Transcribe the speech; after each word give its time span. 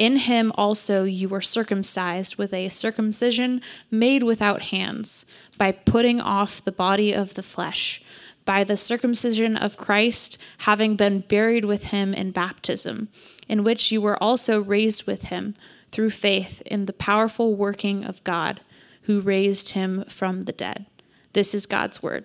In 0.00 0.16
him 0.16 0.50
also 0.54 1.04
you 1.04 1.28
were 1.28 1.42
circumcised 1.42 2.38
with 2.38 2.54
a 2.54 2.70
circumcision 2.70 3.60
made 3.90 4.22
without 4.22 4.62
hands, 4.62 5.30
by 5.58 5.72
putting 5.72 6.22
off 6.22 6.64
the 6.64 6.72
body 6.72 7.12
of 7.12 7.34
the 7.34 7.42
flesh, 7.42 8.02
by 8.46 8.64
the 8.64 8.78
circumcision 8.78 9.58
of 9.58 9.76
Christ, 9.76 10.38
having 10.60 10.96
been 10.96 11.20
buried 11.20 11.66
with 11.66 11.84
him 11.84 12.14
in 12.14 12.30
baptism, 12.30 13.10
in 13.46 13.62
which 13.62 13.92
you 13.92 14.00
were 14.00 14.16
also 14.22 14.62
raised 14.62 15.06
with 15.06 15.24
him 15.24 15.54
through 15.92 16.08
faith 16.08 16.62
in 16.62 16.86
the 16.86 16.94
powerful 16.94 17.54
working 17.54 18.02
of 18.02 18.24
God, 18.24 18.62
who 19.02 19.20
raised 19.20 19.74
him 19.74 20.06
from 20.08 20.42
the 20.42 20.52
dead. 20.52 20.86
This 21.34 21.54
is 21.54 21.66
God's 21.66 22.02
word. 22.02 22.24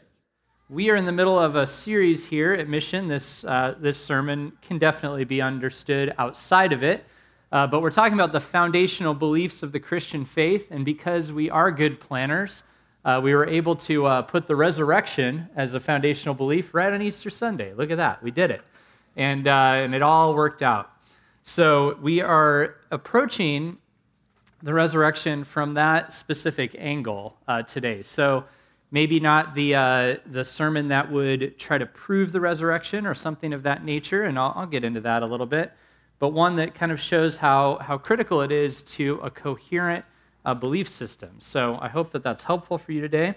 We 0.69 0.89
are 0.89 0.95
in 0.95 1.05
the 1.05 1.11
middle 1.11 1.37
of 1.37 1.57
a 1.57 1.67
series 1.67 2.27
here 2.27 2.53
at 2.53 2.69
Mission. 2.69 3.09
This, 3.09 3.43
uh, 3.43 3.75
this 3.77 3.97
sermon 3.97 4.53
can 4.61 4.77
definitely 4.77 5.25
be 5.25 5.41
understood 5.41 6.15
outside 6.17 6.71
of 6.71 6.81
it. 6.81 7.03
Uh, 7.55 7.65
but 7.65 7.81
we're 7.81 7.89
talking 7.89 8.15
about 8.15 8.33
the 8.33 8.41
foundational 8.41 9.13
beliefs 9.13 9.63
of 9.63 9.71
the 9.71 9.79
Christian 9.79 10.25
faith, 10.25 10.69
and 10.71 10.83
because 10.83 11.31
we 11.31 11.49
are 11.49 11.71
good 11.71 12.01
planners, 12.01 12.63
uh, 13.05 13.21
we 13.23 13.33
were 13.33 13.47
able 13.47 13.77
to 13.77 14.05
uh, 14.05 14.21
put 14.23 14.45
the 14.45 14.57
resurrection 14.57 15.47
as 15.55 15.73
a 15.73 15.79
foundational 15.79 16.35
belief 16.35 16.73
right 16.73 16.91
on 16.91 17.01
Easter 17.01 17.29
Sunday. 17.29 17.73
Look 17.73 17.91
at 17.91 17.97
that, 17.97 18.21
we 18.21 18.29
did 18.29 18.51
it. 18.51 18.61
And, 19.15 19.47
uh, 19.47 19.51
and 19.77 19.95
it 19.95 20.01
all 20.01 20.35
worked 20.35 20.61
out. 20.61 20.91
So 21.43 21.97
we 22.01 22.19
are 22.19 22.75
approaching 22.91 23.77
the 24.61 24.73
resurrection 24.73 25.45
from 25.45 25.75
that 25.75 26.11
specific 26.11 26.75
angle 26.77 27.37
uh, 27.47 27.63
today. 27.63 28.01
So 28.01 28.43
maybe 28.91 29.21
not 29.21 29.55
the, 29.55 29.75
uh, 29.75 30.15
the 30.25 30.43
sermon 30.43 30.89
that 30.89 31.09
would 31.09 31.57
try 31.57 31.77
to 31.77 31.85
prove 31.85 32.33
the 32.33 32.41
resurrection 32.41 33.07
or 33.07 33.15
something 33.15 33.53
of 33.53 33.63
that 33.63 33.85
nature, 33.85 34.25
and 34.25 34.37
I'll, 34.37 34.51
I'll 34.57 34.67
get 34.67 34.83
into 34.83 34.99
that 34.99 35.23
a 35.23 35.25
little 35.25 35.45
bit 35.45 35.71
but 36.19 36.29
one 36.29 36.55
that 36.55 36.73
kind 36.73 36.91
of 36.91 36.99
shows 36.99 37.37
how, 37.37 37.77
how 37.77 37.97
critical 37.97 38.41
it 38.41 38.51
is 38.51 38.83
to 38.83 39.19
a 39.23 39.29
coherent 39.29 40.05
uh, 40.43 40.53
belief 40.53 40.87
system. 40.87 41.37
So 41.39 41.77
I 41.81 41.89
hope 41.89 42.11
that 42.11 42.23
that's 42.23 42.43
helpful 42.43 42.77
for 42.77 42.91
you 42.91 43.01
today. 43.01 43.35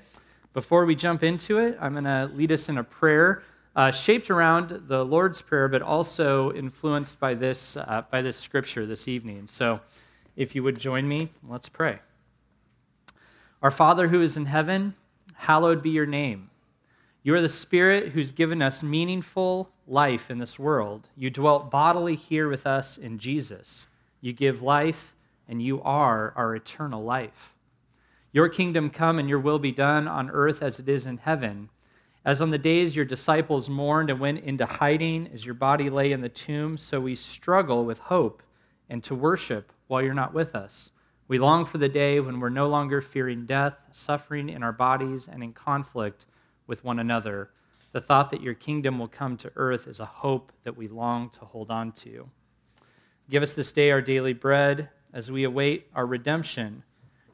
Before 0.55 0.85
we 0.85 0.95
jump 0.95 1.23
into 1.23 1.59
it, 1.59 1.77
I'm 1.81 1.93
going 1.93 2.05
to 2.05 2.31
lead 2.35 2.53
us 2.53 2.69
in 2.69 2.79
a 2.79 2.85
prayer 2.85 3.43
uh, 3.79 3.93
shaped 3.93 4.29
around 4.29 4.89
the 4.89 5.05
Lord's 5.05 5.41
Prayer, 5.41 5.69
but 5.69 5.83
also 5.83 6.53
influenced 6.53 7.21
by 7.21 7.35
this, 7.35 7.77
uh, 7.77 8.03
by 8.11 8.21
this 8.21 8.37
scripture 8.37 8.85
this 8.85 9.07
evening. 9.07 9.47
So 9.47 9.81
if 10.35 10.57
you 10.57 10.65
would 10.65 10.81
join 10.81 11.07
me, 11.07 11.29
let's 11.49 11.69
pray. 11.69 12.01
Our 13.63 13.71
Father 13.71 14.09
who 14.09 14.21
is 14.21 14.37
in 14.37 14.47
heaven, 14.47 14.95
hallowed 15.35 15.81
be 15.81 15.91
your 15.91 16.07
name. 16.07 16.51
You 17.23 17.35
are 17.35 17.41
the 17.41 17.49
Spirit 17.49 18.11
who's 18.11 18.31
given 18.31 18.63
us 18.63 18.83
meaningful 18.83 19.71
life 19.87 20.31
in 20.31 20.39
this 20.39 20.59
world. 20.59 21.09
You 21.17 21.31
dwelt 21.31 21.71
bodily 21.71 22.15
here 22.15 22.49
with 22.49 22.67
us 22.67 22.97
in 22.97 23.19
Jesus. 23.19 23.87
You 24.21 24.33
give 24.33 24.63
life, 24.63 25.17
and 25.49 25.61
you 25.61 25.83
are 25.83 26.33
our 26.37 26.55
eternal 26.55 27.03
life. 27.03 27.55
Your 28.31 28.49
kingdom 28.49 28.91
come 28.91 29.19
and 29.19 29.29
your 29.29 29.41
will 29.41 29.59
be 29.59 29.73
done 29.73 30.07
on 30.07 30.31
earth 30.31 30.63
as 30.63 30.79
it 30.79 30.89
is 30.89 31.07
in 31.07 31.19
heaven. 31.19 31.71
As 32.25 32.41
on 32.41 32.51
the 32.51 32.59
days 32.59 32.95
your 32.95 33.05
disciples 33.05 33.69
mourned 33.69 34.11
and 34.11 34.21
went 34.21 34.45
into 34.45 34.67
hiding 34.67 35.29
as 35.33 35.45
your 35.45 35.55
body 35.55 35.89
lay 35.91 36.13
in 36.13 36.21
the 36.21 36.29
tomb, 36.29 36.77
so 36.77 37.01
we 37.01 37.15
struggle 37.15 37.85
with 37.85 37.99
hope 37.99 38.43
and 38.89 39.03
to 39.05 39.15
worship 39.15 39.73
while 39.87 40.03
you're 40.03 40.15
not 40.15 40.35
with 40.35 40.55
us. 40.55 40.93
We 41.27 41.39
long 41.39 41.65
for 41.65 41.79
the 41.79 41.89
day 41.89 42.21
when 42.21 42.39
we're 42.39 42.49
no 42.49 42.69
longer 42.69 43.01
fearing 43.01 43.45
death, 43.45 43.77
suffering 43.91 44.49
in 44.49 44.63
our 44.63 44.73
bodies, 44.73 45.27
and 45.27 45.43
in 45.43 45.53
conflict 45.53 46.27
with 46.69 46.85
one 46.85 47.01
another. 47.01 47.51
The 47.91 48.01
thought 48.01 48.31
that 48.31 48.43
your 48.43 48.55
kingdom 48.55 49.01
will 49.01 49.09
come 49.09 49.37
to 49.39 49.51
earth 49.57 49.89
is 49.89 49.99
a 49.99 50.05
hope 50.05 50.53
that 50.63 50.77
we 50.77 50.87
long 50.87 51.31
to 51.31 51.41
hold 51.41 51.73
on 51.73 51.91
to. 51.93 52.29
Give 53.29 53.43
us 53.43 53.55
this 53.55 53.73
day 53.73 53.91
our 53.91 54.01
daily 54.01 54.35
bread 54.35 54.91
as 55.13 55.33
we 55.33 55.43
await 55.43 55.89
our 55.95 56.07
redemption. 56.07 56.85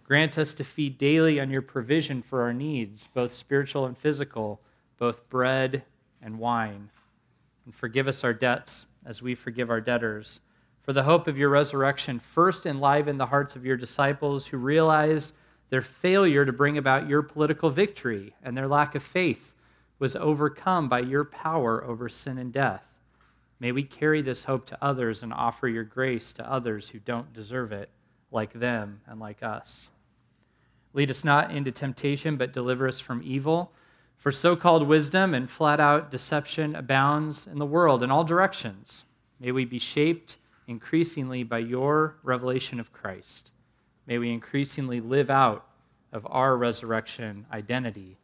Grant 0.04 0.38
us 0.38 0.54
to 0.54 0.64
feed 0.64 0.96
daily 0.96 1.40
on 1.40 1.50
your 1.50 1.62
provision 1.62 2.22
for 2.22 2.42
our 2.42 2.52
needs, 2.52 3.08
both 3.12 3.32
spiritual 3.32 3.84
and 3.84 3.98
physical, 3.98 4.60
both 4.96 5.28
bread 5.28 5.82
and 6.22 6.38
wine. 6.38 6.90
And 7.64 7.74
forgive 7.74 8.06
us 8.08 8.22
our 8.22 8.34
debts 8.34 8.86
as 9.04 9.22
we 9.22 9.34
forgive 9.34 9.70
our 9.70 9.80
debtors. 9.80 10.40
For 10.82 10.92
the 10.92 11.04
hope 11.04 11.26
of 11.26 11.38
your 11.38 11.48
resurrection, 11.48 12.18
first 12.20 12.66
enliven 12.66 13.16
the 13.16 13.26
hearts 13.26 13.56
of 13.56 13.64
your 13.64 13.76
disciples 13.76 14.46
who 14.46 14.58
realized 14.58 15.32
their 15.70 15.82
failure 15.82 16.44
to 16.44 16.52
bring 16.52 16.76
about 16.76 17.08
your 17.08 17.22
political 17.22 17.70
victory 17.70 18.34
and 18.42 18.56
their 18.56 18.68
lack 18.68 18.94
of 18.94 19.02
faith 19.02 19.54
was 19.98 20.16
overcome 20.16 20.88
by 20.88 21.00
your 21.00 21.24
power 21.24 21.82
over 21.84 22.08
sin 22.08 22.38
and 22.38 22.52
death. 22.52 22.94
May 23.60 23.72
we 23.72 23.82
carry 23.82 24.20
this 24.20 24.44
hope 24.44 24.66
to 24.66 24.78
others 24.82 25.22
and 25.22 25.32
offer 25.32 25.68
your 25.68 25.84
grace 25.84 26.32
to 26.34 26.50
others 26.50 26.90
who 26.90 26.98
don't 26.98 27.32
deserve 27.32 27.72
it, 27.72 27.88
like 28.30 28.52
them 28.52 29.00
and 29.06 29.18
like 29.18 29.42
us. 29.42 29.90
Lead 30.92 31.10
us 31.10 31.24
not 31.24 31.50
into 31.50 31.72
temptation, 31.72 32.36
but 32.36 32.52
deliver 32.52 32.86
us 32.86 33.00
from 33.00 33.22
evil. 33.24 33.72
For 34.16 34.30
so 34.30 34.56
called 34.56 34.86
wisdom 34.86 35.34
and 35.34 35.50
flat 35.50 35.80
out 35.80 36.10
deception 36.10 36.74
abounds 36.74 37.46
in 37.46 37.58
the 37.58 37.66
world 37.66 38.02
in 38.02 38.10
all 38.10 38.24
directions. 38.24 39.04
May 39.40 39.52
we 39.52 39.64
be 39.64 39.78
shaped 39.78 40.36
increasingly 40.66 41.42
by 41.42 41.58
your 41.58 42.16
revelation 42.22 42.80
of 42.80 42.92
Christ. 42.92 43.50
May 44.06 44.18
we 44.18 44.32
increasingly 44.32 45.00
live 45.00 45.30
out 45.30 45.66
of 46.12 46.26
our 46.30 46.56
resurrection 46.56 47.46
identity. 47.52 48.18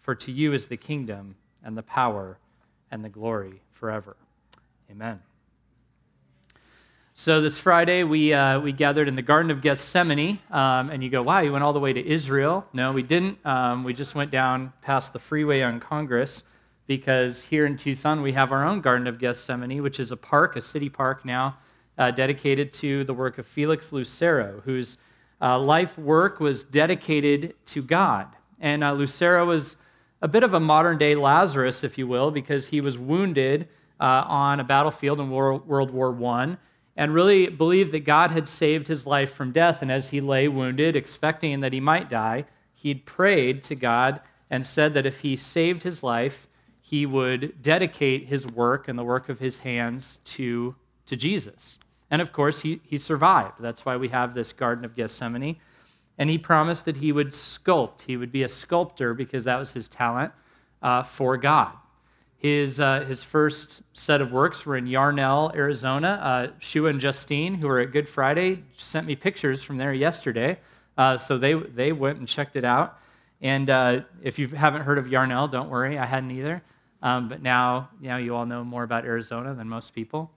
For 0.00 0.14
to 0.14 0.32
you 0.32 0.52
is 0.52 0.66
the 0.66 0.76
kingdom 0.76 1.36
and 1.62 1.76
the 1.76 1.82
power 1.82 2.38
and 2.90 3.04
the 3.04 3.08
glory 3.08 3.60
forever. 3.70 4.16
Amen. 4.90 5.20
So 7.14 7.40
this 7.40 7.58
Friday, 7.58 8.04
we, 8.04 8.32
uh, 8.32 8.60
we 8.60 8.70
gathered 8.70 9.08
in 9.08 9.16
the 9.16 9.22
Garden 9.22 9.50
of 9.50 9.60
Gethsemane. 9.60 10.38
Um, 10.50 10.88
and 10.88 11.02
you 11.02 11.10
go, 11.10 11.20
wow, 11.20 11.40
you 11.40 11.50
went 11.50 11.64
all 11.64 11.72
the 11.72 11.80
way 11.80 11.92
to 11.92 12.06
Israel. 12.06 12.66
No, 12.72 12.92
we 12.92 13.02
didn't. 13.02 13.44
Um, 13.44 13.82
we 13.82 13.92
just 13.92 14.14
went 14.14 14.30
down 14.30 14.72
past 14.82 15.12
the 15.12 15.18
freeway 15.18 15.60
on 15.62 15.80
Congress 15.80 16.44
because 16.86 17.42
here 17.42 17.66
in 17.66 17.76
Tucson, 17.76 18.22
we 18.22 18.32
have 18.32 18.50
our 18.50 18.64
own 18.64 18.80
Garden 18.80 19.06
of 19.06 19.18
Gethsemane, 19.18 19.82
which 19.82 19.98
is 20.00 20.10
a 20.12 20.16
park, 20.16 20.56
a 20.56 20.60
city 20.60 20.88
park 20.88 21.24
now, 21.24 21.58
uh, 21.98 22.12
dedicated 22.12 22.72
to 22.74 23.04
the 23.04 23.12
work 23.12 23.36
of 23.36 23.46
Felix 23.46 23.92
Lucero, 23.92 24.62
whose 24.64 24.96
uh, 25.40 25.58
life 25.58 25.98
work 25.98 26.40
was 26.40 26.64
dedicated 26.64 27.54
to 27.66 27.82
God. 27.82 28.28
And 28.60 28.82
uh, 28.82 28.92
Lucero 28.92 29.46
was 29.46 29.76
a 30.20 30.28
bit 30.28 30.42
of 30.42 30.52
a 30.52 30.60
modern 30.60 30.98
day 30.98 31.14
Lazarus, 31.14 31.84
if 31.84 31.96
you 31.96 32.06
will, 32.06 32.30
because 32.30 32.68
he 32.68 32.80
was 32.80 32.98
wounded 32.98 33.68
uh, 34.00 34.24
on 34.26 34.60
a 34.60 34.64
battlefield 34.64 35.20
in 35.20 35.30
World, 35.30 35.90
War 35.90 36.24
I 36.24 36.56
and 36.96 37.14
really 37.14 37.46
believed 37.46 37.92
that 37.92 38.00
God 38.00 38.32
had 38.32 38.48
saved 38.48 38.88
his 38.88 39.06
life 39.06 39.32
from 39.32 39.52
death. 39.52 39.82
And 39.82 39.92
as 39.92 40.08
he 40.08 40.20
lay 40.20 40.48
wounded, 40.48 40.96
expecting 40.96 41.60
that 41.60 41.72
he 41.72 41.78
might 41.78 42.10
die, 42.10 42.44
he'd 42.74 43.06
prayed 43.06 43.62
to 43.64 43.76
God 43.76 44.20
and 44.50 44.66
said 44.66 44.94
that 44.94 45.06
if 45.06 45.20
he 45.20 45.36
saved 45.36 45.84
his 45.84 46.02
life, 46.02 46.48
he 46.80 47.06
would 47.06 47.62
dedicate 47.62 48.26
his 48.26 48.48
work 48.48 48.88
and 48.88 48.98
the 48.98 49.04
work 49.04 49.28
of 49.28 49.38
his 49.38 49.60
hands 49.60 50.18
to, 50.24 50.74
to 51.06 51.16
Jesus. 51.16 51.78
And 52.10 52.22
of 52.22 52.32
course, 52.32 52.60
he, 52.60 52.80
he 52.84 52.98
survived. 52.98 53.54
That's 53.60 53.84
why 53.84 53.96
we 53.96 54.08
have 54.08 54.34
this 54.34 54.52
Garden 54.52 54.84
of 54.84 54.96
Gethsemane. 54.96 55.56
And 56.16 56.30
he 56.30 56.38
promised 56.38 56.84
that 56.86 56.96
he 56.96 57.12
would 57.12 57.28
sculpt, 57.28 58.02
he 58.02 58.16
would 58.16 58.32
be 58.32 58.42
a 58.42 58.48
sculptor 58.48 59.14
because 59.14 59.44
that 59.44 59.58
was 59.58 59.72
his 59.72 59.88
talent 59.88 60.32
uh, 60.82 61.02
for 61.02 61.36
God. 61.36 61.72
His, 62.36 62.78
uh, 62.78 63.04
his 63.04 63.24
first 63.24 63.82
set 63.94 64.20
of 64.20 64.30
works 64.32 64.64
were 64.64 64.76
in 64.76 64.86
Yarnell, 64.86 65.52
Arizona. 65.54 66.20
Uh, 66.22 66.52
Shua 66.60 66.90
and 66.90 67.00
Justine, 67.00 67.54
who 67.54 67.66
were 67.66 67.80
at 67.80 67.90
Good 67.90 68.08
Friday, 68.08 68.62
sent 68.76 69.06
me 69.06 69.16
pictures 69.16 69.62
from 69.62 69.76
there 69.76 69.92
yesterday. 69.92 70.58
Uh, 70.96 71.16
so 71.16 71.36
they, 71.36 71.54
they 71.54 71.92
went 71.92 72.18
and 72.18 72.28
checked 72.28 72.54
it 72.54 72.64
out. 72.64 72.98
And 73.40 73.68
uh, 73.70 74.00
if 74.22 74.38
you 74.38 74.48
haven't 74.48 74.82
heard 74.82 74.98
of 74.98 75.08
Yarnell, 75.08 75.48
don't 75.48 75.68
worry, 75.68 75.98
I 75.98 76.06
hadn't 76.06 76.30
either. 76.30 76.62
Um, 77.02 77.28
but 77.28 77.42
now, 77.42 77.90
now 78.00 78.16
you 78.16 78.34
all 78.34 78.46
know 78.46 78.64
more 78.64 78.82
about 78.82 79.04
Arizona 79.04 79.54
than 79.54 79.68
most 79.68 79.94
people. 79.94 80.30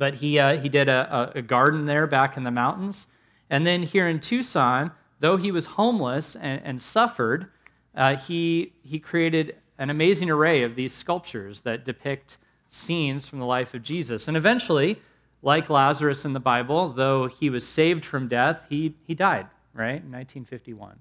But 0.00 0.14
he, 0.14 0.38
uh, 0.38 0.56
he 0.56 0.70
did 0.70 0.88
a, 0.88 1.30
a, 1.34 1.42
garden 1.42 1.84
there 1.84 2.06
back 2.06 2.34
in 2.34 2.44
the 2.44 2.50
mountains. 2.50 3.08
And 3.50 3.66
then 3.66 3.82
here 3.82 4.08
in 4.08 4.18
Tucson, 4.18 4.92
though 5.18 5.36
he 5.36 5.52
was 5.52 5.66
homeless 5.76 6.34
and, 6.34 6.62
and 6.64 6.80
suffered, 6.80 7.50
uh, 7.94 8.16
he, 8.16 8.72
he 8.82 8.98
created 8.98 9.56
an 9.76 9.90
amazing 9.90 10.30
array 10.30 10.62
of 10.62 10.74
these 10.74 10.94
sculptures 10.94 11.60
that 11.60 11.84
depict 11.84 12.38
scenes 12.66 13.28
from 13.28 13.40
the 13.40 13.44
life 13.44 13.74
of 13.74 13.82
Jesus. 13.82 14.26
And 14.26 14.38
eventually, 14.38 15.02
like 15.42 15.68
Lazarus 15.68 16.24
in 16.24 16.32
the 16.32 16.40
Bible, 16.40 16.88
though 16.88 17.26
he 17.26 17.50
was 17.50 17.68
saved 17.68 18.02
from 18.02 18.26
death, 18.26 18.64
he, 18.70 18.94
he 19.06 19.14
died, 19.14 19.48
right, 19.74 20.00
in 20.02 20.10
1951. 20.10 21.00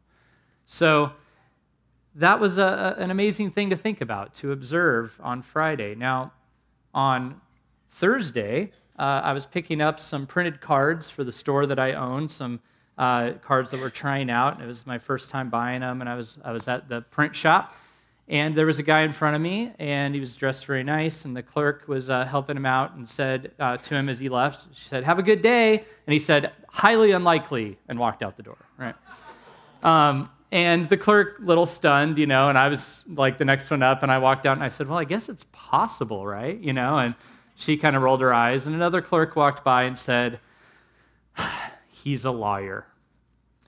So, 0.65 1.13
that 2.15 2.41
was 2.41 2.57
a, 2.57 2.95
an 2.97 3.11
amazing 3.11 3.51
thing 3.51 3.69
to 3.69 3.77
think 3.77 4.01
about, 4.01 4.33
to 4.35 4.51
observe 4.51 5.21
on 5.23 5.41
Friday. 5.41 5.95
Now, 5.95 6.33
on 6.93 7.39
Thursday, 7.89 8.71
uh, 8.99 9.21
I 9.23 9.31
was 9.31 9.45
picking 9.45 9.79
up 9.79 9.99
some 9.99 10.27
printed 10.27 10.59
cards 10.59 11.09
for 11.09 11.23
the 11.23 11.31
store 11.31 11.65
that 11.65 11.79
I 11.79 11.93
own, 11.93 12.27
some 12.27 12.59
uh, 12.97 13.31
cards 13.41 13.71
that 13.71 13.79
we're 13.79 13.89
trying 13.89 14.29
out. 14.29 14.61
It 14.61 14.67
was 14.67 14.85
my 14.85 14.97
first 14.97 15.29
time 15.29 15.49
buying 15.49 15.79
them, 15.79 16.01
and 16.01 16.09
I 16.09 16.15
was, 16.15 16.37
I 16.43 16.51
was 16.51 16.67
at 16.67 16.89
the 16.89 17.01
print 17.01 17.33
shop. 17.33 17.73
And 18.27 18.53
there 18.53 18.65
was 18.65 18.77
a 18.77 18.83
guy 18.83 19.01
in 19.01 19.11
front 19.13 19.35
of 19.35 19.41
me, 19.41 19.71
and 19.79 20.13
he 20.13 20.19
was 20.19 20.35
dressed 20.35 20.65
very 20.65 20.83
nice. 20.83 21.25
And 21.25 21.35
the 21.35 21.41
clerk 21.41 21.87
was 21.87 22.09
uh, 22.09 22.25
helping 22.25 22.57
him 22.57 22.65
out 22.65 22.93
and 22.93 23.07
said 23.09 23.53
uh, 23.57 23.77
to 23.77 23.95
him 23.95 24.07
as 24.07 24.19
he 24.19 24.29
left, 24.29 24.67
She 24.73 24.87
said, 24.87 25.05
Have 25.05 25.17
a 25.17 25.23
good 25.23 25.41
day. 25.41 25.77
And 25.77 26.13
he 26.13 26.19
said, 26.19 26.51
Highly 26.67 27.11
unlikely, 27.11 27.79
and 27.87 27.97
walked 27.97 28.21
out 28.21 28.37
the 28.37 28.43
door, 28.43 28.57
right? 28.77 28.95
Um, 29.81 30.29
and 30.51 30.89
the 30.89 30.97
clerk, 30.97 31.37
little 31.39 31.65
stunned, 31.65 32.17
you 32.17 32.27
know, 32.27 32.49
and 32.49 32.57
I 32.57 32.67
was 32.67 33.03
like 33.07 33.37
the 33.37 33.45
next 33.45 33.71
one 33.71 33.81
up, 33.81 34.03
and 34.03 34.11
I 34.11 34.19
walked 34.19 34.45
out 34.45 34.57
and 34.57 34.63
I 34.63 34.67
said, 34.67 34.87
Well, 34.87 34.99
I 34.99 35.05
guess 35.05 35.29
it's 35.29 35.45
possible, 35.51 36.27
right? 36.27 36.59
You 36.59 36.73
know, 36.73 36.99
and 36.99 37.15
she 37.59 37.75
kind 37.75 37.95
of 37.95 38.01
rolled 38.01 38.21
her 38.21 38.33
eyes. 38.33 38.65
And 38.65 38.73
another 38.73 39.01
clerk 39.01 39.35
walked 39.35 39.63
by 39.63 39.83
and 39.83 39.97
said, 39.97 40.39
He's 41.91 42.23
a 42.23 42.31
liar. 42.31 42.85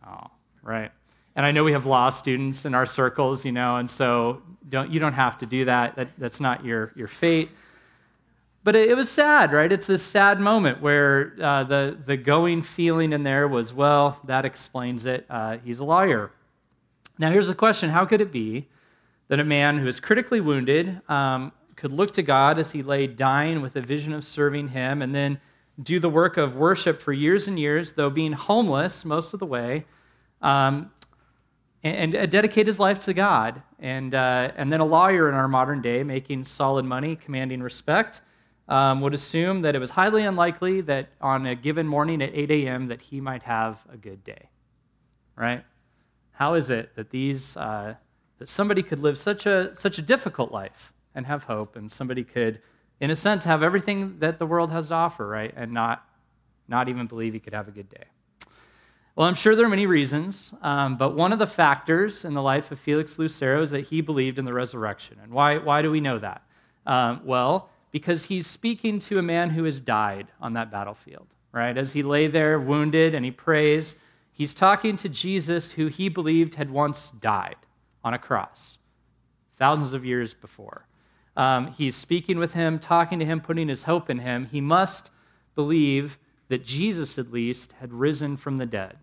Oh, 0.08 0.32
right. 0.64 0.92
And 1.36 1.46
I 1.46 1.52
know 1.52 1.66
we 1.66 1.74
have 1.74 1.86
law 1.86 2.10
students 2.10 2.66
in 2.66 2.74
our 2.74 2.86
circles, 2.86 3.44
you 3.44 3.52
know, 3.52 3.76
and 3.76 3.90
so 3.90 4.42
don't, 4.68 4.90
you 4.90 5.00
don't 5.00 5.14
have 5.14 5.38
to 5.40 5.46
do 5.46 5.66
that. 5.66 5.96
that 5.98 6.08
that's 6.18 6.40
not 6.40 6.64
your, 6.64 6.94
your 6.96 7.08
fate. 7.08 7.50
But 8.64 8.76
it, 8.76 8.96
was 8.96 9.10
sad, 9.10 9.52
right? 9.52 9.72
It's 9.72 9.88
this 9.88 10.04
sad 10.04 10.40
moment 10.40 10.82
where 10.82 11.34
uh, 11.42 11.64
the, 11.64 11.98
the 12.06 12.16
going 12.16 12.62
feeling 12.62 13.12
in 13.12 13.24
there 13.24 13.48
was, 13.48 13.74
well, 13.74 14.20
that 14.26 14.46
explains 14.46 15.06
it. 15.06 15.26
Uh, 15.30 15.58
he's 15.64 15.80
a 15.80 15.86
liar. 15.86 16.32
Now, 17.18 17.32
here's 17.32 17.48
the 17.48 17.56
question 17.56 17.90
How 17.90 18.06
could 18.06 18.22
it 18.22 18.32
be 18.32 18.68
that 19.28 19.40
a 19.40 19.44
man 19.44 19.80
who 19.80 19.88
is 19.88 20.00
critically 20.00 20.40
wounded 20.40 21.02
um, 21.10 21.52
could 21.81 21.92
look 21.92 22.12
to 22.12 22.22
God 22.22 22.60
as 22.60 22.74
he 22.74 22.83
lay 22.83 23.07
dying 23.07 23.60
with 23.60 23.75
a 23.75 23.81
vision 23.81 24.13
of 24.13 24.24
serving 24.24 24.68
him 24.68 25.01
and 25.01 25.16
then 25.16 25.39
do 25.81 26.00
the 26.00 26.10
work 26.10 26.38
of 26.38 26.56
worship 26.56 27.01
for 27.01 27.12
years 27.12 27.48
and 27.48 27.60
years, 27.60 27.94
though 27.94 28.12
being 28.12 28.33
homeless 28.33 29.04
most 29.04 29.33
of 29.33 29.39
the 29.39 29.48
way? 29.48 29.86
Um, 30.44 30.92
and, 31.83 32.13
and 32.13 32.31
dedicate 32.31 32.68
his 32.68 32.80
life 32.80 33.00
to 33.00 33.16
God. 33.16 33.63
And, 33.80 34.13
uh, 34.13 34.51
and 34.56 34.72
then 34.72 34.80
a 34.80 34.86
lawyer 34.86 35.28
in 35.28 35.33
our 35.33 35.48
modern 35.48 35.81
day, 35.81 36.04
making 36.04 36.44
solid 36.44 36.86
money, 36.86 37.16
commanding 37.16 37.63
respect, 37.63 38.22
um, 38.68 39.01
would 39.01 39.16
assume 39.16 39.63
that 39.63 39.74
it 39.74 39.80
was 39.80 39.89
highly 39.89 40.22
unlikely 40.22 40.81
that 40.81 41.10
on 41.19 41.48
a 41.48 41.56
given 41.56 41.88
morning 41.88 42.22
at 42.22 42.30
8 42.31 42.51
a.m. 42.51 42.89
that 42.89 43.01
he 43.01 43.19
might 43.19 43.42
have 43.42 43.81
a 43.92 43.98
good 43.98 44.24
day. 44.24 44.50
Right? 45.36 45.63
How 46.33 46.54
is 46.54 46.69
it 46.69 46.95
that 46.95 47.10
these 47.10 47.57
uh, 47.57 47.95
that 48.38 48.48
somebody 48.48 48.83
could 48.83 49.00
live 49.00 49.18
such 49.18 49.48
a 49.48 49.75
such 49.75 49.98
a 49.98 50.04
difficult 50.04 50.51
life 50.51 50.94
and 51.16 51.25
have 51.25 51.46
hope, 51.46 51.75
and 51.75 51.92
somebody 51.92 52.24
could, 52.24 52.62
in 53.00 53.10
a 53.10 53.16
sense, 53.16 53.44
have 53.46 53.63
everything 53.63 54.19
that 54.19 54.40
the 54.40 54.46
world 54.46 54.72
has 54.72 54.90
to 54.90 54.94
offer, 54.94 55.28
right, 55.28 55.54
and 55.56 55.72
not 55.72 56.08
not 56.68 56.88
even 56.88 57.06
believe 57.06 57.34
he 57.34 57.40
could 57.40 57.54
have 57.54 57.68
a 57.68 57.72
good 57.72 57.90
day? 57.90 58.06
Well, 59.16 59.28
I'm 59.28 59.36
sure 59.36 59.56
there 59.56 59.66
are 59.66 59.69
many 59.69 59.86
reasons, 59.86 60.54
um, 60.62 60.96
but 60.96 61.16
one 61.16 61.34
of 61.34 61.40
the 61.40 61.46
factors 61.46 62.24
in 62.24 62.34
the 62.34 62.42
life 62.42 62.72
of 62.72 62.80
Felix 62.80 63.19
Lucero 63.19 63.62
is 63.62 63.69
that 63.72 63.88
he 63.88 64.00
believed 64.00 64.40
in 64.40 64.46
the 64.46 64.54
resurrection. 64.54 65.18
And 65.22 65.34
why, 65.34 65.58
why 65.58 65.81
do 65.81 65.92
we 65.92 66.00
know 66.00 66.18
that? 66.19 66.44
Um, 66.86 67.22
well, 67.25 67.69
because 67.92 68.25
he's 68.25 68.48
speaking 68.48 69.00
to 69.02 69.19
a 69.19 69.22
man 69.22 69.50
who 69.50 69.66
has 69.66 69.81
died 69.81 70.28
on 70.40 70.54
that 70.54 70.72
battlefield, 70.72 71.28
right? 71.52 71.78
As 71.78 71.92
he 71.92 72.04
lay 72.04 72.28
there 72.28 72.57
wounded 72.57 73.14
and 73.14 73.25
he 73.25 73.31
prays, 73.31 74.00
he's 74.31 74.54
talking 74.54 74.96
to 74.96 75.10
Jesus 75.10 75.74
who 75.74 75.88
he 75.88 76.07
believed 76.07 76.56
had 76.56 76.72
once 76.72 77.12
died 77.12 77.57
on 78.04 78.14
a 78.14 78.18
cross 78.18 78.78
thousands 79.54 79.92
of 79.92 80.06
years 80.06 80.34
before. 80.34 80.88
Um, 81.38 81.68
he's 81.68 81.95
speaking 81.95 82.38
with 82.38 82.54
him, 82.54 82.80
talking 82.80 83.19
to 83.19 83.25
him, 83.25 83.42
putting 83.42 83.68
his 83.68 83.83
hope 83.83 84.10
in 84.10 84.19
him. 84.19 84.48
He 84.51 84.62
must 84.62 85.12
believe 85.56 86.18
that 86.50 86.66
Jesus, 86.66 87.18
at 87.18 87.31
least, 87.31 87.74
had 87.80 87.94
risen 87.94 88.38
from 88.38 88.57
the 88.57 88.66
dead. 88.66 88.98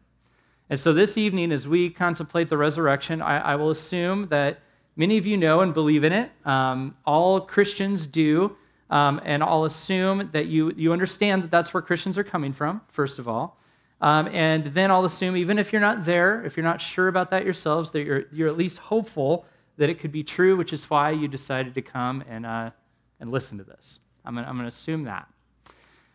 And 0.71 0.79
so 0.79 0.93
this 0.93 1.17
evening, 1.17 1.51
as 1.51 1.67
we 1.67 1.89
contemplate 1.89 2.49
the 2.49 2.59
resurrection, 2.59 3.23
I, 3.23 3.39
I 3.39 3.57
will 3.57 3.71
assume 3.71 4.29
that 4.29 4.61
many 4.97 5.17
of 5.17 5.27
you 5.27 5.37
know 5.37 5.61
and 5.61 5.73
believe 5.73 6.05
in 6.05 6.13
it. 6.13 6.31
Um, 6.45 6.97
all 7.07 7.41
Christians 7.41 8.07
do. 8.07 8.57
Um, 8.91 9.21
and 9.25 9.43
I'll 9.43 9.65
assume 9.65 10.31
that 10.33 10.47
you, 10.47 10.73
you 10.77 10.93
understand 10.93 11.43
that 11.43 11.51
that's 11.51 11.75
where 11.75 11.83
Christians 11.83 12.17
are 12.17 12.25
coming 12.25 12.53
from, 12.53 12.81
first 12.89 13.19
of 13.19 13.29
all. 13.29 13.59
Um, 14.01 14.29
and 14.29 14.65
then 14.65 14.91
I'll 14.91 15.05
assume, 15.05 15.37
even 15.37 15.59
if 15.59 15.73
you're 15.73 15.81
not 15.81 16.05
there, 16.05 16.45
if 16.45 16.57
you're 16.57 16.65
not 16.65 16.81
sure 16.81 17.09
about 17.09 17.31
that 17.31 17.45
yourselves, 17.45 17.91
that 17.91 18.05
you're, 18.05 18.25
you're 18.33 18.49
at 18.49 18.57
least 18.57 18.79
hopeful 18.79 19.45
that 19.79 19.89
it 19.89 19.99
could 19.99 20.13
be 20.13 20.23
true, 20.23 20.57
which 20.57 20.73
is 20.73 20.91
why 20.91 21.11
you 21.11 21.27
decided 21.27 21.75
to 21.75 21.83
come 21.83 22.23
and, 22.29 22.45
uh, 22.45 22.71
and 23.19 23.31
listen 23.31 23.59
to 23.59 23.65
this. 23.65 24.01
I'm 24.25 24.35
going 24.35 24.47
to 24.59 24.67
assume 24.67 25.05
that. 25.05 25.27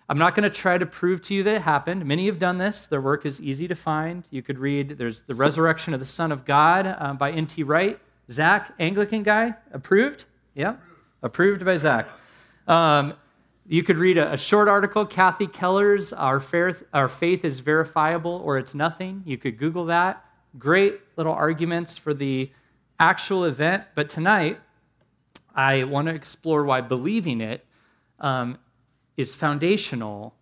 I'm 0.08 0.18
not 0.18 0.36
going 0.36 0.44
to 0.44 0.50
try 0.50 0.78
to 0.78 0.86
prove 0.86 1.22
to 1.24 1.34
you 1.34 1.44
that 1.44 1.56
it 1.56 1.62
happened. 1.62 2.06
Many 2.06 2.28
have 2.28 2.38
done 2.38 2.58
this. 2.58 2.88
Their 2.88 3.02
work 3.02 3.26
is 3.26 3.42
easy 3.42 3.68
to 3.70 3.76
find. 3.76 4.26
You 4.30 4.42
could 4.42 4.60
read, 4.60 4.98
there's 4.98 5.22
The 5.22 5.34
Resurrection 5.34 5.94
of 5.94 6.00
the 6.00 6.06
Son 6.06 6.32
of 6.32 6.46
God 6.46 6.96
um, 7.00 7.18
by 7.18 7.32
N.T. 7.32 7.64
Wright. 7.64 8.00
Zach, 8.30 8.74
Anglican 8.80 9.24
guy, 9.24 9.56
approved? 9.72 10.26
Yeah, 10.54 10.76
approved 11.22 11.66
by 11.66 11.78
Zach. 11.78 12.10
Um, 12.68 13.16
you 13.68 13.84
could 13.84 13.98
read 13.98 14.18
a, 14.18 14.34
a, 14.34 14.38
short 14.38 14.68
article, 14.68 15.06
Kathy 15.06 15.48
Keller's 15.48 16.14
Our 16.14 16.42
Our 16.94 17.10
Faith 17.10 17.44
is 17.44 17.60
Verifiable 17.60 18.42
or 18.44 18.58
It's 18.58 18.74
Nothing. 18.74 19.24
You 19.26 19.38
could 19.38 19.58
Google 19.58 19.86
that. 19.86 20.24
Great 20.58 21.00
little 21.18 21.34
arguments 21.34 21.98
for 21.98 22.14
the 22.14 22.52
actual 23.00 23.46
event. 23.46 23.84
But 23.96 24.10
tonight, 24.10 24.60
I 25.56 25.84
want 25.84 26.08
to 26.08 26.14
explore 26.14 26.64
why 26.64 26.82
believing 26.82 27.42
it 27.42 27.66
um, 28.20 28.58
is 29.18 29.36
foundational 29.36 30.36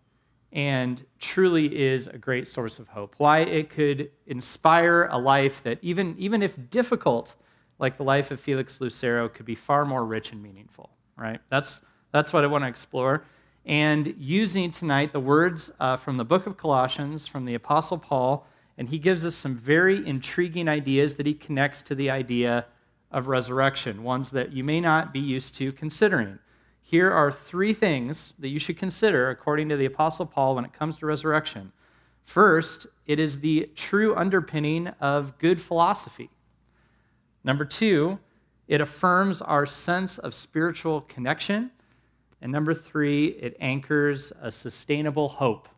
and 0.53 1.05
truly 1.19 1.81
is 1.81 2.07
a 2.07 2.17
great 2.17 2.47
source 2.47 2.79
of 2.79 2.89
hope. 2.89 3.15
Why 3.17 3.39
it 3.39 3.69
could 3.69 4.11
inspire 4.27 5.07
a 5.09 5.17
life 5.17 5.63
that, 5.63 5.79
even, 5.81 6.15
even 6.17 6.41
if 6.41 6.69
difficult, 6.69 7.35
like 7.79 7.97
the 7.97 8.03
life 8.03 8.31
of 8.31 8.39
Felix 8.39 8.81
Lucero, 8.81 9.29
could 9.29 9.45
be 9.45 9.55
far 9.55 9.85
more 9.85 10.05
rich 10.05 10.31
and 10.31 10.43
meaningful, 10.43 10.89
right? 11.15 11.39
That's, 11.49 11.81
that's 12.11 12.33
what 12.33 12.43
I 12.43 12.47
want 12.47 12.65
to 12.65 12.67
explore. 12.67 13.23
And 13.65 14.15
using 14.17 14.71
tonight 14.71 15.13
the 15.13 15.19
words 15.19 15.71
uh, 15.79 15.95
from 15.95 16.15
the 16.15 16.25
book 16.25 16.47
of 16.47 16.57
Colossians 16.57 17.27
from 17.27 17.45
the 17.45 17.53
Apostle 17.53 17.97
Paul, 17.97 18.45
and 18.77 18.89
he 18.89 18.99
gives 18.99 19.25
us 19.25 19.35
some 19.35 19.55
very 19.55 20.05
intriguing 20.05 20.67
ideas 20.67 21.15
that 21.15 21.25
he 21.25 21.33
connects 21.33 21.81
to 21.83 21.95
the 21.95 22.09
idea 22.09 22.65
of 23.11 23.27
resurrection, 23.27 24.03
ones 24.03 24.31
that 24.31 24.53
you 24.53 24.63
may 24.63 24.79
not 24.79 25.13
be 25.13 25.19
used 25.19 25.55
to 25.55 25.71
considering 25.71 26.39
here 26.91 27.09
are 27.09 27.31
three 27.31 27.73
things 27.73 28.33
that 28.37 28.49
you 28.49 28.59
should 28.59 28.77
consider 28.77 29.29
according 29.29 29.69
to 29.69 29.77
the 29.77 29.85
Apostle 29.85 30.25
Paul 30.25 30.55
when 30.55 30.65
it 30.65 30.73
comes 30.73 30.97
to 30.97 31.05
resurrection. 31.05 31.71
First, 32.25 32.87
it 33.05 33.17
is 33.17 33.39
the 33.39 33.69
true 33.75 34.13
underpinning 34.15 34.87
of 34.99 35.37
good 35.37 35.61
philosophy. 35.61 36.29
Number 37.45 37.63
two, 37.63 38.19
it 38.67 38.81
affirms 38.81 39.41
our 39.41 39.65
sense 39.65 40.17
of 40.17 40.33
spiritual 40.33 40.99
connection. 41.01 41.71
And 42.41 42.51
number 42.51 42.73
three, 42.73 43.27
it 43.27 43.55
anchors 43.61 44.33
a 44.41 44.51
sustainable 44.51 45.29
hope. 45.29 45.69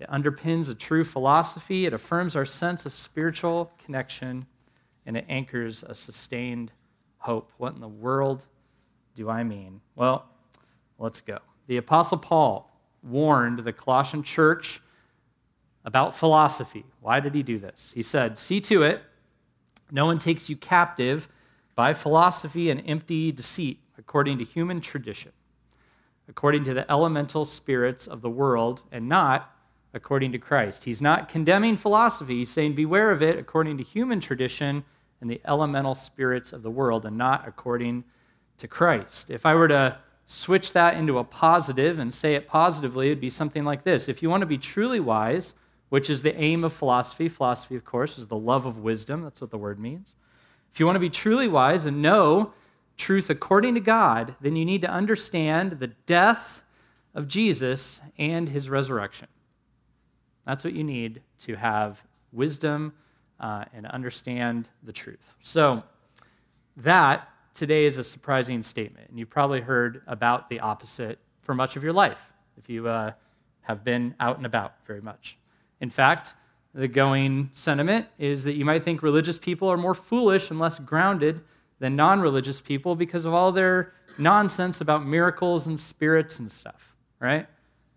It 0.00 0.08
underpins 0.08 0.70
a 0.70 0.74
true 0.74 1.04
philosophy, 1.04 1.84
it 1.84 1.92
affirms 1.92 2.34
our 2.34 2.46
sense 2.46 2.86
of 2.86 2.94
spiritual 2.94 3.70
connection, 3.84 4.46
and 5.04 5.14
it 5.14 5.26
anchors 5.28 5.82
a 5.82 5.94
sustained 5.94 6.72
hope. 7.18 7.52
What 7.58 7.74
in 7.74 7.80
the 7.80 7.88
world 7.88 8.46
do 9.14 9.28
I 9.28 9.44
mean? 9.44 9.82
Well, 9.94 10.24
let's 10.98 11.20
go. 11.20 11.38
The 11.66 11.76
Apostle 11.76 12.16
Paul 12.16 12.70
warned 13.02 13.58
the 13.60 13.74
Colossian 13.74 14.22
church 14.22 14.80
about 15.84 16.14
philosophy. 16.14 16.86
Why 17.00 17.20
did 17.20 17.34
he 17.34 17.42
do 17.42 17.58
this? 17.58 17.92
He 17.94 18.02
said, 18.02 18.38
See 18.38 18.60
to 18.62 18.82
it, 18.82 19.02
no 19.90 20.06
one 20.06 20.18
takes 20.18 20.48
you 20.48 20.56
captive 20.56 21.28
by 21.74 21.92
philosophy 21.92 22.70
and 22.70 22.82
empty 22.86 23.32
deceit, 23.32 23.80
according 23.98 24.38
to 24.38 24.44
human 24.44 24.80
tradition, 24.80 25.32
according 26.26 26.64
to 26.64 26.74
the 26.74 26.90
elemental 26.90 27.44
spirits 27.44 28.06
of 28.06 28.22
the 28.22 28.30
world, 28.30 28.82
and 28.90 29.06
not 29.08 29.54
according 29.92 30.32
to 30.32 30.38
Christ. 30.38 30.84
He's 30.84 31.02
not 31.02 31.28
condemning 31.28 31.76
philosophy. 31.76 32.38
He's 32.38 32.50
saying, 32.50 32.74
Beware 32.74 33.10
of 33.10 33.22
it 33.22 33.38
according 33.38 33.78
to 33.78 33.84
human 33.84 34.20
tradition 34.20 34.84
and 35.20 35.30
the 35.30 35.40
elemental 35.44 35.94
spirits 35.94 36.52
of 36.52 36.62
the 36.62 36.70
world, 36.70 37.04
and 37.04 37.18
not 37.18 37.46
according 37.46 38.04
to 38.58 38.68
Christ. 38.68 39.30
If 39.30 39.44
I 39.44 39.54
were 39.54 39.68
to 39.68 39.98
switch 40.26 40.72
that 40.72 40.96
into 40.96 41.18
a 41.18 41.24
positive 41.24 41.98
and 41.98 42.14
say 42.14 42.34
it 42.34 42.46
positively, 42.46 43.06
it'd 43.06 43.20
be 43.20 43.30
something 43.30 43.64
like 43.64 43.84
this. 43.84 44.08
If 44.08 44.22
you 44.22 44.30
want 44.30 44.42
to 44.42 44.46
be 44.46 44.58
truly 44.58 45.00
wise, 45.00 45.54
which 45.88 46.08
is 46.08 46.22
the 46.22 46.40
aim 46.40 46.62
of 46.64 46.72
philosophy, 46.72 47.28
philosophy, 47.28 47.76
of 47.76 47.84
course, 47.84 48.16
is 48.16 48.28
the 48.28 48.36
love 48.36 48.64
of 48.64 48.78
wisdom. 48.78 49.22
That's 49.22 49.40
what 49.40 49.50
the 49.50 49.58
word 49.58 49.78
means. 49.78 50.14
If 50.72 50.78
you 50.78 50.86
want 50.86 50.96
to 50.96 51.00
be 51.00 51.10
truly 51.10 51.48
wise 51.48 51.84
and 51.84 52.00
know 52.00 52.52
truth 52.96 53.28
according 53.28 53.74
to 53.74 53.80
God, 53.80 54.36
then 54.40 54.56
you 54.56 54.64
need 54.64 54.82
to 54.82 54.90
understand 54.90 55.72
the 55.72 55.88
death 55.88 56.62
of 57.14 57.26
Jesus 57.26 58.00
and 58.16 58.50
his 58.50 58.70
resurrection. 58.70 59.26
That's 60.50 60.64
what 60.64 60.74
you 60.74 60.82
need 60.82 61.22
to 61.42 61.54
have 61.54 62.02
wisdom 62.32 62.92
uh, 63.38 63.66
and 63.72 63.86
understand 63.86 64.68
the 64.82 64.92
truth. 64.92 65.32
So, 65.40 65.84
that 66.78 67.28
today 67.54 67.84
is 67.84 67.98
a 67.98 68.02
surprising 68.02 68.64
statement. 68.64 69.10
And 69.10 69.16
you've 69.16 69.30
probably 69.30 69.60
heard 69.60 70.02
about 70.08 70.48
the 70.48 70.58
opposite 70.58 71.20
for 71.40 71.54
much 71.54 71.76
of 71.76 71.84
your 71.84 71.92
life 71.92 72.32
if 72.58 72.68
you 72.68 72.88
uh, 72.88 73.12
have 73.60 73.84
been 73.84 74.16
out 74.18 74.38
and 74.38 74.44
about 74.44 74.74
very 74.88 75.00
much. 75.00 75.38
In 75.80 75.88
fact, 75.88 76.34
the 76.74 76.88
going 76.88 77.50
sentiment 77.52 78.08
is 78.18 78.42
that 78.42 78.54
you 78.54 78.64
might 78.64 78.82
think 78.82 79.04
religious 79.04 79.38
people 79.38 79.68
are 79.68 79.76
more 79.76 79.94
foolish 79.94 80.50
and 80.50 80.58
less 80.58 80.80
grounded 80.80 81.42
than 81.78 81.94
non 81.94 82.20
religious 82.20 82.60
people 82.60 82.96
because 82.96 83.24
of 83.24 83.32
all 83.32 83.52
their 83.52 83.92
nonsense 84.18 84.80
about 84.80 85.06
miracles 85.06 85.68
and 85.68 85.78
spirits 85.78 86.40
and 86.40 86.50
stuff, 86.50 86.96
right? 87.20 87.46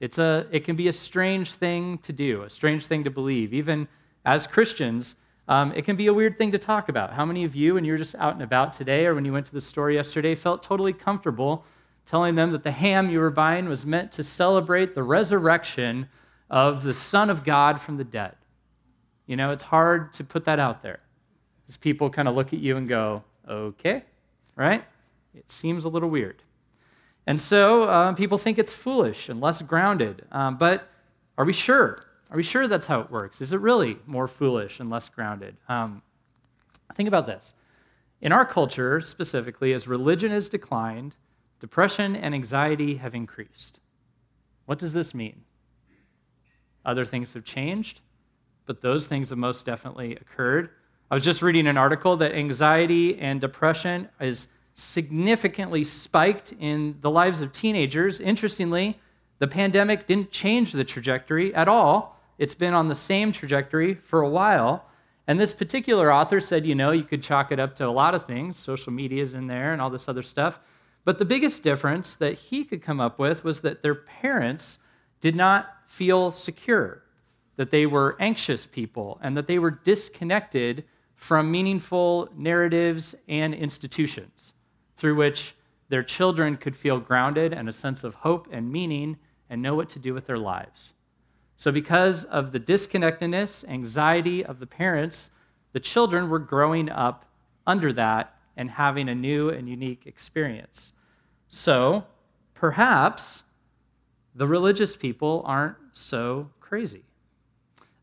It's 0.03 0.17
a, 0.17 0.48
it 0.51 0.65
can 0.65 0.75
be 0.75 0.89
a 0.89 0.91
strange 0.91 1.53
thing 1.53 1.98
to 2.00 2.12
do, 2.12 2.41
a 2.41 2.50
strange 2.50 2.88
thing 2.88 3.05
to 3.05 3.10
believe. 3.10 3.53
Even 3.53 3.88
as 4.25 4.48
Christians, 4.48 5.15
um, 5.48 5.72
it 5.77 5.86
can 5.86 5.95
be 5.95 6.07
a 6.07 6.13
weird 6.13 6.38
thing 6.38 6.51
to 6.51 6.57
talk 6.57 6.89
about. 6.89 7.13
How 7.13 7.24
many 7.24 7.45
of 7.45 7.55
you, 7.55 7.75
when 7.75 7.86
you 7.86 7.93
were 7.93 7.98
just 7.98 8.13
out 8.15 8.33
and 8.33 8.43
about 8.43 8.74
today 8.74 9.05
or 9.05 9.15
when 9.15 9.24
you 9.24 9.31
went 9.31 9.45
to 9.45 9.53
the 9.53 9.62
store 9.62 9.89
yesterday, 9.89 10.36
felt 10.36 10.62
totally 10.62 10.91
comfortable 10.91 11.63
telling 12.05 12.36
them 12.36 12.51
that 12.51 12.63
the 12.63 12.72
ham 12.72 13.10
you 13.10 13.17
were 13.17 13.29
buying 13.29 13.69
was 13.69 13.86
meant 13.86 14.12
to 14.12 14.25
celebrate 14.25 14.93
the 14.93 15.03
resurrection 15.03 16.10
of 16.50 16.83
the 16.83 16.93
Son 16.93 17.29
of 17.29 17.45
God 17.45 17.79
from 17.79 17.95
the 17.95 18.03
dead? 18.03 18.36
You 19.25 19.38
know, 19.38 19.51
it's 19.51 19.63
hard 19.63 20.13
to 20.15 20.25
put 20.25 20.43
that 20.43 20.60
out 20.60 20.83
there 20.83 21.00
because 21.62 21.77
people 21.77 22.10
kind 22.10 22.27
of 22.27 22.36
look 22.36 22.51
at 22.51 22.60
you 22.60 22.75
and 22.75 22.89
go, 22.89 23.24
okay, 23.48 24.03
right? 24.57 24.83
It 25.33 25.50
seems 25.50 25.86
a 25.86 25.89
little 25.89 26.10
weird. 26.10 26.41
And 27.25 27.42
so 27.42 27.84
uh, 27.84 28.13
people 28.13 28.38
think 28.38 28.60
it's 28.60 28.74
foolish 28.74 29.30
and 29.30 29.39
less 29.39 29.62
grounded. 29.62 30.25
Um, 30.32 30.58
but 30.58 30.89
are 31.38 31.46
we 31.46 31.53
sure? 31.53 31.98
Are 32.30 32.38
we 32.38 32.44
sure 32.44 32.68
that's 32.68 32.88
how 32.88 33.00
it 33.01 33.12
works? 33.12 33.42
Is 33.42 33.53
it 33.53 33.60
really 33.60 33.98
more 34.06 34.27
foolish 34.27 34.80
and 34.80 34.89
less 34.89 35.08
grounded? 35.08 35.56
Um, 35.70 36.01
think 36.96 37.08
about 37.08 37.27
this. 37.27 37.53
In 38.22 38.32
our 38.32 38.46
culture, 38.46 39.00
specifically, 39.01 39.74
as 39.74 39.88
religion 39.88 40.32
has 40.32 40.50
declined, 40.50 41.15
depression 41.60 42.15
and 42.15 42.34
anxiety 42.34 42.96
have 42.96 43.13
increased. 43.13 43.80
What 44.65 44.80
does 44.80 44.94
this 44.94 45.13
mean? 45.13 45.44
Other 46.86 47.06
things 47.06 47.34
have 47.34 47.44
changed, 47.44 48.01
but 48.65 48.82
those 48.82 49.08
things 49.08 49.30
have 49.30 49.38
most 49.38 49.65
definitely 49.65 50.15
occurred. 50.15 50.70
I 51.12 51.15
was 51.15 51.24
just 51.24 51.42
reading 51.42 51.68
an 51.68 51.77
article 51.77 52.18
that 52.18 52.34
anxiety 52.34 53.20
and 53.20 53.39
depression 53.39 54.10
is 54.20 54.48
significantly 54.74 55.84
spiked 55.84 56.53
in 56.60 56.98
the 57.01 57.12
lives 57.12 57.42
of 57.42 57.51
teenagers. 57.51 58.20
Interestingly, 58.20 59.00
the 59.39 59.48
pandemic 59.48 60.08
didn't 60.08 60.32
change 60.32 60.72
the 60.72 60.84
trajectory 60.84 61.53
at 61.53 61.68
all. 61.68 62.20
It's 62.38 62.56
been 62.56 62.74
on 62.74 62.88
the 62.88 62.96
same 62.96 63.32
trajectory 63.32 63.94
for 63.94 64.22
a 64.22 64.30
while. 64.30 64.86
And 65.27 65.39
this 65.39 65.53
particular 65.53 66.12
author 66.12 66.39
said, 66.39 66.65
you 66.65 66.75
know, 66.75 66.92
you 66.92 67.03
could 67.03 67.24
chalk 67.24 67.51
it 67.51 67.60
up 67.60 67.75
to 67.75 67.88
a 67.88 67.89
lot 67.89 68.15
of 68.15 68.25
things. 68.25 68.58
Social 68.58 68.92
media 68.92 69.22
is 69.22 69.34
in 69.34 69.48
there 69.48 69.72
and 69.72 69.82
all 69.82 69.89
this 69.89 70.10
other 70.10 70.24
stuff. 70.24 70.60
But 71.06 71.20
the 71.20 71.25
biggest 71.25 71.63
difference 71.63 72.15
that 72.15 72.34
he 72.34 72.63
could 72.63 72.82
come 72.82 73.00
up 73.00 73.20
with 73.20 73.44
was 73.44 73.62
that 73.62 73.84
their 73.84 73.96
parents 73.96 74.80
did 75.22 75.36
not 75.36 75.68
feel 75.88 76.32
secure, 76.32 77.03
that 77.56 77.72
they 77.72 77.86
were 77.86 78.18
anxious 78.20 78.65
people, 78.65 79.20
and 79.22 79.38
that 79.38 79.48
they 79.48 79.60
were 79.60 79.72
disconnected 79.72 80.84
from 81.15 81.51
meaningful 81.51 82.30
narratives 82.36 83.15
and 83.27 83.53
institutions 83.53 84.53
through 85.03 85.15
which 85.15 85.53
their 85.89 86.01
children 86.01 86.55
could 86.55 86.77
feel 86.77 86.98
grounded 86.98 87.51
and 87.51 87.67
a 87.67 87.74
sense 87.74 88.05
of 88.05 88.15
hope 88.15 88.48
and 88.50 88.72
meaning 88.72 89.17
and 89.50 89.62
know 89.62 89.75
what 89.75 89.89
to 89.89 90.00
do 90.00 90.13
with 90.13 90.27
their 90.27 90.38
lives. 90.38 90.93
So, 91.57 91.74
because 91.74 92.24
of 92.24 92.53
the 92.53 92.60
disconnectedness, 92.60 93.65
anxiety 93.67 94.45
of 94.45 94.62
the 94.62 94.65
parents, 94.65 95.29
the 95.74 95.81
children 95.81 96.29
were 96.29 96.39
growing 96.39 96.89
up 96.89 97.25
under 97.67 97.91
that 97.91 98.33
and 98.55 98.72
having 98.72 99.10
a 99.10 99.13
new 99.13 99.50
and 99.50 99.67
unique 99.67 100.03
experience. 100.05 100.93
So, 101.50 102.05
perhaps 102.53 103.43
the 104.33 104.48
religious 104.48 104.95
people 104.95 105.43
aren't 105.45 105.75
so 105.91 106.50
crazy. 106.62 107.03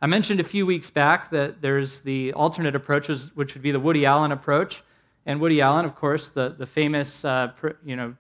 I 0.02 0.06
mentioned 0.06 0.38
a 0.38 0.44
few 0.44 0.66
weeks 0.66 0.90
back 0.90 1.30
that 1.30 1.62
there's 1.62 2.00
the 2.00 2.34
alternate 2.34 2.76
approach, 2.76 3.08
which 3.08 3.54
would 3.54 3.62
be 3.62 3.70
the 3.70 3.80
Woody 3.80 4.04
Allen 4.04 4.32
approach. 4.32 4.82
And 5.26 5.40
Woody 5.40 5.60
Allen, 5.60 5.84
of 5.84 5.94
course, 5.94 6.28
the, 6.28 6.54
the 6.56 6.66
famous 6.66 7.24
uh, 7.24 7.52
you 7.84 7.96
know, 7.96 8.16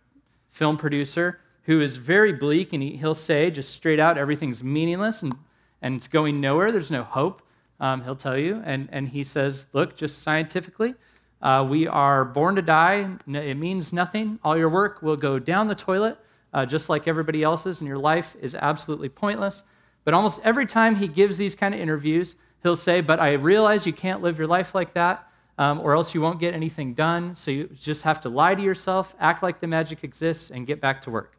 film 0.50 0.76
producer, 0.76 1.40
who 1.64 1.80
is 1.80 1.96
very 1.96 2.32
bleak, 2.32 2.72
and 2.72 2.82
he, 2.82 2.96
he'll 2.96 3.14
say 3.14 3.50
just 3.50 3.72
straight 3.72 4.00
out, 4.00 4.18
everything's 4.18 4.62
meaningless 4.62 5.22
and, 5.22 5.34
and 5.80 5.96
it's 5.96 6.08
going 6.08 6.40
nowhere. 6.40 6.72
There's 6.72 6.90
no 6.90 7.02
hope, 7.02 7.42
um, 7.78 8.04
he'll 8.04 8.16
tell 8.16 8.36
you. 8.36 8.62
And, 8.64 8.88
and 8.92 9.08
he 9.08 9.24
says, 9.24 9.66
look, 9.72 9.96
just 9.96 10.20
scientifically, 10.22 10.94
uh, 11.42 11.66
we 11.68 11.86
are 11.86 12.24
born 12.24 12.56
to 12.56 12.62
die. 12.62 13.08
It 13.26 13.56
means 13.56 13.92
nothing. 13.92 14.38
All 14.44 14.56
your 14.56 14.68
work 14.68 15.00
will 15.00 15.16
go 15.16 15.38
down 15.38 15.68
the 15.68 15.74
toilet, 15.74 16.18
uh, 16.52 16.66
just 16.66 16.88
like 16.88 17.08
everybody 17.08 17.42
else's, 17.42 17.80
and 17.80 17.88
your 17.88 17.98
life 17.98 18.36
is 18.40 18.54
absolutely 18.54 19.08
pointless. 19.08 19.62
But 20.04 20.14
almost 20.14 20.40
every 20.44 20.66
time 20.66 20.96
he 20.96 21.08
gives 21.08 21.38
these 21.38 21.54
kind 21.54 21.74
of 21.74 21.80
interviews, 21.80 22.36
he'll 22.62 22.76
say, 22.76 23.00
But 23.00 23.20
I 23.20 23.32
realize 23.32 23.86
you 23.86 23.92
can't 23.92 24.22
live 24.22 24.38
your 24.38 24.48
life 24.48 24.74
like 24.74 24.94
that, 24.94 25.29
um, 25.60 25.78
or 25.78 25.92
else 25.94 26.14
you 26.14 26.22
won't 26.22 26.40
get 26.40 26.54
anything 26.54 26.94
done. 26.94 27.36
So 27.36 27.50
you 27.50 27.68
just 27.78 28.04
have 28.04 28.18
to 28.22 28.30
lie 28.30 28.54
to 28.54 28.62
yourself, 28.62 29.14
act 29.20 29.42
like 29.42 29.60
the 29.60 29.66
magic 29.66 30.02
exists, 30.02 30.50
and 30.50 30.66
get 30.66 30.80
back 30.80 31.02
to 31.02 31.10
work. 31.10 31.36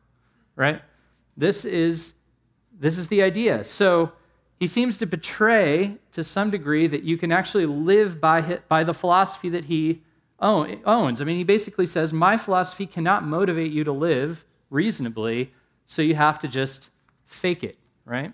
Right? 0.56 0.80
This 1.36 1.66
is, 1.66 2.14
this 2.72 3.00
is 3.00 3.08
the 3.08 3.24
idea. 3.24 3.64
So 3.64 4.12
he 4.60 4.68
seems 4.68 5.00
to 5.00 5.08
betray 5.08 5.98
to 6.12 6.24
some 6.24 6.52
degree 6.52 6.86
that 6.86 7.02
you 7.02 7.18
can 7.18 7.32
actually 7.32 7.66
live 7.66 8.22
by, 8.22 8.60
by 8.68 8.84
the 8.84 8.94
philosophy 8.94 9.50
that 9.50 9.66
he 9.66 10.04
owns. 10.40 11.20
I 11.20 11.26
mean, 11.26 11.38
he 11.38 11.44
basically 11.44 11.88
says, 11.88 12.14
My 12.14 12.38
philosophy 12.38 12.86
cannot 12.86 13.26
motivate 13.26 13.72
you 13.72 13.84
to 13.84 13.92
live 13.92 14.46
reasonably, 14.70 15.52
so 15.88 16.04
you 16.04 16.14
have 16.14 16.38
to 16.40 16.48
just 16.48 16.92
fake 17.26 17.64
it, 17.64 17.78
right? 18.06 18.34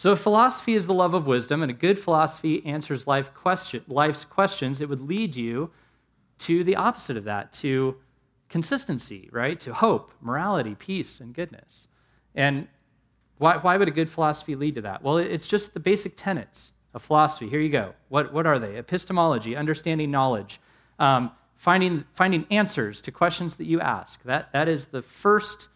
So, 0.00 0.12
if 0.12 0.20
philosophy 0.20 0.72
is 0.72 0.86
the 0.86 0.94
love 0.94 1.12
of 1.12 1.26
wisdom 1.26 1.60
and 1.60 1.68
a 1.68 1.74
good 1.74 1.98
philosophy 1.98 2.64
answers 2.64 3.06
life 3.06 3.34
question, 3.34 3.84
life's 3.86 4.24
questions, 4.24 4.80
it 4.80 4.88
would 4.88 5.02
lead 5.02 5.36
you 5.36 5.72
to 6.38 6.64
the 6.64 6.74
opposite 6.74 7.18
of 7.18 7.24
that, 7.24 7.52
to 7.64 7.96
consistency, 8.48 9.28
right? 9.30 9.60
To 9.60 9.74
hope, 9.74 10.14
morality, 10.22 10.74
peace, 10.74 11.20
and 11.20 11.34
goodness. 11.34 11.86
And 12.34 12.68
why, 13.36 13.58
why 13.58 13.76
would 13.76 13.88
a 13.88 13.90
good 13.90 14.08
philosophy 14.08 14.56
lead 14.56 14.76
to 14.76 14.80
that? 14.80 15.02
Well, 15.02 15.18
it's 15.18 15.46
just 15.46 15.74
the 15.74 15.80
basic 15.80 16.16
tenets 16.16 16.70
of 16.94 17.02
philosophy. 17.02 17.50
Here 17.50 17.60
you 17.60 17.68
go. 17.68 17.92
What, 18.08 18.32
what 18.32 18.46
are 18.46 18.58
they? 18.58 18.78
Epistemology, 18.78 19.54
understanding 19.54 20.10
knowledge, 20.10 20.62
um, 20.98 21.30
finding, 21.56 22.06
finding 22.14 22.46
answers 22.50 23.02
to 23.02 23.12
questions 23.12 23.56
that 23.56 23.66
you 23.66 23.82
ask. 23.82 24.22
That, 24.22 24.50
that 24.54 24.66
is 24.66 24.86
the 24.86 25.02
first 25.02 25.68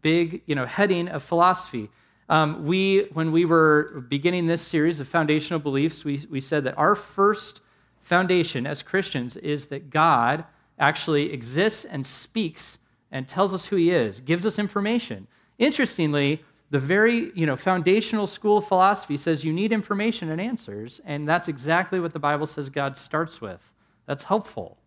big 0.00 0.42
you 0.46 0.54
know, 0.54 0.66
heading 0.66 1.08
of 1.08 1.24
philosophy. 1.24 1.90
Um, 2.28 2.64
we, 2.64 3.08
when 3.12 3.32
we 3.32 3.44
were 3.44 4.04
beginning 4.08 4.46
this 4.46 4.62
series 4.62 5.00
of 5.00 5.08
foundational 5.08 5.60
beliefs, 5.60 6.04
we, 6.04 6.24
we 6.30 6.40
said 6.40 6.64
that 6.64 6.76
our 6.78 6.94
first 6.94 7.60
foundation 8.00 8.66
as 8.66 8.82
Christians 8.82 9.36
is 9.36 9.66
that 9.66 9.90
God 9.90 10.44
actually 10.78 11.32
exists 11.32 11.84
and 11.84 12.06
speaks 12.06 12.78
and 13.10 13.28
tells 13.28 13.54
us 13.54 13.66
who 13.66 13.76
he 13.76 13.90
is, 13.90 14.20
gives 14.20 14.46
us 14.46 14.58
information. 14.58 15.26
Interestingly, 15.58 16.42
the 16.70 16.78
very 16.78 17.30
you 17.34 17.46
know, 17.46 17.56
foundational 17.56 18.26
school 18.26 18.58
of 18.58 18.66
philosophy 18.66 19.16
says 19.16 19.44
you 19.44 19.52
need 19.52 19.72
information 19.72 20.30
and 20.30 20.40
answers, 20.40 21.00
and 21.04 21.28
that's 21.28 21.46
exactly 21.46 22.00
what 22.00 22.12
the 22.12 22.18
Bible 22.18 22.46
says 22.46 22.70
God 22.70 22.96
starts 22.96 23.40
with. 23.40 23.72
That's 24.06 24.24
helpful. 24.24 24.78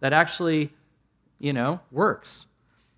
That 0.00 0.12
actually, 0.12 0.72
you 1.38 1.52
know, 1.52 1.80
works. 1.90 2.46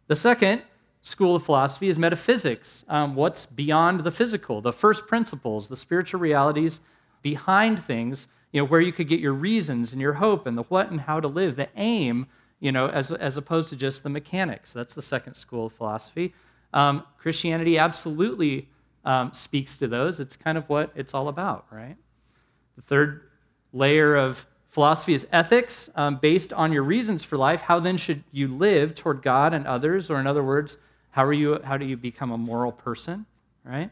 The 0.07 0.17
second 0.17 0.63
school 1.05 1.37
of 1.37 1.45
philosophy 1.45 1.89
is 1.89 1.99
metaphysics. 1.99 2.85
Um, 2.89 3.15
what's 3.15 3.45
beyond 3.45 4.01
the 4.01 4.11
physical, 4.11 4.63
the 4.63 4.73
first 4.73 5.07
principles, 5.07 5.69
the 5.69 5.77
spiritual 5.77 6.19
realities 6.19 6.81
behind 7.23 7.79
things, 7.79 8.27
you 8.53 8.61
know, 8.61 8.67
where 8.67 8.81
you 8.81 8.91
could 8.91 9.07
get 9.07 9.21
your 9.21 9.35
reasons 9.35 9.93
and 9.93 10.01
your 10.01 10.15
hope 10.15 10.47
and 10.47 10.57
the 10.57 10.63
what 10.65 10.91
and 10.91 11.03
how 11.03 11.21
to 11.21 11.29
live, 11.29 11.57
the 11.57 11.69
aim, 11.77 12.27
you 12.59 12.73
know, 12.73 12.89
as, 12.89 13.13
as 13.13 13.37
opposed 13.37 13.69
to 13.69 13.77
just 13.77 14.03
the 14.03 14.09
mechanics. 14.09 14.73
That's 14.73 14.95
the 14.95 15.03
second 15.03 15.35
school 15.35 15.67
of 15.67 15.75
philosophy. 15.75 16.33
Um, 16.73 17.05
Christianity 17.19 17.77
absolutely 17.77 18.69
um, 19.05 19.35
speaks 19.35 19.77
to 19.77 19.87
those. 19.87 20.21
It's 20.21 20.37
kind 20.37 20.57
of 20.57 20.67
what 20.71 20.91
it's 20.95 21.13
all 21.13 21.29
about, 21.29 21.67
right? 21.71 21.97
The 22.77 22.83
third 22.83 23.29
layer 23.75 24.17
of 24.17 24.47
philosophy 24.71 25.13
is 25.13 25.27
ethics, 25.31 25.91
um, 25.97 26.17
based 26.17 26.53
on 26.55 26.73
your 26.73 26.83
reasons 26.83 27.23
for 27.23 27.37
life. 27.37 27.63
How 27.63 27.79
then 27.79 27.99
should 27.99 28.25
you 28.33 28.49
live 28.49 28.95
toward 28.95 29.23
God 29.23 29.53
and 29.53 29.67
others? 29.67 30.11
Or, 30.11 30.19
in 30.19 30.27
other 30.27 30.43
words, 30.43 30.79
how, 31.15 31.25
are 31.25 31.33
you, 31.33 31.61
how 31.63 31.77
do 31.77 31.87
you 31.87 31.97
become 31.97 32.33
a 32.33 32.37
moral 32.37 32.73
person, 32.73 33.25
right? 33.65 33.91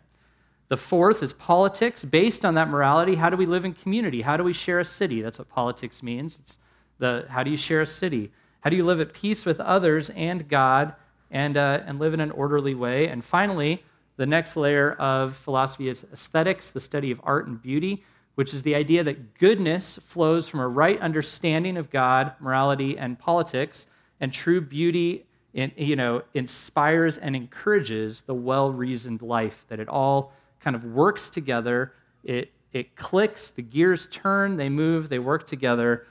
The 0.66 0.76
fourth 0.76 1.22
is 1.22 1.32
politics. 1.32 2.04
Based 2.04 2.44
on 2.44 2.54
that 2.54 2.68
morality, 2.68 3.14
how 3.14 3.30
do 3.30 3.36
we 3.36 3.46
live 3.46 3.64
in 3.64 3.74
community? 3.74 4.22
How 4.22 4.36
do 4.36 4.42
we 4.42 4.52
share 4.52 4.80
a 4.80 4.84
city? 4.84 5.22
That's 5.22 5.38
what 5.38 5.48
politics 5.48 6.02
means. 6.02 6.40
It's 6.40 6.58
the 6.98 7.26
how 7.28 7.44
do 7.44 7.50
you 7.52 7.56
share 7.56 7.80
a 7.80 7.86
city? 7.86 8.32
How 8.62 8.70
do 8.70 8.76
you 8.76 8.84
live 8.84 9.00
at 9.00 9.12
peace 9.12 9.44
with 9.44 9.60
others 9.60 10.10
and 10.10 10.48
God 10.48 10.96
and, 11.30 11.56
uh, 11.56 11.84
and 11.86 12.00
live 12.00 12.12
in 12.12 12.18
an 12.18 12.32
orderly 12.32 12.74
way? 12.74 13.06
And 13.06 13.24
finally, 13.24 13.84
the 14.16 14.26
next 14.26 14.56
layer 14.56 14.90
of 14.94 15.36
philosophy 15.36 15.88
is 15.88 16.04
aesthetics, 16.12 16.70
the 16.70 16.80
study 16.80 17.12
of 17.12 17.20
art 17.22 17.46
and 17.46 17.62
beauty. 17.62 18.02
which 18.34 18.54
is 18.54 18.62
the 18.62 18.74
idea 18.74 19.04
that 19.04 19.38
goodness 19.38 19.98
flows 20.02 20.48
from 20.48 20.60
a 20.60 20.68
right 20.68 20.98
understanding 21.00 21.76
of 21.76 21.90
God, 21.90 22.32
morality, 22.40 22.96
and 22.96 23.18
politics, 23.18 23.86
and 24.20 24.32
true 24.32 24.60
beauty 24.60 25.26
in, 25.54 25.72
you 25.76 25.96
know, 25.96 26.22
inspires 26.34 27.18
and 27.18 27.36
encourages 27.36 28.22
the 28.22 28.34
well-reasoned 28.34 29.22
life, 29.22 29.64
that 29.68 29.80
it 29.80 29.88
all 29.88 30.32
kind 30.60 30.74
of 30.74 30.84
works 30.84 31.28
together. 31.28 31.92
It, 32.24 32.52
it 32.72 32.96
clicks, 32.96 33.50
the 33.50 33.62
gears 33.62 34.06
turn, 34.06 34.56
they 34.56 34.68
move, 34.68 35.08
they 35.08 35.18
work 35.18 35.46
together. 35.46 36.06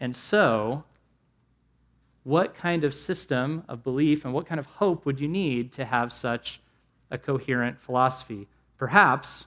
And 0.00 0.16
so, 0.16 0.84
what 2.24 2.54
kind 2.54 2.84
of 2.84 2.94
system 2.94 3.62
of 3.68 3.84
belief 3.84 4.24
and 4.24 4.34
what 4.34 4.46
kind 4.46 4.58
of 4.58 4.66
hope 4.66 5.06
would 5.06 5.20
you 5.20 5.28
need 5.28 5.72
to 5.72 5.84
have 5.84 6.12
such 6.12 6.60
a 7.10 7.18
coherent 7.18 7.80
philosophy? 7.80 8.48
Perhaps 8.78 9.46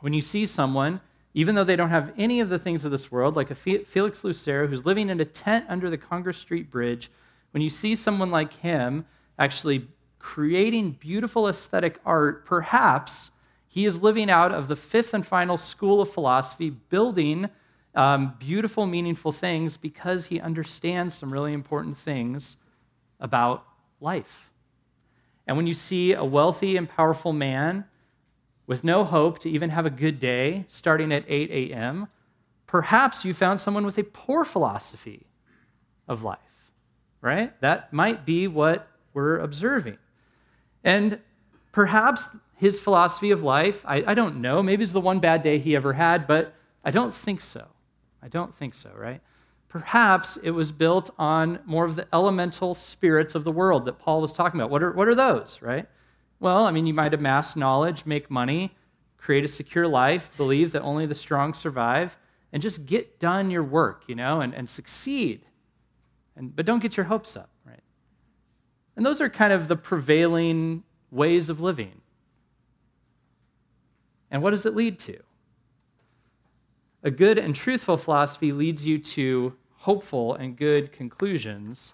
when 0.00 0.12
you 0.12 0.20
see 0.20 0.46
someone, 0.46 1.00
even 1.34 1.54
though 1.54 1.64
they 1.64 1.76
don't 1.76 1.90
have 1.90 2.12
any 2.18 2.40
of 2.40 2.50
the 2.50 2.58
things 2.58 2.84
of 2.84 2.90
this 2.90 3.10
world, 3.10 3.34
like 3.34 3.50
a 3.50 3.54
Felix 3.54 4.22
Lucero 4.22 4.66
who's 4.66 4.84
living 4.84 5.08
in 5.08 5.20
a 5.20 5.24
tent 5.24 5.64
under 5.68 5.88
the 5.88 5.98
Congress 5.98 6.36
Street 6.36 6.70
Bridge, 6.70 7.10
when 7.52 7.62
you 7.62 7.68
see 7.68 7.94
someone 7.94 8.30
like 8.30 8.52
him 8.54 9.06
actually 9.38 9.88
creating 10.18 10.92
beautiful 10.92 11.48
aesthetic 11.48 11.98
art, 12.04 12.44
perhaps 12.44 13.30
he 13.68 13.86
is 13.86 14.02
living 14.02 14.30
out 14.30 14.52
of 14.52 14.68
the 14.68 14.76
fifth 14.76 15.14
and 15.14 15.26
final 15.26 15.56
school 15.56 16.02
of 16.02 16.10
philosophy, 16.10 16.68
building 16.68 17.48
um, 17.94 18.34
beautiful, 18.38 18.86
meaningful 18.86 19.32
things 19.32 19.76
because 19.76 20.26
he 20.26 20.40
understands 20.40 21.14
some 21.14 21.32
really 21.32 21.52
important 21.52 21.96
things 21.96 22.56
about 23.20 23.64
life. 24.00 24.50
And 25.46 25.56
when 25.56 25.66
you 25.66 25.74
see 25.74 26.12
a 26.12 26.24
wealthy 26.24 26.76
and 26.76 26.88
powerful 26.88 27.32
man 27.32 27.84
with 28.66 28.84
no 28.84 29.04
hope 29.04 29.38
to 29.40 29.50
even 29.50 29.70
have 29.70 29.86
a 29.86 29.90
good 29.90 30.18
day 30.18 30.64
starting 30.68 31.12
at 31.12 31.24
8 31.28 31.50
a.m., 31.50 32.08
perhaps 32.66 33.24
you 33.24 33.34
found 33.34 33.60
someone 33.60 33.84
with 33.84 33.98
a 33.98 34.04
poor 34.04 34.44
philosophy 34.44 35.26
of 36.08 36.22
life, 36.22 36.38
right? 37.22 37.58
That 37.62 37.92
might 37.92 38.26
be 38.26 38.46
what 38.46 38.86
we're 39.14 39.38
observing. 39.38 39.96
And 40.84 41.20
perhaps 41.70 42.36
his 42.56 42.78
philosophy 42.78 43.30
of 43.30 43.42
life, 43.42 43.84
I, 43.86 44.04
I 44.06 44.14
don't 44.14 44.42
know, 44.42 44.62
maybe 44.62 44.84
it's 44.84 44.92
the 44.92 45.00
one 45.00 45.20
bad 45.20 45.42
day 45.42 45.58
he 45.58 45.74
ever 45.74 45.94
had, 45.94 46.26
but 46.26 46.54
I 46.84 46.90
don't 46.90 47.14
think 47.14 47.40
so. 47.40 47.68
I 48.22 48.28
don't 48.28 48.54
think 48.54 48.74
so, 48.74 48.90
right? 48.94 49.20
Perhaps 49.68 50.36
it 50.36 50.50
was 50.50 50.70
built 50.70 51.10
on 51.18 51.60
more 51.64 51.84
of 51.84 51.96
the 51.96 52.06
elemental 52.12 52.74
spirits 52.74 53.34
of 53.34 53.44
the 53.44 53.52
world 53.52 53.86
that 53.86 53.98
Paul 53.98 54.20
was 54.20 54.32
talking 54.32 54.60
about. 54.60 54.70
What 54.70 54.82
are, 54.82 54.92
what 54.92 55.08
are 55.08 55.14
those, 55.14 55.60
right? 55.62 55.86
Well, 56.40 56.66
I 56.66 56.72
mean, 56.72 56.86
you 56.86 56.94
might 56.94 57.14
amass 57.14 57.56
knowledge, 57.56 58.04
make 58.04 58.30
money, 58.30 58.76
create 59.16 59.44
a 59.44 59.48
secure 59.48 59.86
life, 59.86 60.30
believe 60.36 60.72
that 60.72 60.82
only 60.82 61.06
the 61.06 61.14
strong 61.14 61.54
survive, 61.54 62.18
and 62.52 62.60
just 62.60 62.84
get 62.84 63.18
done 63.18 63.50
your 63.50 63.62
work, 63.62 64.02
you 64.08 64.14
know, 64.14 64.40
and, 64.40 64.52
and 64.54 64.68
succeed. 64.68 65.42
And, 66.36 66.54
but 66.54 66.66
don't 66.66 66.80
get 66.80 66.96
your 66.96 67.04
hopes 67.04 67.36
up, 67.36 67.50
right? 67.64 67.82
And 68.96 69.04
those 69.04 69.20
are 69.20 69.28
kind 69.28 69.52
of 69.52 69.68
the 69.68 69.76
prevailing 69.76 70.82
ways 71.10 71.48
of 71.48 71.60
living. 71.60 72.00
And 74.30 74.42
what 74.42 74.50
does 74.50 74.64
it 74.64 74.74
lead 74.74 74.98
to? 75.00 75.18
A 77.02 77.10
good 77.10 77.36
and 77.36 77.54
truthful 77.54 77.96
philosophy 77.96 78.52
leads 78.52 78.86
you 78.86 78.98
to 78.98 79.54
hopeful 79.78 80.34
and 80.34 80.56
good 80.56 80.92
conclusions 80.92 81.92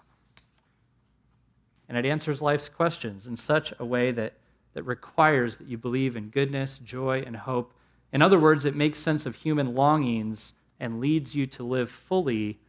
and 1.89 1.97
it 1.97 2.05
answers 2.05 2.41
life's 2.41 2.69
questions 2.69 3.25
in 3.25 3.35
such 3.35 3.73
a 3.79 3.85
way 3.85 4.11
that, 4.11 4.33
that 4.75 4.83
requires 4.83 5.57
that 5.57 5.67
you 5.67 5.77
believe 5.77 6.15
in 6.15 6.29
goodness, 6.29 6.77
joy, 6.77 7.23
and 7.25 7.35
hope. 7.35 7.73
In 8.13 8.21
other 8.21 8.39
words, 8.39 8.63
it 8.63 8.75
makes 8.75 8.99
sense 8.99 9.25
of 9.25 9.35
human 9.35 9.73
longings 9.73 10.53
and 10.79 10.99
leads 10.99 11.33
you 11.33 11.47
to 11.47 11.63
live 11.63 11.89
fully 11.89 12.59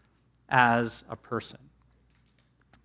as 0.50 1.04
a 1.08 1.16
person. 1.16 1.58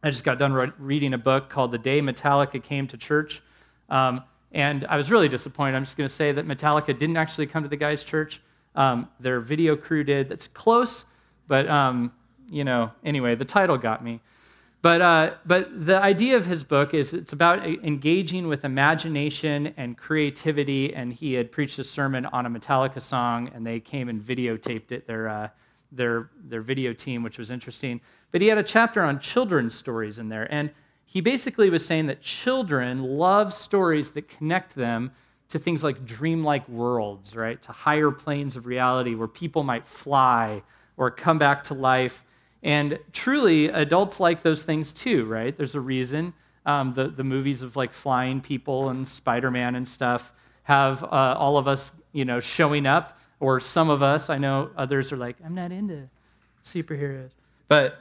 I 0.04 0.12
just 0.12 0.24
got 0.24 0.38
done 0.38 0.54
re- 0.54 0.72
reading 0.78 1.14
a 1.14 1.18
book 1.18 1.50
called 1.50 1.72
The 1.72 1.78
Day 1.78 2.02
Metallica 2.02 2.62
Came 2.62 2.88
to 2.88 2.98
Church. 2.98 3.42
Um, 3.90 4.24
and 4.52 4.86
I 4.86 4.98
was 4.98 5.12
really 5.12 5.28
disappointed. 5.28 5.76
I'm 5.76 5.84
just 5.84 5.98
going 5.98 6.08
to 6.08 6.14
say 6.14 6.32
that 6.32 6.48
Metallica 6.48 6.98
didn't 6.98 7.18
actually 7.18 7.48
come 7.48 7.64
to 7.64 7.70
the 7.70 7.76
guy's 7.76 8.04
church. 8.04 8.42
Um, 8.76 9.10
their 9.20 9.40
video 9.40 9.76
crew 9.76 10.04
did. 10.04 10.30
That's 10.30 10.48
close, 10.48 11.06
but 11.48 11.68
um, 11.68 12.12
you 12.50 12.64
know, 12.64 12.92
anyway, 13.04 13.36
the 13.36 13.46
title 13.46 13.78
got 13.78 14.04
me. 14.04 14.22
But, 14.82 15.02
uh, 15.02 15.34
but 15.46 15.86
the 15.86 16.00
idea 16.00 16.38
of 16.38 16.46
his 16.46 16.64
book 16.64 16.94
is 16.94 17.12
it's 17.12 17.34
about 17.34 17.66
engaging 17.66 18.48
with 18.48 18.64
imagination 18.64 19.74
and 19.78 19.98
creativity. 19.98 20.94
And 20.94 21.12
he 21.12 21.34
had 21.34 21.52
preached 21.52 21.80
a 21.80 21.84
sermon 21.84 22.28
on 22.28 22.46
a 22.46 22.50
Metallica 22.52 23.02
song, 23.02 23.50
and 23.56 23.66
they 23.66 23.80
came 23.80 24.08
and 24.08 24.22
videotaped 24.22 24.92
it, 24.92 25.08
their, 25.08 25.28
uh, 25.28 25.48
their, 25.92 26.30
their 26.44 26.62
video 26.62 26.94
team, 26.94 27.24
which 27.24 27.38
was 27.38 27.50
interesting. 27.52 28.02
But 28.32 28.42
he 28.42 28.48
had 28.48 28.58
a 28.58 28.64
chapter 28.64 29.02
on 29.02 29.20
children's 29.20 29.76
stories 29.76 30.20
in 30.20 30.30
there. 30.30 30.48
And 30.52 30.72
he 31.06 31.22
basically 31.22 31.70
was 31.70 31.86
saying 31.86 32.08
that 32.08 32.22
children 32.22 33.04
love 33.04 33.54
stories 33.54 34.12
that 34.12 34.28
connect 34.28 34.76
them 34.76 35.12
to 35.50 35.60
things 35.60 35.84
like 35.84 36.06
dreamlike 36.06 36.68
worlds, 36.68 37.36
right? 37.36 37.62
To 37.62 37.72
higher 37.72 38.12
planes 38.12 38.56
of 38.56 38.66
reality 38.66 39.16
where 39.16 39.28
people 39.28 39.64
might 39.64 39.88
fly 39.88 40.64
or 40.98 41.12
come 41.12 41.38
back 41.38 41.64
to 41.66 41.74
life 41.74 42.26
and 42.66 42.98
truly, 43.14 43.68
adults 43.68 44.20
like 44.20 44.42
those 44.42 44.64
things 44.64 44.92
too, 44.92 45.26
right? 45.26 45.56
There's 45.56 45.76
a 45.76 45.80
reason. 45.80 46.34
Um, 46.66 46.94
the, 46.94 47.10
the 47.10 47.24
movies 47.24 47.62
of 47.62 47.76
like 47.76 47.94
flying 47.94 48.42
people 48.42 48.90
and 48.90 49.08
Spider 49.08 49.52
Man 49.52 49.76
and 49.76 49.88
stuff 49.88 50.34
have 50.64 51.04
uh, 51.04 51.36
all 51.38 51.60
of 51.60 51.68
us, 51.68 51.92
you 52.12 52.26
know, 52.26 52.40
showing 52.40 52.88
up, 52.88 53.20
or 53.46 53.60
some 53.60 53.92
of 53.92 54.02
us. 54.02 54.30
I 54.32 54.40
know 54.40 54.72
others 54.76 55.12
are 55.12 55.18
like, 55.18 55.36
I'm 55.46 55.54
not 55.54 55.72
into 55.72 56.10
superheroes. 56.64 57.30
But 57.68 58.00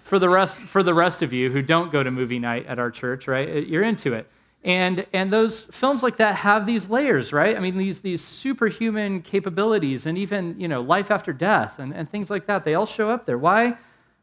for 0.00 0.18
the 0.18 0.30
rest, 0.30 0.62
for 0.62 0.82
the 0.82 0.94
rest 0.94 1.20
of 1.20 1.32
you 1.32 1.50
who 1.50 1.60
don't 1.60 1.92
go 1.92 2.02
to 2.02 2.10
movie 2.10 2.38
night 2.38 2.64
at 2.66 2.78
our 2.78 2.90
church, 2.90 3.28
right, 3.28 3.66
you're 3.66 3.82
into 3.82 4.14
it. 4.14 4.26
And, 4.64 5.06
and 5.12 5.30
those 5.30 5.66
films 5.66 6.02
like 6.02 6.16
that 6.16 6.36
have 6.36 6.64
these 6.64 6.88
layers, 6.88 7.32
right? 7.32 7.54
I 7.54 7.60
mean, 7.60 7.76
these, 7.76 7.98
these 7.98 8.24
superhuman 8.24 9.20
capabilities 9.20 10.06
and 10.06 10.16
even, 10.16 10.58
you 10.58 10.68
know, 10.68 10.80
life 10.80 11.10
after 11.10 11.32
death 11.34 11.78
and, 11.78 11.92
and 11.92 12.08
things 12.08 12.30
like 12.30 12.46
that, 12.46 12.64
they 12.64 12.74
all 12.74 12.86
show 12.86 13.10
up 13.10 13.26
there. 13.26 13.36
Why, 13.36 13.76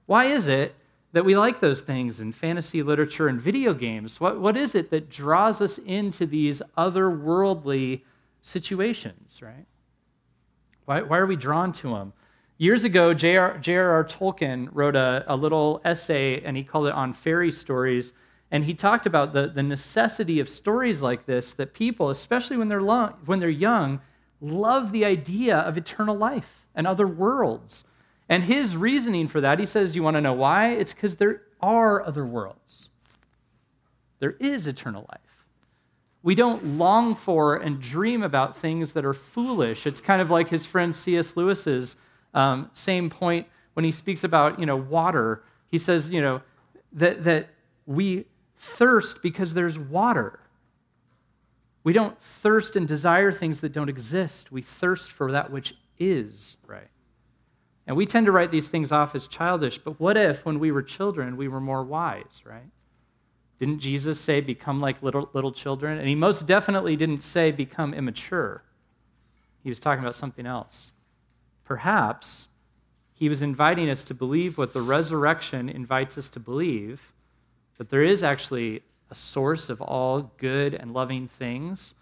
why 0.08 0.26
is 0.26 0.48
it 0.48 0.74
that 1.12 1.26
we 1.26 1.38
like 1.38 1.60
those 1.60 1.82
things 1.82 2.20
in 2.20 2.32
fantasy 2.32 2.82
literature 2.82 3.28
and 3.28 3.40
video 3.40 3.74
games? 3.74 4.20
What, 4.20 4.40
what 4.40 4.58
is 4.58 4.74
it 4.74 4.90
that 4.90 5.10
draws 5.10 5.62
us 5.62 5.78
into 5.78 6.26
these 6.26 6.62
otherworldly 6.78 8.02
situations, 8.42 9.42
right? 9.42 9.66
Why, 10.86 11.02
why 11.02 11.18
are 11.18 11.26
we 11.26 11.36
drawn 11.36 11.72
to 11.74 11.90
them? 11.90 12.14
Years 12.58 12.84
ago, 12.84 13.14
J.R.R. 13.14 14.04
Tolkien 14.04 14.70
wrote 14.72 14.96
a, 14.96 15.24
a 15.28 15.36
little 15.36 15.82
essay, 15.86 16.42
and 16.42 16.58
he 16.58 16.64
called 16.64 16.88
it 16.88 16.94
On 16.94 17.14
Fairy 17.14 17.52
Stories 17.52 18.14
and 18.52 18.66
he 18.66 18.74
talked 18.74 19.06
about 19.06 19.34
the, 19.34 19.48
the 19.48 19.64
necessity 19.64 20.40
of 20.40 20.50
stories 20.50 21.02
like 21.02 21.26
this 21.26 21.54
that 21.54 21.74
people, 21.74 22.10
especially 22.10 22.58
when 22.58 22.68
they're, 22.68 22.82
long, 22.82 23.14
when 23.26 23.40
they're 23.40 23.50
young, 23.50 24.02
love 24.42 24.92
the 24.92 25.06
idea 25.06 25.58
of 25.58 25.78
eternal 25.78 26.16
life 26.16 26.66
and 26.74 26.88
other 26.88 27.08
worlds. 27.08 27.84
And 28.28 28.44
his 28.44 28.76
reasoning 28.76 29.28
for 29.28 29.42
that, 29.42 29.60
he 29.60 29.66
says, 29.66 29.96
You 29.96 30.04
want 30.04 30.18
to 30.18 30.22
know 30.22 30.34
why? 30.34 30.72
It's 30.72 30.94
because 30.94 31.18
there 31.18 31.44
are 31.62 32.04
other 32.04 32.26
worlds. 32.26 32.90
There 34.20 34.36
is 34.40 34.68
eternal 34.68 35.08
life. 35.10 35.29
We 36.22 36.36
don't 36.36 36.78
long 36.78 37.16
for 37.16 37.56
and 37.56 37.80
dream 37.80 38.24
about 38.24 38.56
things 38.56 38.94
that 38.94 39.06
are 39.06 39.14
foolish. 39.14 39.88
It's 39.88 40.02
kind 40.02 40.22
of 40.22 40.30
like 40.30 40.50
his 40.50 40.66
friend 40.66 40.96
C.S. 40.96 41.38
Lewis's 41.38 41.96
um, 42.34 42.70
same 42.74 43.10
point 43.10 43.48
when 43.74 43.86
he 43.86 43.92
speaks 43.92 44.24
about, 44.24 44.60
you 44.60 44.66
know, 44.66 44.76
water. 44.76 45.44
He 45.68 45.78
says, 45.78 46.10
you 46.10 46.22
know, 46.22 46.42
that, 46.92 47.24
that 47.24 47.50
we 47.86 48.26
thirst 48.58 49.22
because 49.24 49.54
there's 49.54 49.80
water. 49.80 50.42
We 51.84 51.94
don't 51.94 52.22
thirst 52.22 52.76
and 52.76 52.88
desire 52.88 53.32
things 53.32 53.62
that 53.62 53.72
don't 53.72 53.90
exist. 53.90 54.52
We 54.52 54.62
thirst 54.62 55.12
for 55.12 55.32
that 55.32 55.52
which 55.52 55.76
is, 55.98 56.58
right? 56.68 56.90
And 57.88 57.96
we 57.96 58.06
tend 58.06 58.26
to 58.26 58.32
write 58.32 58.52
these 58.52 58.68
things 58.68 58.92
off 58.92 59.16
as 59.16 59.28
childish, 59.28 59.80
but 59.80 60.00
what 60.00 60.18
if 60.18 60.46
when 60.46 60.60
we 60.60 60.72
were 60.72 60.84
children 60.84 61.38
we 61.38 61.48
were 61.48 61.62
more 61.62 61.84
wise, 61.84 62.44
right? 62.44 62.70
Didn't 63.60 63.80
Jesus 63.80 64.20
say, 64.20 64.40
become 64.42 64.80
like 64.80 65.04
little, 65.04 65.30
little 65.34 65.52
children? 65.52 65.98
And 65.98 66.08
he 66.08 66.16
most 66.16 66.48
definitely 66.48 66.96
didn't 66.96 67.24
say, 67.24 67.52
become 67.52 67.94
immature. 67.94 68.64
He 69.64 69.70
was 69.70 69.80
talking 69.80 70.04
about 70.04 70.16
something 70.16 70.46
else. 70.46 70.94
Perhaps 71.66 72.48
he 73.14 73.28
was 73.28 73.42
inviting 73.42 73.90
us 73.90 74.04
to 74.06 74.14
believe 74.14 74.58
what 74.58 74.74
the 74.74 74.82
resurrection 74.82 75.68
invites 75.68 76.18
us 76.18 76.30
to 76.30 76.40
believe 76.40 77.12
that 77.78 77.90
there 77.90 78.04
is 78.04 78.24
actually 78.24 78.82
a 79.10 79.16
source 79.16 79.70
of 79.70 79.82
all 79.82 80.34
good 80.38 80.74
and 80.74 80.94
loving 80.94 81.28
things, 81.28 81.96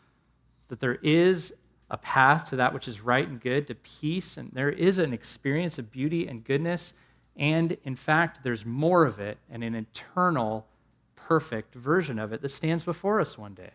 that 0.67 0.79
there 0.79 0.99
is 1.01 1.53
a 1.89 1.97
path 1.97 2.49
to 2.49 2.55
that 2.55 2.73
which 2.73 2.87
is 2.87 3.01
right 3.01 3.27
and 3.27 3.39
good, 3.39 3.65
to 3.67 3.75
peace, 3.75 4.37
and 4.37 4.51
there 4.53 4.69
is 4.69 4.99
an 4.99 5.13
experience 5.13 5.79
of 5.79 5.91
beauty 5.91 6.27
and 6.27 6.43
goodness. 6.43 6.93
And 7.35 7.77
in 7.83 7.95
fact, 7.95 8.43
there's 8.43 8.65
more 8.65 9.05
of 9.05 9.19
it 9.19 9.37
and 9.49 9.63
an 9.63 9.75
eternal, 9.75 10.67
perfect 11.27 11.75
version 11.75 12.17
of 12.19 12.31
it 12.31 12.41
that 12.41 12.49
stands 12.49 12.85
before 12.85 13.19
us 13.19 13.37
one 13.37 13.53
day. 13.53 13.71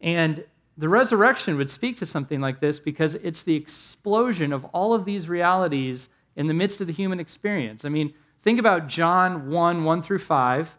And 0.00 0.44
the 0.76 0.88
resurrection 0.88 1.58
would 1.58 1.70
speak 1.70 1.98
to 1.98 2.06
something 2.06 2.40
like 2.40 2.60
this 2.60 2.80
because 2.80 3.14
it's 3.16 3.42
the 3.42 3.56
explosion 3.56 4.54
of 4.54 4.64
all 4.66 4.94
of 4.94 5.04
these 5.04 5.28
realities 5.28 6.08
in 6.34 6.46
the 6.46 6.54
midst 6.54 6.80
of 6.80 6.86
the 6.86 6.94
human 6.94 7.20
experience. 7.20 7.84
I 7.84 7.90
mean, 7.90 8.14
think 8.40 8.58
about 8.58 8.88
John 8.88 9.50
1 9.50 9.84
1 9.84 10.02
through 10.02 10.20
5. 10.20 10.76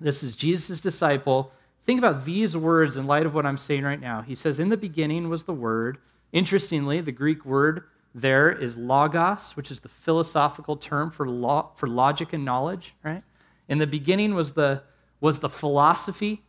This 0.00 0.24
is 0.24 0.34
Jesus' 0.34 0.80
disciple. 0.80 1.52
Think 1.84 1.98
about 1.98 2.24
these 2.24 2.56
words 2.56 2.96
in 2.96 3.06
light 3.06 3.26
of 3.26 3.34
what 3.34 3.46
I'm 3.46 3.56
saying 3.56 3.84
right 3.84 4.00
now. 4.00 4.22
He 4.22 4.34
says, 4.34 4.58
In 4.58 4.70
the 4.70 4.76
beginning 4.76 5.28
was 5.28 5.44
the 5.44 5.52
Word. 5.52 5.98
Interestingly, 6.32 7.00
the 7.00 7.12
Greek 7.12 7.44
word 7.44 7.84
there 8.12 8.50
is 8.50 8.76
logos, 8.76 9.56
which 9.56 9.70
is 9.70 9.80
the 9.80 9.88
philosophical 9.88 10.76
term 10.76 11.10
for, 11.10 11.28
lo- 11.28 11.70
for 11.76 11.86
logic 11.86 12.32
and 12.32 12.44
knowledge, 12.44 12.94
right? 13.04 13.22
In 13.68 13.78
the 13.78 13.86
beginning 13.86 14.34
was 14.34 14.52
the, 14.52 14.82
was 15.20 15.40
the 15.40 15.48
philosophy, 15.48 16.42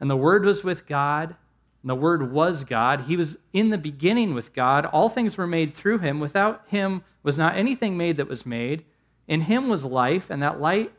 and 0.00 0.10
the 0.10 0.16
Word 0.16 0.44
was 0.44 0.64
with 0.64 0.86
God, 0.86 1.36
and 1.82 1.90
the 1.90 1.94
Word 1.94 2.32
was 2.32 2.64
God. 2.64 3.02
He 3.02 3.16
was 3.16 3.38
in 3.52 3.70
the 3.70 3.78
beginning 3.78 4.34
with 4.34 4.54
God. 4.54 4.86
All 4.86 5.08
things 5.08 5.36
were 5.36 5.46
made 5.46 5.74
through 5.74 5.98
him. 5.98 6.20
Without 6.20 6.62
him 6.68 7.02
was 7.22 7.36
not 7.36 7.56
anything 7.56 7.96
made 7.96 8.16
that 8.16 8.28
was 8.28 8.46
made. 8.46 8.84
In 9.28 9.42
him 9.42 9.68
was 9.68 9.84
life, 9.84 10.30
and 10.30 10.42
that 10.42 10.60
light, 10.60 10.92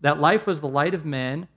that 0.00 0.20
life 0.20 0.46
was 0.46 0.60
the 0.60 0.68
light 0.68 0.94
of 0.94 1.04
men. 1.04 1.48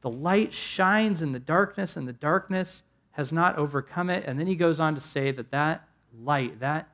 The 0.00 0.10
light 0.10 0.52
shines 0.52 1.22
in 1.22 1.32
the 1.32 1.38
darkness, 1.38 1.96
and 1.96 2.08
the 2.08 2.12
darkness 2.12 2.82
has 3.12 3.32
not 3.32 3.56
overcome 3.56 4.10
it. 4.10 4.24
And 4.26 4.38
then 4.38 4.46
he 4.46 4.56
goes 4.56 4.80
on 4.80 4.94
to 4.94 5.00
say 5.00 5.30
that 5.30 5.50
that 5.50 5.86
light, 6.18 6.60
that 6.60 6.88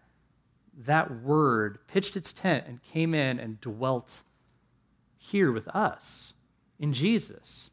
that 0.76 1.22
word 1.22 1.78
pitched 1.88 2.16
its 2.16 2.32
tent 2.32 2.64
and 2.68 2.82
came 2.82 3.14
in 3.14 3.40
and 3.40 3.60
dwelt 3.60 4.22
here 5.30 5.52
with 5.52 5.68
us 5.68 6.34
in 6.78 6.92
Jesus. 6.92 7.70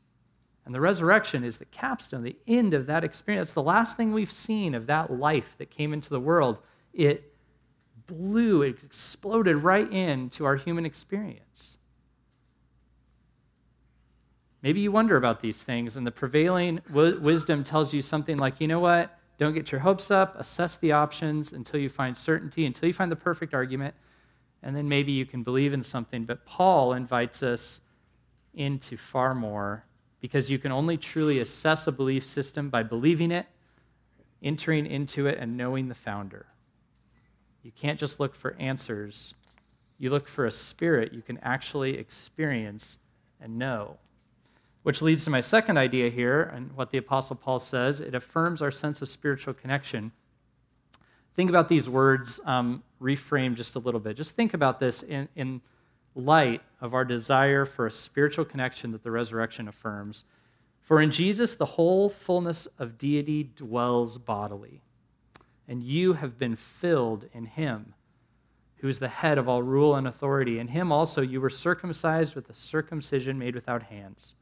And 0.66 0.74
the 0.74 0.82
resurrection 0.82 1.44
is 1.44 1.58
the 1.58 1.66
capstone, 1.66 2.24
the 2.24 2.38
end 2.48 2.74
of 2.74 2.88
that 2.88 3.04
experience. 3.04 3.52
the 3.52 3.62
last 3.62 3.98
thing 3.98 4.14
we've 4.14 4.32
seen 4.32 4.74
of 4.74 4.88
that 4.88 5.12
life 5.12 5.56
that 5.60 5.70
came 5.70 5.94
into 5.94 6.10
the 6.10 6.20
world. 6.20 6.60
It 6.92 7.34
blew, 8.08 8.62
it 8.64 8.78
exploded 8.84 9.58
right 9.58 9.92
into 9.92 10.46
our 10.46 10.56
human 10.56 10.86
experience. 10.86 11.78
Maybe 14.64 14.80
you 14.80 14.92
wonder 14.92 15.16
about 15.16 15.42
these 15.42 15.62
things, 15.62 15.96
and 15.96 16.08
the 16.08 16.12
prevailing 16.12 16.82
w- 16.88 17.20
wisdom 17.20 17.64
tells 17.64 17.94
you 17.94 18.02
something 18.02 18.38
like, 18.38 18.60
you 18.60 18.68
know 18.68 18.80
what? 18.80 19.16
Don't 19.38 19.54
get 19.54 19.72
your 19.72 19.82
hopes 19.82 20.10
up. 20.10 20.40
Assess 20.40 20.76
the 20.78 20.92
options 20.92 21.54
until 21.54 21.80
you 21.80 21.90
find 21.90 22.18
certainty, 22.18 22.66
until 22.66 22.88
you 22.88 22.94
find 22.94 23.12
the 23.12 23.16
perfect 23.16 23.54
argument, 23.54 23.94
and 24.66 24.76
then 24.76 24.90
maybe 24.90 25.12
you 25.12 25.28
can 25.28 25.44
believe 25.44 25.74
in 25.74 25.84
something. 25.84 26.26
But 26.26 26.44
Paul 26.44 26.92
invites 26.92 27.44
us 27.44 27.82
into 28.56 28.98
far 28.98 29.36
more 29.36 29.86
because 30.20 30.50
you 30.50 30.58
can 30.58 30.72
only 30.72 30.98
truly 30.98 31.40
assess 31.40 31.86
a 31.86 31.92
belief 31.92 32.26
system 32.26 32.70
by 32.72 32.82
believing 32.82 33.30
it, 33.30 33.46
entering 34.42 34.88
into 34.88 35.28
it, 35.28 35.38
and 35.38 35.56
knowing 35.56 35.88
the 35.88 35.94
founder. 35.96 36.48
You 37.62 37.72
can't 37.72 38.00
just 38.00 38.20
look 38.20 38.36
for 38.36 38.56
answers, 38.60 39.36
you 40.00 40.10
look 40.10 40.28
for 40.28 40.46
a 40.46 40.52
spirit 40.52 41.14
you 41.14 41.22
can 41.22 41.38
actually 41.44 41.98
experience 41.98 42.98
and 43.40 43.60
know. 43.60 43.98
Which 44.82 45.02
leads 45.02 45.24
to 45.26 45.30
my 45.30 45.42
second 45.42 45.78
idea 45.78 46.10
here, 46.10 46.42
and 46.42 46.74
what 46.74 46.92
the 46.92 46.98
Apostle 46.98 47.36
Paul 47.36 47.60
says 47.60 48.00
it 48.00 48.16
affirms 48.16 48.62
our 48.64 48.72
sense 48.72 49.02
of 49.02 49.10
spiritual 49.10 49.54
connection. 49.54 50.12
Think 51.36 51.50
about 51.50 51.68
these 51.68 51.90
words 51.90 52.40
um, 52.46 52.84
reframed 53.02 53.56
just 53.56 53.76
a 53.76 53.80
little 53.80 54.00
bit. 54.00 54.16
Just 54.16 54.36
think 54.36 54.54
about 54.54 54.80
this 54.80 55.04
in, 55.04 55.28
in 55.36 55.62
light 56.16 56.62
of 56.80 56.94
our 56.94 57.04
desire 57.04 57.66
for 57.66 57.86
a 57.86 57.92
spiritual 57.92 58.46
connection 58.46 58.92
that 58.92 59.04
the 59.04 59.12
resurrection 59.12 59.68
affirms. 59.68 60.24
For 60.82 61.02
in 61.02 61.12
Jesus, 61.12 61.56
the 61.56 61.66
whole 61.66 62.10
fullness 62.10 62.68
of 62.80 62.98
deity 62.98 63.44
dwells 63.44 64.18
bodily, 64.18 64.82
and 65.68 65.84
you 65.84 66.14
have 66.14 66.38
been 66.38 66.56
filled 66.56 67.26
in 67.34 67.46
him, 67.46 67.96
who 68.78 68.88
is 68.88 69.00
the 69.00 69.08
head 69.08 69.38
of 69.38 69.50
all 69.50 69.64
rule 69.64 69.96
and 69.96 70.08
authority. 70.08 70.60
In 70.60 70.70
him 70.70 70.92
also 70.92 71.22
you 71.22 71.42
were 71.42 71.50
circumcised 71.50 72.36
with 72.36 72.50
a 72.50 72.54
circumcision 72.54 73.40
made 73.40 73.56
without 73.56 73.84
hands 73.84 74.36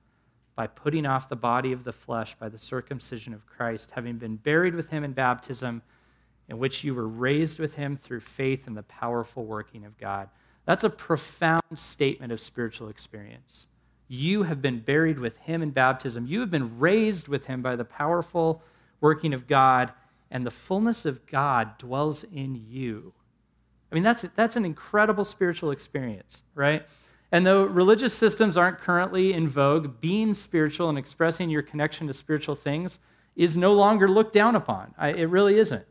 by 0.55 0.67
putting 0.67 1.05
off 1.05 1.29
the 1.29 1.35
body 1.35 1.71
of 1.71 1.83
the 1.83 1.93
flesh 1.93 2.35
by 2.35 2.49
the 2.49 2.59
circumcision 2.59 3.33
of 3.33 3.47
Christ, 3.47 3.91
having 3.91 4.17
been 4.17 4.35
buried 4.35 4.75
with 4.75 4.89
him 4.89 5.03
in 5.03 5.13
baptism, 5.13 5.81
in 6.49 6.57
which 6.57 6.83
you 6.83 6.93
were 6.93 7.07
raised 7.07 7.59
with 7.59 7.75
him 7.75 7.95
through 7.95 8.19
faith 8.19 8.67
in 8.67 8.73
the 8.73 8.83
powerful 8.83 9.45
working 9.45 9.85
of 9.85 9.97
God. 9.97 10.29
That's 10.65 10.83
a 10.83 10.89
profound 10.89 11.61
statement 11.75 12.31
of 12.31 12.39
spiritual 12.39 12.89
experience. 12.89 13.67
You 14.07 14.43
have 14.43 14.61
been 14.61 14.79
buried 14.79 15.19
with 15.19 15.37
him 15.39 15.61
in 15.61 15.71
baptism. 15.71 16.27
You 16.27 16.41
have 16.41 16.51
been 16.51 16.79
raised 16.79 17.27
with 17.27 17.45
him 17.45 17.61
by 17.61 17.75
the 17.75 17.85
powerful 17.85 18.61
working 19.01 19.33
of 19.33 19.47
God, 19.47 19.91
and 20.29 20.45
the 20.45 20.51
fullness 20.51 21.05
of 21.05 21.25
God 21.25 21.77
dwells 21.77 22.23
in 22.23 22.63
you. 22.69 23.13
I 23.91 23.95
mean, 23.95 24.03
that's, 24.03 24.25
that's 24.35 24.55
an 24.55 24.65
incredible 24.65 25.23
spiritual 25.23 25.71
experience, 25.71 26.43
right? 26.55 26.85
And 27.31 27.45
though 27.45 27.63
religious 27.65 28.13
systems 28.13 28.57
aren't 28.57 28.79
currently 28.79 29.33
in 29.33 29.47
vogue, 29.47 29.99
being 29.99 30.33
spiritual 30.33 30.89
and 30.89 30.97
expressing 30.97 31.49
your 31.49 31.61
connection 31.61 32.07
to 32.07 32.13
spiritual 32.13 32.55
things 32.55 32.99
is 33.35 33.57
no 33.57 33.73
longer 33.73 34.07
looked 34.07 34.33
down 34.33 34.55
upon. 34.55 34.93
I, 34.97 35.09
it 35.09 35.25
really 35.25 35.57
isn't. 35.57 35.85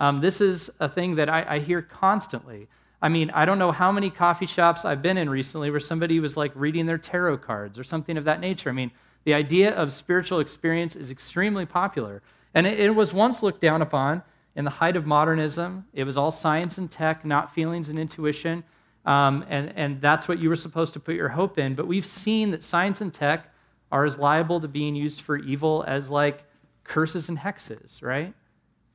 Um, 0.00 0.20
this 0.20 0.40
is 0.40 0.70
a 0.80 0.88
thing 0.88 1.16
that 1.16 1.28
I, 1.28 1.44
I 1.46 1.58
hear 1.58 1.82
constantly. 1.82 2.68
I 3.02 3.10
mean, 3.10 3.30
I 3.30 3.44
don't 3.44 3.58
know 3.58 3.70
how 3.70 3.92
many 3.92 4.08
coffee 4.10 4.46
shops 4.46 4.84
I've 4.84 5.02
been 5.02 5.18
in 5.18 5.28
recently 5.28 5.70
where 5.70 5.78
somebody 5.78 6.18
was 6.20 6.36
like 6.38 6.52
reading 6.54 6.86
their 6.86 6.98
tarot 6.98 7.38
cards 7.38 7.78
or 7.78 7.84
something 7.84 8.16
of 8.16 8.24
that 8.24 8.40
nature. 8.40 8.70
I 8.70 8.72
mean, 8.72 8.90
the 9.24 9.34
idea 9.34 9.74
of 9.74 9.92
spiritual 9.92 10.40
experience 10.40 10.96
is 10.96 11.10
extremely 11.10 11.66
popular. 11.66 12.22
And 12.54 12.66
it, 12.66 12.80
it 12.80 12.94
was 12.94 13.12
once 13.12 13.42
looked 13.42 13.60
down 13.60 13.82
upon 13.82 14.22
in 14.56 14.64
the 14.64 14.70
height 14.70 14.96
of 14.96 15.06
modernism. 15.06 15.86
It 15.92 16.04
was 16.04 16.16
all 16.16 16.30
science 16.30 16.78
and 16.78 16.90
tech, 16.90 17.24
not 17.24 17.54
feelings 17.54 17.90
and 17.90 17.98
intuition. 17.98 18.64
Um, 19.04 19.44
and, 19.48 19.72
and 19.76 20.00
that's 20.00 20.28
what 20.28 20.38
you 20.38 20.48
were 20.48 20.56
supposed 20.56 20.94
to 20.94 21.00
put 21.00 21.14
your 21.14 21.30
hope 21.30 21.58
in. 21.58 21.74
But 21.74 21.86
we've 21.86 22.06
seen 22.06 22.50
that 22.52 22.64
science 22.64 23.02
and 23.02 23.12
tech 23.12 23.52
are 23.92 24.06
as 24.06 24.18
liable 24.18 24.60
to 24.60 24.68
being 24.68 24.94
used 24.94 25.20
for 25.20 25.36
evil 25.36 25.84
as 25.86 26.10
like 26.10 26.44
curses 26.84 27.28
and 27.28 27.38
hexes, 27.38 28.02
right? 28.02 28.34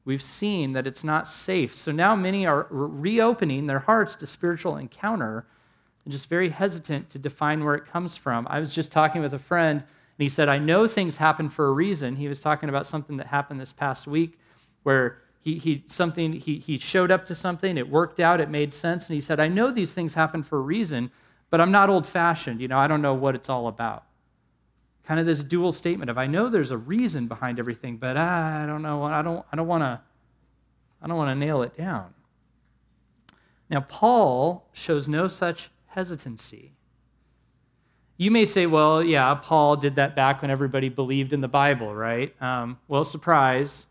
We've 0.05 0.21
seen 0.21 0.73
that 0.73 0.85
it's 0.87 1.03
not 1.03 1.27
safe. 1.27 1.73
So 1.73 1.91
now 1.91 2.15
many 2.15 2.45
are 2.45 2.67
reopening 2.69 3.65
their 3.65 3.79
hearts 3.79 4.15
to 4.17 4.27
spiritual 4.27 4.77
encounter 4.77 5.45
and 6.03 6.11
just 6.11 6.29
very 6.29 6.49
hesitant 6.49 7.09
to 7.09 7.19
define 7.19 7.63
where 7.63 7.75
it 7.75 7.87
comes 7.87 8.15
from. 8.15 8.47
I 8.49 8.59
was 8.59 8.71
just 8.71 8.91
talking 8.91 9.21
with 9.21 9.33
a 9.33 9.39
friend, 9.39 9.79
and 9.79 10.23
he 10.23 10.29
said, 10.29 10.47
I 10.47 10.59
know 10.59 10.87
things 10.87 11.17
happen 11.17 11.49
for 11.49 11.67
a 11.67 11.73
reason. 11.73 12.17
He 12.17 12.27
was 12.27 12.39
talking 12.39 12.69
about 12.69 12.85
something 12.85 13.17
that 13.17 13.27
happened 13.27 13.59
this 13.59 13.73
past 13.73 14.05
week 14.05 14.37
where 14.83 15.17
he, 15.45 15.57
he 15.59 15.83
something 15.85 16.33
he, 16.33 16.57
he 16.57 16.77
showed 16.77 17.11
up 17.11 17.25
to 17.27 17.35
something 17.35 17.77
it 17.77 17.89
worked 17.89 18.19
out 18.19 18.41
it 18.41 18.49
made 18.49 18.73
sense 18.73 19.07
and 19.07 19.13
he 19.13 19.21
said 19.21 19.39
i 19.39 19.47
know 19.47 19.71
these 19.71 19.93
things 19.93 20.15
happen 20.15 20.41
for 20.41 20.57
a 20.57 20.61
reason 20.61 21.11
but 21.49 21.61
i'm 21.61 21.71
not 21.71 21.89
old 21.89 22.07
fashioned 22.07 22.59
you 22.59 22.67
know 22.67 22.79
i 22.79 22.87
don't 22.87 23.01
know 23.01 23.13
what 23.13 23.35
it's 23.35 23.47
all 23.47 23.67
about 23.67 24.05
kind 25.05 25.19
of 25.19 25.25
this 25.25 25.43
dual 25.43 25.71
statement 25.71 26.09
of 26.09 26.17
i 26.17 26.27
know 26.27 26.49
there's 26.49 26.71
a 26.71 26.77
reason 26.77 27.27
behind 27.27 27.59
everything 27.59 27.97
but 27.97 28.17
i 28.17 28.65
don't 28.65 28.81
know 28.81 29.03
i 29.03 29.21
don't 29.21 29.45
i 29.51 29.55
don't 29.55 29.67
want 29.67 29.81
to 29.81 30.01
i 31.01 31.07
don't 31.07 31.17
want 31.17 31.29
to 31.29 31.35
nail 31.35 31.61
it 31.61 31.77
down. 31.77 32.13
Now 33.69 33.81
paul 33.81 34.69
shows 34.73 35.07
no 35.07 35.27
such 35.27 35.69
hesitancy. 35.87 36.73
You 38.17 38.31
may 38.31 38.45
say 38.45 38.65
well 38.65 39.03
yeah 39.03 39.33
paul 39.35 39.75
did 39.75 39.95
that 39.95 40.15
back 40.15 40.41
when 40.41 40.51
everybody 40.51 40.89
believed 40.89 41.33
in 41.33 41.41
the 41.41 41.47
bible 41.47 41.93
right? 41.93 42.39
Um, 42.41 42.79
well 42.87 43.03
surprise 43.03 43.85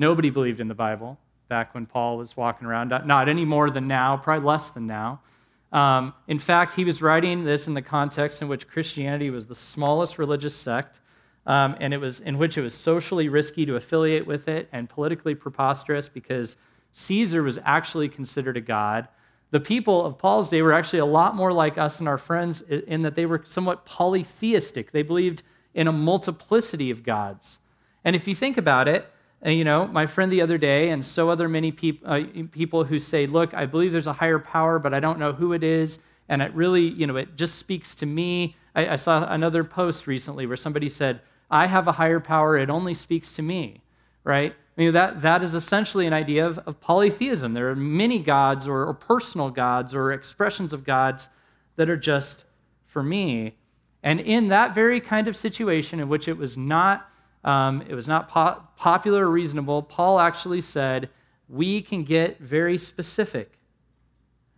Nobody 0.00 0.30
believed 0.30 0.60
in 0.60 0.68
the 0.68 0.74
Bible 0.74 1.18
back 1.48 1.74
when 1.74 1.84
Paul 1.84 2.16
was 2.16 2.34
walking 2.34 2.66
around, 2.66 2.88
not 2.88 3.28
any 3.28 3.44
more 3.44 3.68
than 3.68 3.86
now, 3.86 4.16
probably 4.16 4.46
less 4.46 4.70
than 4.70 4.86
now. 4.86 5.20
Um, 5.72 6.14
in 6.26 6.38
fact, 6.38 6.74
he 6.74 6.84
was 6.84 7.00
writing 7.00 7.44
this 7.44 7.68
in 7.68 7.74
the 7.74 7.82
context 7.82 8.42
in 8.42 8.48
which 8.48 8.66
Christianity 8.66 9.30
was 9.30 9.46
the 9.46 9.54
smallest 9.54 10.18
religious 10.18 10.54
sect, 10.54 10.98
um, 11.46 11.76
and 11.80 11.94
it 11.94 11.98
was 11.98 12.20
in 12.20 12.38
which 12.38 12.58
it 12.58 12.62
was 12.62 12.74
socially 12.74 13.28
risky 13.28 13.64
to 13.66 13.76
affiliate 13.76 14.26
with 14.26 14.48
it 14.48 14.68
and 14.72 14.88
politically 14.88 15.34
preposterous 15.34 16.08
because 16.08 16.56
Caesar 16.92 17.42
was 17.42 17.58
actually 17.64 18.08
considered 18.08 18.56
a 18.56 18.60
god. 18.60 19.08
The 19.50 19.60
people 19.60 20.04
of 20.04 20.18
Paul's 20.18 20.50
day 20.50 20.62
were 20.62 20.72
actually 20.72 20.98
a 21.00 21.06
lot 21.06 21.34
more 21.34 21.52
like 21.52 21.78
us 21.78 21.98
and 21.98 22.08
our 22.08 22.18
friends 22.18 22.62
in 22.62 23.02
that 23.02 23.14
they 23.14 23.26
were 23.26 23.42
somewhat 23.44 23.84
polytheistic. 23.84 24.90
They 24.92 25.02
believed 25.02 25.42
in 25.74 25.88
a 25.88 25.92
multiplicity 25.92 26.90
of 26.90 27.02
gods. 27.02 27.58
And 28.04 28.14
if 28.16 28.26
you 28.28 28.34
think 28.34 28.56
about 28.56 28.88
it, 28.88 29.10
and, 29.42 29.56
you 29.56 29.64
know, 29.64 29.86
my 29.86 30.06
friend 30.06 30.30
the 30.30 30.42
other 30.42 30.58
day, 30.58 30.90
and 30.90 31.04
so 31.04 31.30
other 31.30 31.48
many 31.48 31.72
peop- 31.72 32.02
uh, 32.04 32.24
people 32.50 32.84
who 32.84 32.98
say, 32.98 33.26
look, 33.26 33.54
I 33.54 33.64
believe 33.64 33.90
there's 33.92 34.06
a 34.06 34.14
higher 34.14 34.38
power, 34.38 34.78
but 34.78 34.92
I 34.92 35.00
don't 35.00 35.18
know 35.18 35.32
who 35.32 35.52
it 35.52 35.62
is. 35.62 35.98
And 36.28 36.42
it 36.42 36.54
really, 36.54 36.82
you 36.82 37.06
know, 37.06 37.16
it 37.16 37.36
just 37.36 37.56
speaks 37.56 37.94
to 37.96 38.06
me. 38.06 38.56
I, 38.74 38.90
I 38.90 38.96
saw 38.96 39.26
another 39.32 39.64
post 39.64 40.06
recently 40.06 40.46
where 40.46 40.56
somebody 40.56 40.88
said, 40.88 41.20
I 41.50 41.66
have 41.66 41.88
a 41.88 41.92
higher 41.92 42.20
power, 42.20 42.56
it 42.58 42.70
only 42.70 42.94
speaks 42.94 43.32
to 43.34 43.42
me, 43.42 43.82
right? 44.24 44.52
I 44.52 44.80
mean, 44.80 44.92
that, 44.92 45.22
that 45.22 45.42
is 45.42 45.54
essentially 45.54 46.06
an 46.06 46.12
idea 46.12 46.46
of, 46.46 46.58
of 46.58 46.80
polytheism. 46.80 47.54
There 47.54 47.70
are 47.70 47.76
many 47.76 48.18
gods 48.18 48.68
or, 48.68 48.84
or 48.84 48.94
personal 48.94 49.50
gods 49.50 49.94
or 49.94 50.12
expressions 50.12 50.72
of 50.72 50.84
gods 50.84 51.28
that 51.76 51.90
are 51.90 51.96
just 51.96 52.44
for 52.86 53.02
me. 53.02 53.56
And 54.02 54.20
in 54.20 54.48
that 54.48 54.74
very 54.74 55.00
kind 55.00 55.26
of 55.28 55.36
situation 55.36 55.98
in 55.98 56.08
which 56.08 56.28
it 56.28 56.36
was 56.36 56.56
not 56.56 57.10
um, 57.42 57.82
it 57.88 57.94
was 57.94 58.06
not 58.06 58.28
po- 58.28 58.62
popular 58.80 59.26
or 59.26 59.30
reasonable. 59.30 59.82
Paul 59.82 60.18
actually 60.18 60.62
said, 60.62 61.10
We 61.50 61.82
can 61.82 62.02
get 62.02 62.38
very 62.38 62.78
specific. 62.78 63.58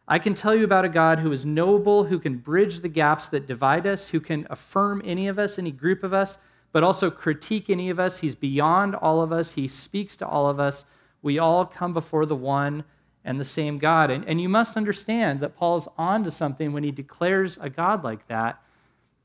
I 0.07 0.21
can 0.21 0.35
tell 0.35 0.55
you 0.55 0.63
about 0.63 0.85
a 0.85 0.89
God 0.89 1.19
who 1.19 1.33
is 1.33 1.45
knowable, 1.45 2.05
who 2.05 2.21
can 2.21 2.37
bridge 2.37 2.81
the 2.81 2.89
gaps 2.89 3.27
that 3.29 3.49
divide 3.49 3.85
us, 3.85 4.11
who 4.11 4.21
can 4.21 4.47
affirm 4.49 5.03
any 5.05 5.27
of 5.27 5.41
us, 5.41 5.59
any 5.59 5.73
group 5.73 6.05
of 6.05 6.15
us, 6.15 6.39
but 6.71 6.85
also 6.85 7.11
critique 7.11 7.69
any 7.69 7.91
of 7.91 7.99
us. 7.99 8.19
He's 8.19 8.37
beyond 8.37 8.95
all 8.95 9.23
of 9.23 9.33
us, 9.33 9.53
He 9.53 9.67
speaks 9.67 10.17
to 10.19 10.27
all 10.27 10.49
of 10.49 10.61
us. 10.61 10.85
We 11.21 11.41
all 11.41 11.67
come 11.67 11.93
before 11.93 12.25
the 12.25 12.37
one 12.37 12.85
and 13.25 13.41
the 13.41 13.45
same 13.45 13.79
God. 13.79 14.09
And, 14.09 14.25
and 14.29 14.41
you 14.41 14.49
must 14.49 14.77
understand 14.77 15.41
that 15.41 15.57
Paul's 15.57 15.89
on 15.99 16.23
to 16.23 16.31
something 16.31 16.73
when 16.73 16.85
he 16.85 16.91
declares 16.91 17.59
a 17.61 17.71
God 17.71 18.03
like 18.05 18.27
that, 18.29 18.61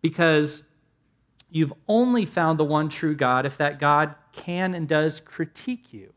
because 0.01 0.63
you've 1.49 1.73
only 1.87 2.25
found 2.25 2.59
the 2.59 2.65
one 2.65 2.89
true 2.89 3.15
God 3.15 3.45
if 3.45 3.57
that 3.57 3.79
God 3.79 4.15
can 4.37 4.73
and 4.73 4.87
does 4.87 5.19
critique 5.19 5.91
you 5.91 6.13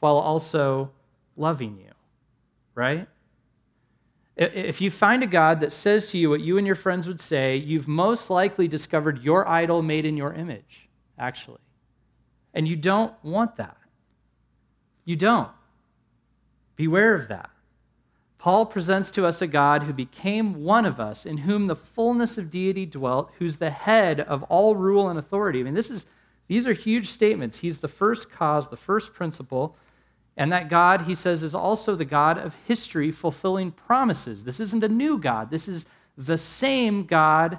while 0.00 0.16
also 0.16 0.92
loving 1.36 1.76
you, 1.78 1.92
right? 2.74 3.08
If 4.36 4.80
you 4.80 4.90
find 4.90 5.22
a 5.22 5.26
God 5.26 5.60
that 5.60 5.72
says 5.72 6.08
to 6.08 6.18
you 6.18 6.30
what 6.30 6.40
you 6.40 6.58
and 6.58 6.66
your 6.66 6.76
friends 6.76 7.08
would 7.08 7.20
say, 7.20 7.56
you've 7.56 7.88
most 7.88 8.30
likely 8.30 8.68
discovered 8.68 9.22
your 9.22 9.48
idol 9.48 9.82
made 9.82 10.04
in 10.04 10.16
your 10.16 10.32
image, 10.32 10.88
actually. 11.18 11.60
And 12.52 12.68
you 12.68 12.76
don't 12.76 13.12
want 13.22 13.56
that. 13.56 13.76
You 15.04 15.16
don't. 15.16 15.50
Beware 16.76 17.14
of 17.14 17.28
that. 17.28 17.50
Paul 18.38 18.66
presents 18.66 19.10
to 19.12 19.26
us 19.26 19.40
a 19.40 19.46
God 19.46 19.84
who 19.84 19.94
became 19.94 20.62
one 20.62 20.84
of 20.84 21.00
us, 21.00 21.24
in 21.24 21.38
whom 21.38 21.66
the 21.66 21.74
fullness 21.74 22.36
of 22.36 22.50
deity 22.50 22.84
dwelt, 22.84 23.32
who's 23.38 23.56
the 23.56 23.70
head 23.70 24.20
of 24.20 24.42
all 24.44 24.76
rule 24.76 25.08
and 25.08 25.18
authority. 25.18 25.60
I 25.60 25.62
mean, 25.62 25.74
this 25.74 25.90
is, 25.90 26.04
these 26.48 26.66
are 26.66 26.72
huge 26.72 27.08
statements. 27.08 27.58
He's 27.58 27.78
the 27.78 27.88
first 27.88 28.30
cause, 28.30 28.68
the 28.68 28.76
first 28.76 29.14
principle. 29.14 29.76
And 30.36 30.52
that 30.52 30.68
God, 30.68 31.02
he 31.02 31.14
says, 31.14 31.42
is 31.42 31.54
also 31.54 31.94
the 31.94 32.04
God 32.04 32.38
of 32.38 32.56
history, 32.66 33.10
fulfilling 33.10 33.72
promises. 33.72 34.44
This 34.44 34.60
isn't 34.60 34.84
a 34.84 34.88
new 34.88 35.18
God. 35.18 35.50
This 35.50 35.66
is 35.66 35.86
the 36.16 36.38
same 36.38 37.04
God 37.04 37.58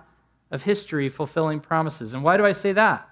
of 0.51 0.63
history, 0.63 1.09
fulfilling 1.09 1.59
promises. 1.59 2.13
And 2.13 2.23
why 2.23 2.37
do 2.37 2.45
I 2.45 2.51
say 2.51 2.71
that? 2.73 3.09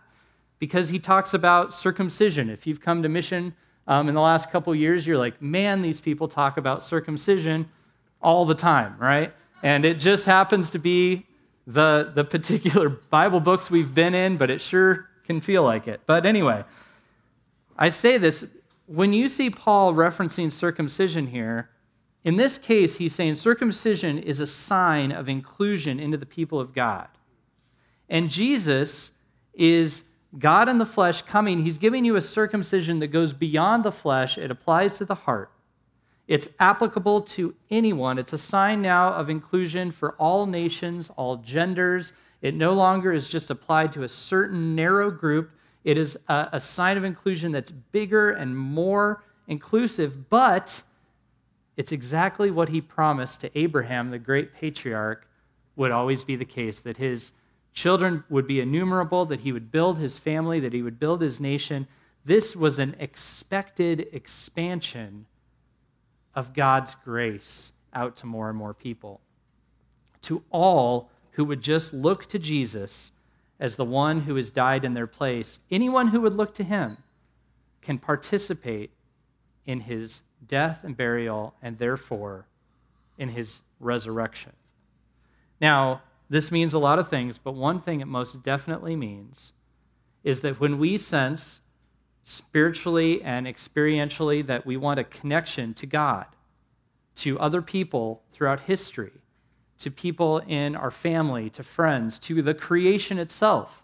Because 0.60 0.90
he 0.90 1.00
talks 1.00 1.34
about 1.34 1.74
circumcision. 1.74 2.50
If 2.50 2.66
you've 2.66 2.80
come 2.80 3.04
to 3.04 3.10
mission 3.10 3.56
um, 3.88 4.08
in 4.08 4.16
the 4.16 4.22
last 4.22 4.52
couple 4.52 4.74
years, 4.74 5.06
you're 5.06 5.18
like, 5.18 5.42
man, 5.42 5.82
these 5.82 6.00
people 6.00 6.28
talk 6.28 6.58
about 6.58 6.82
circumcision 6.82 7.70
all 8.22 8.46
the 8.46 8.56
time, 8.56 8.96
right? 8.98 9.34
And 9.62 9.86
it 9.86 10.00
just 10.00 10.26
happens 10.26 10.70
to 10.72 10.80
be 10.80 11.26
the, 11.68 12.12
the 12.14 12.24
particular 12.24 12.88
Bible 12.90 13.40
books 13.40 13.70
we've 13.70 13.94
been 13.94 14.14
in, 14.14 14.38
but 14.38 14.50
it 14.50 14.62
sure 14.62 15.10
can 15.26 15.42
feel 15.42 15.64
like 15.64 15.88
it. 15.88 16.02
But 16.06 16.26
anyway, 16.26 16.64
I 17.78 17.90
say 17.90 18.18
this 18.18 18.50
when 18.88 19.14
you 19.14 19.28
see 19.28 19.50
Paul 19.50 19.94
referencing 19.94 20.52
circumcision 20.52 21.28
here, 21.28 21.70
in 22.24 22.38
this 22.38 22.58
case, 22.58 22.98
he's 22.98 23.14
saying 23.14 23.36
circumcision 23.36 24.18
is 24.18 24.40
a 24.40 24.48
sign 24.48 25.12
of 25.12 25.30
inclusion 25.30 26.00
into 26.00 26.18
the 26.18 26.26
people 26.26 26.60
of 26.60 26.74
God. 26.74 27.08
And 28.10 28.30
Jesus 28.30 29.14
is 29.54 30.06
God 30.38 30.68
in 30.68 30.80
the 30.80 30.86
flesh 30.86 31.22
coming, 31.22 31.64
he's 31.64 31.78
giving 31.78 32.04
you 32.04 32.16
a 32.16 32.22
circumcision 32.22 33.00
that 33.00 33.08
goes 33.08 33.32
beyond 33.32 33.84
the 33.84 33.92
flesh, 33.92 34.38
it 34.38 34.52
applies 34.52 34.98
to 34.98 35.06
the 35.06 35.16
heart. 35.16 35.50
It's 36.28 36.50
applicable 36.60 37.22
to 37.22 37.56
anyone. 37.70 38.18
It's 38.18 38.34
a 38.34 38.38
sign 38.38 38.82
now 38.82 39.14
of 39.14 39.30
inclusion 39.30 39.92
for 39.92 40.14
all 40.14 40.46
nations, 40.46 41.12
all 41.16 41.38
genders. 41.38 42.14
It 42.42 42.56
no 42.56 42.74
longer 42.74 43.14
is 43.14 43.28
just 43.28 43.50
applied 43.50 43.94
to 43.94 44.04
a 44.04 44.10
certain 44.10 44.76
narrow 44.76 45.12
group. 45.12 45.52
It 45.84 45.98
is 45.98 46.18
a, 46.28 46.50
a 46.54 46.60
sign 46.60 46.98
of 46.98 47.04
inclusion 47.04 47.52
that's 47.52 47.72
bigger 47.72 48.32
and 48.32 48.58
more 48.58 49.24
inclusive, 49.48 50.30
but 50.30 50.82
it's 51.78 51.92
exactly 51.92 52.50
what 52.50 52.70
he 52.70 52.82
promised 52.82 53.42
to 53.42 53.58
Abraham, 53.58 54.10
the 54.10 54.18
great 54.18 54.54
patriarch, 54.54 55.28
would 55.76 55.92
always 55.92 56.24
be 56.24 56.36
the 56.36 56.46
case 56.46 56.80
that 56.80 56.98
his 56.98 57.34
Children 57.76 58.24
would 58.30 58.48
be 58.48 58.62
innumerable, 58.62 59.26
that 59.26 59.42
he 59.42 59.52
would 59.52 59.70
build 59.70 60.00
his 60.00 60.18
family, 60.18 60.62
that 60.62 60.72
he 60.72 60.82
would 60.82 60.98
build 60.98 61.22
his 61.22 61.42
nation. 61.42 61.88
This 62.24 62.56
was 62.56 62.80
an 62.80 62.96
expected 63.00 64.08
expansion 64.14 65.26
of 66.36 66.54
God's 66.54 66.96
grace 66.96 67.72
out 67.94 68.16
to 68.18 68.26
more 68.26 68.50
and 68.50 68.58
more 68.58 68.74
people. 68.74 69.22
To 70.24 70.44
all 70.52 71.10
who 71.32 71.46
would 71.46 71.62
just 71.62 71.94
look 71.94 72.26
to 72.28 72.40
Jesus 72.40 73.12
as 73.60 73.78
the 73.78 73.86
one 73.86 74.22
who 74.22 74.36
has 74.36 74.50
died 74.50 74.84
in 74.84 74.94
their 74.94 75.08
place, 75.08 75.60
anyone 75.72 76.10
who 76.10 76.22
would 76.22 76.34
look 76.34 76.54
to 76.56 76.64
him 76.64 76.98
can 77.82 77.98
participate 77.98 78.92
in 79.66 79.82
his 79.82 80.24
death 80.46 80.84
and 80.84 80.98
burial 80.98 81.56
and 81.62 81.78
therefore 81.78 82.48
in 83.18 83.30
his 83.30 83.62
resurrection. 83.80 84.54
Now, 85.62 86.02
this 86.30 86.52
means 86.52 86.74
a 86.74 86.80
lot 86.80 87.00
of 87.00 87.08
things, 87.08 87.38
but 87.38 87.54
one 87.54 87.80
thing 87.80 88.02
it 88.02 88.08
most 88.08 88.44
definitely 88.44 88.96
means 88.96 89.54
is 90.24 90.42
that 90.42 90.60
when 90.60 90.80
we 90.80 90.98
sense 90.98 91.62
spiritually 92.28 93.22
and 93.22 93.46
experientially 93.46 94.44
that 94.46 94.66
we 94.66 94.76
want 94.76 95.00
a 95.00 95.04
connection 95.04 95.76
to 95.76 95.86
God, 95.86 96.26
to 97.16 97.40
other 97.40 97.62
people 97.62 98.24
throughout 98.34 98.62
history, 98.62 99.12
to 99.78 99.92
people 99.92 100.40
in 100.40 100.76
our 100.76 100.90
family, 100.90 101.52
to 101.52 101.62
friends, 101.62 102.18
to 102.18 102.42
the 102.42 102.56
creation 102.56 103.20
itself, 103.20 103.84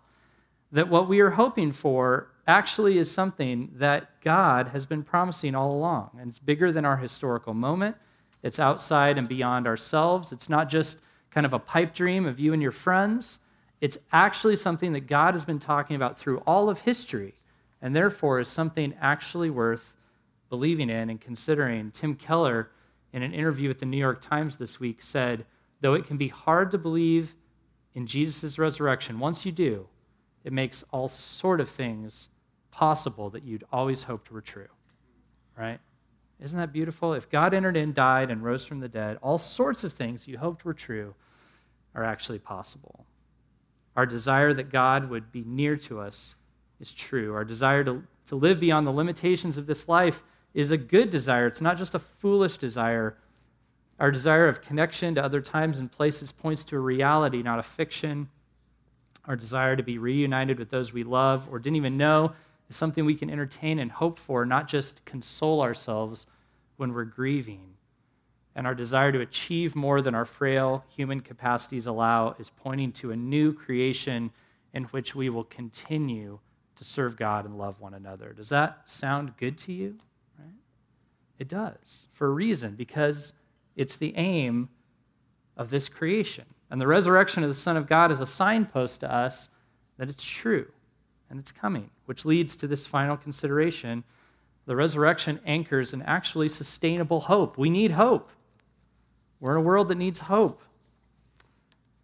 that 0.71 0.89
what 0.89 1.07
we 1.07 1.19
are 1.19 1.31
hoping 1.31 1.71
for 1.71 2.29
actually 2.47 2.97
is 2.97 3.11
something 3.11 3.69
that 3.75 4.19
God 4.21 4.69
has 4.69 4.87
been 4.87 5.03
promising 5.03 5.53
all 5.53 5.71
along. 5.71 6.09
And 6.19 6.29
it's 6.29 6.39
bigger 6.39 6.71
than 6.71 6.83
our 6.83 6.97
historical 6.97 7.53
moment, 7.53 7.95
it's 8.41 8.59
outside 8.59 9.19
and 9.19 9.29
beyond 9.29 9.67
ourselves. 9.67 10.31
It's 10.31 10.49
not 10.49 10.67
just 10.67 10.97
kind 11.29 11.45
of 11.45 11.53
a 11.53 11.59
pipe 11.59 11.93
dream 11.93 12.25
of 12.25 12.39
you 12.39 12.53
and 12.53 12.61
your 12.61 12.71
friends. 12.71 13.37
It's 13.81 13.99
actually 14.11 14.55
something 14.55 14.93
that 14.93 15.01
God 15.01 15.35
has 15.35 15.45
been 15.45 15.59
talking 15.59 15.95
about 15.95 16.17
through 16.17 16.39
all 16.39 16.71
of 16.71 16.81
history, 16.81 17.35
and 17.81 17.95
therefore 17.95 18.39
is 18.39 18.47
something 18.47 18.93
actually 19.01 19.49
worth 19.49 19.95
believing 20.49 20.89
in 20.89 21.09
and 21.09 21.19
considering. 21.19 21.91
Tim 21.91 22.15
Keller, 22.15 22.69
in 23.11 23.23
an 23.23 23.33
interview 23.33 23.67
with 23.67 23.79
the 23.79 23.85
New 23.85 23.97
York 23.97 24.21
Times 24.21 24.57
this 24.57 24.79
week, 24.79 25.01
said, 25.01 25.45
Though 25.79 25.95
it 25.95 26.05
can 26.05 26.17
be 26.17 26.27
hard 26.27 26.71
to 26.71 26.77
believe 26.77 27.33
in 27.95 28.05
Jesus' 28.05 28.59
resurrection, 28.59 29.19
once 29.19 29.45
you 29.45 29.51
do, 29.51 29.87
it 30.43 30.53
makes 30.53 30.83
all 30.91 31.07
sort 31.07 31.59
of 31.59 31.69
things 31.69 32.29
possible 32.69 33.29
that 33.31 33.43
you'd 33.43 33.63
always 33.71 34.03
hoped 34.03 34.31
were 34.31 34.41
true. 34.41 34.67
Right? 35.57 35.79
Isn't 36.39 36.59
that 36.59 36.73
beautiful? 36.73 37.13
If 37.13 37.29
God 37.29 37.53
entered 37.53 37.77
in, 37.77 37.93
died, 37.93 38.31
and 38.31 38.43
rose 38.43 38.65
from 38.65 38.79
the 38.79 38.89
dead, 38.89 39.17
all 39.21 39.37
sorts 39.37 39.83
of 39.83 39.93
things 39.93 40.27
you 40.27 40.37
hoped 40.37 40.65
were 40.65 40.73
true 40.73 41.15
are 41.93 42.03
actually 42.03 42.39
possible. 42.39 43.05
Our 43.95 44.05
desire 44.05 44.53
that 44.53 44.71
God 44.71 45.09
would 45.09 45.31
be 45.31 45.43
near 45.45 45.75
to 45.77 45.99
us 45.99 46.35
is 46.81 46.91
true. 46.91 47.33
Our 47.35 47.45
desire 47.45 47.83
to, 47.83 48.03
to 48.25 48.35
live 48.35 48.59
beyond 48.59 48.87
the 48.87 48.91
limitations 48.91 49.57
of 49.57 49.67
this 49.67 49.87
life 49.87 50.23
is 50.53 50.71
a 50.71 50.77
good 50.77 51.09
desire. 51.09 51.47
It's 51.47 51.61
not 51.61 51.77
just 51.77 51.95
a 51.95 51.99
foolish 51.99 52.57
desire. 52.57 53.15
Our 53.99 54.11
desire 54.11 54.47
of 54.47 54.61
connection 54.61 55.15
to 55.15 55.23
other 55.23 55.41
times 55.41 55.79
and 55.79 55.91
places 55.91 56.31
points 56.31 56.63
to 56.65 56.75
a 56.75 56.79
reality, 56.79 57.43
not 57.43 57.59
a 57.59 57.63
fiction. 57.63 58.29
Our 59.25 59.35
desire 59.35 59.75
to 59.75 59.83
be 59.83 59.99
reunited 59.99 60.57
with 60.57 60.71
those 60.71 60.91
we 60.91 61.03
love 61.03 61.47
or 61.51 61.59
didn't 61.59 61.77
even 61.77 61.97
know 61.97 62.33
is 62.69 62.75
something 62.75 63.05
we 63.05 63.15
can 63.15 63.29
entertain 63.29 63.77
and 63.77 63.91
hope 63.91 64.17
for, 64.17 64.45
not 64.45 64.67
just 64.67 65.05
console 65.05 65.61
ourselves 65.61 66.25
when 66.77 66.93
we're 66.93 67.05
grieving. 67.05 67.75
And 68.55 68.65
our 68.65 68.75
desire 68.75 69.11
to 69.11 69.21
achieve 69.21 69.75
more 69.75 70.01
than 70.01 70.15
our 70.15 70.25
frail 70.25 70.83
human 70.89 71.21
capacities 71.21 71.85
allow 71.85 72.35
is 72.39 72.49
pointing 72.49 72.91
to 72.93 73.11
a 73.11 73.15
new 73.15 73.53
creation 73.53 74.31
in 74.73 74.85
which 74.85 75.15
we 75.15 75.29
will 75.29 75.43
continue 75.43 76.39
to 76.75 76.83
serve 76.83 77.17
God 77.17 77.45
and 77.45 77.57
love 77.57 77.79
one 77.79 77.93
another. 77.93 78.33
Does 78.33 78.49
that 78.49 78.81
sound 78.85 79.37
good 79.37 79.57
to 79.59 79.73
you? 79.73 79.97
Right? 80.37 80.53
It 81.39 81.47
does, 81.47 82.07
for 82.11 82.27
a 82.27 82.31
reason, 82.31 82.75
because 82.75 83.33
it's 83.75 83.95
the 83.95 84.15
aim 84.17 84.69
of 85.57 85.69
this 85.69 85.89
creation. 85.89 86.45
And 86.69 86.79
the 86.79 86.87
resurrection 86.87 87.43
of 87.43 87.49
the 87.49 87.55
Son 87.55 87.77
of 87.77 87.87
God 87.87 88.11
is 88.11 88.19
a 88.19 88.25
signpost 88.25 89.01
to 89.01 89.13
us 89.13 89.49
that 89.97 90.09
it's 90.09 90.23
true 90.23 90.71
and 91.29 91.39
it's 91.39 91.51
coming, 91.51 91.89
which 92.05 92.25
leads 92.25 92.55
to 92.57 92.67
this 92.67 92.87
final 92.87 93.17
consideration. 93.17 94.03
The 94.65 94.75
resurrection 94.75 95.39
anchors 95.45 95.93
an 95.93 96.01
actually 96.03 96.49
sustainable 96.49 97.21
hope. 97.21 97.57
We 97.57 97.69
need 97.69 97.91
hope. 97.91 98.31
We're 99.39 99.51
in 99.51 99.57
a 99.57 99.61
world 99.61 99.89
that 99.89 99.97
needs 99.97 100.21
hope. 100.21 100.61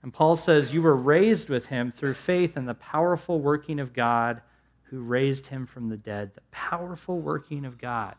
And 0.01 0.13
Paul 0.13 0.35
says, 0.35 0.73
You 0.73 0.81
were 0.81 0.95
raised 0.95 1.49
with 1.49 1.67
him 1.67 1.91
through 1.91 2.13
faith 2.13 2.55
in 2.55 2.65
the 2.65 2.73
powerful 2.73 3.39
working 3.39 3.79
of 3.79 3.93
God 3.93 4.41
who 4.89 5.01
raised 5.01 5.47
him 5.47 5.65
from 5.65 5.89
the 5.89 5.97
dead. 5.97 6.31
The 6.35 6.41
powerful 6.51 7.19
working 7.19 7.65
of 7.65 7.77
God. 7.77 8.15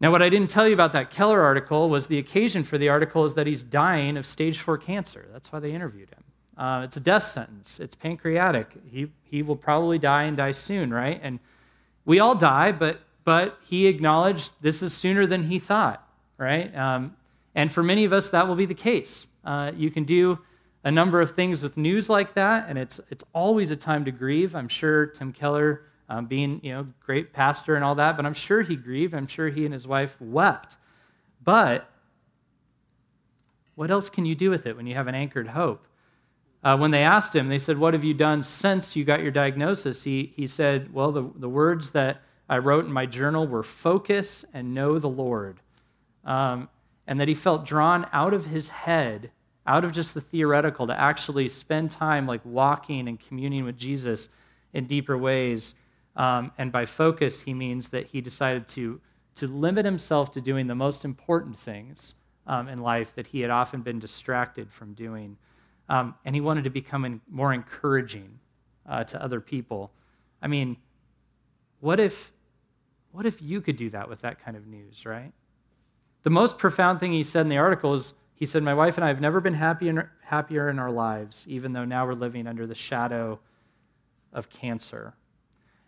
Now, 0.00 0.10
what 0.10 0.20
I 0.20 0.28
didn't 0.28 0.50
tell 0.50 0.66
you 0.66 0.74
about 0.74 0.92
that 0.92 1.10
Keller 1.10 1.42
article 1.42 1.88
was 1.88 2.08
the 2.08 2.18
occasion 2.18 2.64
for 2.64 2.76
the 2.76 2.88
article 2.88 3.24
is 3.24 3.34
that 3.34 3.46
he's 3.46 3.62
dying 3.62 4.16
of 4.16 4.26
stage 4.26 4.58
four 4.58 4.76
cancer. 4.76 5.28
That's 5.32 5.52
why 5.52 5.60
they 5.60 5.72
interviewed 5.72 6.10
him. 6.10 6.24
Uh, 6.58 6.82
it's 6.82 6.96
a 6.96 7.00
death 7.00 7.24
sentence. 7.24 7.78
It's 7.78 7.94
pancreatic. 7.94 8.72
He, 8.90 9.12
he 9.22 9.42
will 9.42 9.56
probably 9.56 9.98
die 9.98 10.24
and 10.24 10.36
die 10.36 10.52
soon, 10.52 10.92
right? 10.92 11.20
And 11.22 11.38
we 12.04 12.18
all 12.18 12.34
die, 12.34 12.72
but, 12.72 13.00
but 13.24 13.58
he 13.64 13.86
acknowledged 13.86 14.52
this 14.60 14.82
is 14.82 14.92
sooner 14.92 15.26
than 15.26 15.44
he 15.44 15.58
thought, 15.58 16.06
right? 16.36 16.76
Um, 16.76 17.16
and 17.54 17.70
for 17.70 17.82
many 17.82 18.04
of 18.04 18.12
us, 18.12 18.28
that 18.30 18.48
will 18.48 18.56
be 18.56 18.66
the 18.66 18.74
case. 18.74 19.28
Uh, 19.44 19.72
you 19.76 19.90
can 19.90 20.04
do 20.04 20.40
a 20.84 20.90
number 20.90 21.20
of 21.20 21.34
things 21.34 21.62
with 21.62 21.76
news 21.76 22.10
like 22.10 22.34
that, 22.34 22.68
and 22.68 22.78
it's, 22.78 23.00
it's 23.10 23.24
always 23.32 23.70
a 23.70 23.76
time 23.76 24.04
to 24.04 24.10
grieve. 24.10 24.54
I'm 24.54 24.68
sure 24.68 25.06
Tim 25.06 25.32
Keller, 25.32 25.82
um, 26.08 26.26
being 26.26 26.60
you 26.62 26.72
know 26.72 26.86
great 27.00 27.32
pastor 27.32 27.74
and 27.74 27.84
all 27.84 27.94
that, 27.94 28.16
but 28.16 28.26
I'm 28.26 28.34
sure 28.34 28.62
he 28.62 28.76
grieved. 28.76 29.14
I'm 29.14 29.26
sure 29.26 29.48
he 29.48 29.64
and 29.64 29.72
his 29.72 29.86
wife 29.86 30.16
wept. 30.20 30.76
But 31.42 31.88
what 33.74 33.90
else 33.90 34.10
can 34.10 34.26
you 34.26 34.34
do 34.34 34.50
with 34.50 34.66
it 34.66 34.76
when 34.76 34.86
you 34.86 34.94
have 34.94 35.06
an 35.06 35.14
anchored 35.14 35.48
hope? 35.48 35.86
Uh, 36.64 36.76
when 36.76 36.92
they 36.92 37.02
asked 37.02 37.34
him, 37.34 37.48
they 37.48 37.58
said, 37.58 37.78
What 37.78 37.94
have 37.94 38.04
you 38.04 38.14
done 38.14 38.44
since 38.44 38.94
you 38.94 39.04
got 39.04 39.22
your 39.22 39.32
diagnosis? 39.32 40.04
He, 40.04 40.32
he 40.36 40.46
said, 40.46 40.92
Well, 40.92 41.10
the, 41.10 41.28
the 41.34 41.48
words 41.48 41.90
that 41.90 42.22
I 42.48 42.58
wrote 42.58 42.84
in 42.84 42.92
my 42.92 43.06
journal 43.06 43.48
were 43.48 43.62
focus 43.62 44.44
and 44.52 44.74
know 44.74 44.98
the 44.98 45.08
Lord. 45.08 45.60
Um, 46.24 46.68
and 47.06 47.18
that 47.18 47.26
he 47.26 47.34
felt 47.34 47.64
drawn 47.64 48.06
out 48.12 48.32
of 48.32 48.46
his 48.46 48.68
head, 48.68 49.32
out 49.66 49.84
of 49.84 49.92
just 49.92 50.14
the 50.14 50.20
theoretical, 50.20 50.86
to 50.86 51.00
actually 51.00 51.48
spend 51.48 51.90
time 51.90 52.26
like 52.26 52.40
walking 52.44 53.08
and 53.08 53.20
communing 53.20 53.64
with 53.64 53.76
Jesus 53.76 54.28
in 54.72 54.86
deeper 54.86 55.16
ways. 55.16 55.74
Um, 56.16 56.52
and 56.58 56.72
by 56.72 56.84
focus, 56.84 57.42
he 57.42 57.54
means 57.54 57.88
that 57.88 58.08
he 58.08 58.20
decided 58.20 58.68
to, 58.68 59.00
to 59.36 59.46
limit 59.46 59.84
himself 59.84 60.32
to 60.32 60.40
doing 60.40 60.66
the 60.66 60.74
most 60.74 61.04
important 61.04 61.58
things 61.58 62.14
um, 62.46 62.68
in 62.68 62.80
life 62.80 63.14
that 63.14 63.28
he 63.28 63.40
had 63.40 63.50
often 63.50 63.82
been 63.82 63.98
distracted 63.98 64.72
from 64.72 64.94
doing. 64.94 65.36
Um, 65.88 66.14
and 66.24 66.34
he 66.34 66.40
wanted 66.40 66.64
to 66.64 66.70
become 66.70 67.20
more 67.30 67.52
encouraging 67.52 68.40
uh, 68.88 69.04
to 69.04 69.22
other 69.22 69.40
people. 69.40 69.92
I 70.40 70.48
mean, 70.48 70.76
what 71.80 72.00
if, 72.00 72.32
what 73.12 73.26
if 73.26 73.40
you 73.40 73.60
could 73.60 73.76
do 73.76 73.90
that 73.90 74.08
with 74.08 74.22
that 74.22 74.44
kind 74.44 74.56
of 74.56 74.66
news, 74.66 75.06
right? 75.06 75.32
The 76.24 76.30
most 76.30 76.58
profound 76.58 77.00
thing 77.00 77.12
he 77.12 77.22
said 77.22 77.42
in 77.42 77.48
the 77.48 77.58
article 77.58 77.94
is 77.94 78.14
he 78.42 78.46
said, 78.46 78.64
My 78.64 78.74
wife 78.74 78.96
and 78.96 79.04
I 79.04 79.08
have 79.08 79.20
never 79.20 79.40
been 79.40 79.54
happier, 79.54 80.68
in 80.68 80.78
our 80.80 80.90
lives, 80.90 81.46
even 81.48 81.74
though 81.74 81.84
now 81.84 82.04
we're 82.04 82.12
living 82.14 82.48
under 82.48 82.66
the 82.66 82.74
shadow 82.74 83.38
of 84.32 84.50
cancer. 84.50 85.14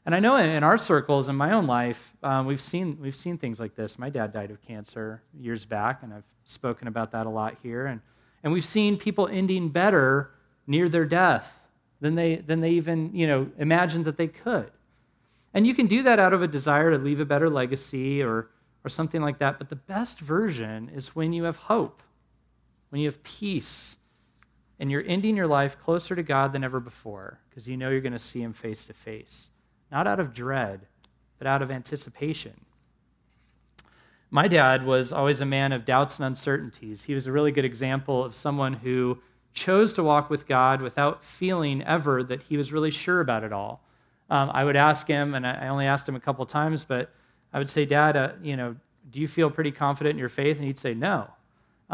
And 0.06 0.14
I 0.14 0.20
know 0.20 0.36
in 0.36 0.62
our 0.62 0.78
circles, 0.78 1.28
in 1.28 1.34
my 1.34 1.50
own 1.50 1.66
life, 1.66 2.14
um, 2.22 2.46
we've, 2.46 2.60
seen, 2.60 2.98
we've 3.00 3.16
seen 3.16 3.38
things 3.38 3.58
like 3.58 3.74
this. 3.74 3.98
My 3.98 4.08
dad 4.08 4.32
died 4.32 4.52
of 4.52 4.62
cancer 4.62 5.22
years 5.36 5.64
back, 5.64 6.04
and 6.04 6.14
I've 6.14 6.28
spoken 6.44 6.86
about 6.86 7.10
that 7.10 7.26
a 7.26 7.28
lot 7.30 7.56
here. 7.60 7.86
And 7.86 8.00
and 8.44 8.52
we've 8.52 8.64
seen 8.64 8.98
people 8.98 9.26
ending 9.26 9.70
better 9.70 10.30
near 10.64 10.88
their 10.88 11.06
death 11.06 11.62
than 12.00 12.14
they, 12.14 12.36
than 12.36 12.60
they 12.60 12.70
even 12.70 13.12
you 13.14 13.26
know, 13.26 13.50
imagined 13.58 14.04
that 14.04 14.18
they 14.18 14.28
could. 14.28 14.70
And 15.52 15.66
you 15.66 15.74
can 15.74 15.88
do 15.88 16.04
that 16.04 16.20
out 16.20 16.32
of 16.32 16.42
a 16.42 16.46
desire 16.46 16.92
to 16.92 16.98
leave 16.98 17.20
a 17.20 17.24
better 17.24 17.50
legacy 17.50 18.22
or, 18.22 18.50
or 18.84 18.90
something 18.90 19.22
like 19.22 19.38
that. 19.38 19.58
But 19.58 19.70
the 19.70 19.76
best 19.76 20.20
version 20.20 20.90
is 20.94 21.16
when 21.16 21.32
you 21.32 21.44
have 21.44 21.56
hope, 21.56 22.02
when 22.94 23.00
you 23.00 23.08
have 23.08 23.24
peace, 23.24 23.96
and 24.78 24.88
you're 24.88 25.02
ending 25.04 25.36
your 25.36 25.48
life 25.48 25.76
closer 25.80 26.14
to 26.14 26.22
God 26.22 26.52
than 26.52 26.62
ever 26.62 26.78
before 26.78 27.40
because 27.50 27.66
you 27.66 27.76
know 27.76 27.90
you're 27.90 28.00
going 28.00 28.12
to 28.12 28.20
see 28.20 28.40
Him 28.40 28.52
face 28.52 28.84
to 28.84 28.92
face. 28.92 29.50
Not 29.90 30.06
out 30.06 30.20
of 30.20 30.32
dread, 30.32 30.82
but 31.36 31.48
out 31.48 31.60
of 31.60 31.72
anticipation. 31.72 32.66
My 34.30 34.46
dad 34.46 34.86
was 34.86 35.12
always 35.12 35.40
a 35.40 35.44
man 35.44 35.72
of 35.72 35.84
doubts 35.84 36.18
and 36.18 36.24
uncertainties. 36.24 37.02
He 37.02 37.14
was 37.14 37.26
a 37.26 37.32
really 37.32 37.50
good 37.50 37.64
example 37.64 38.22
of 38.22 38.32
someone 38.32 38.74
who 38.74 39.18
chose 39.52 39.92
to 39.94 40.04
walk 40.04 40.30
with 40.30 40.46
God 40.46 40.80
without 40.80 41.24
feeling 41.24 41.82
ever 41.82 42.22
that 42.22 42.42
he 42.42 42.56
was 42.56 42.72
really 42.72 42.92
sure 42.92 43.20
about 43.20 43.42
it 43.42 43.52
all. 43.52 43.82
Um, 44.30 44.52
I 44.54 44.62
would 44.62 44.76
ask 44.76 45.08
him, 45.08 45.34
and 45.34 45.44
I 45.44 45.66
only 45.66 45.86
asked 45.86 46.08
him 46.08 46.14
a 46.14 46.20
couple 46.20 46.46
times, 46.46 46.84
but 46.84 47.12
I 47.52 47.58
would 47.58 47.70
say, 47.70 47.86
Dad, 47.86 48.16
uh, 48.16 48.32
you 48.40 48.56
know, 48.56 48.76
do 49.10 49.18
you 49.18 49.26
feel 49.26 49.50
pretty 49.50 49.72
confident 49.72 50.12
in 50.12 50.18
your 50.20 50.28
faith? 50.28 50.58
And 50.58 50.66
he'd 50.66 50.78
say, 50.78 50.94
No. 50.94 51.33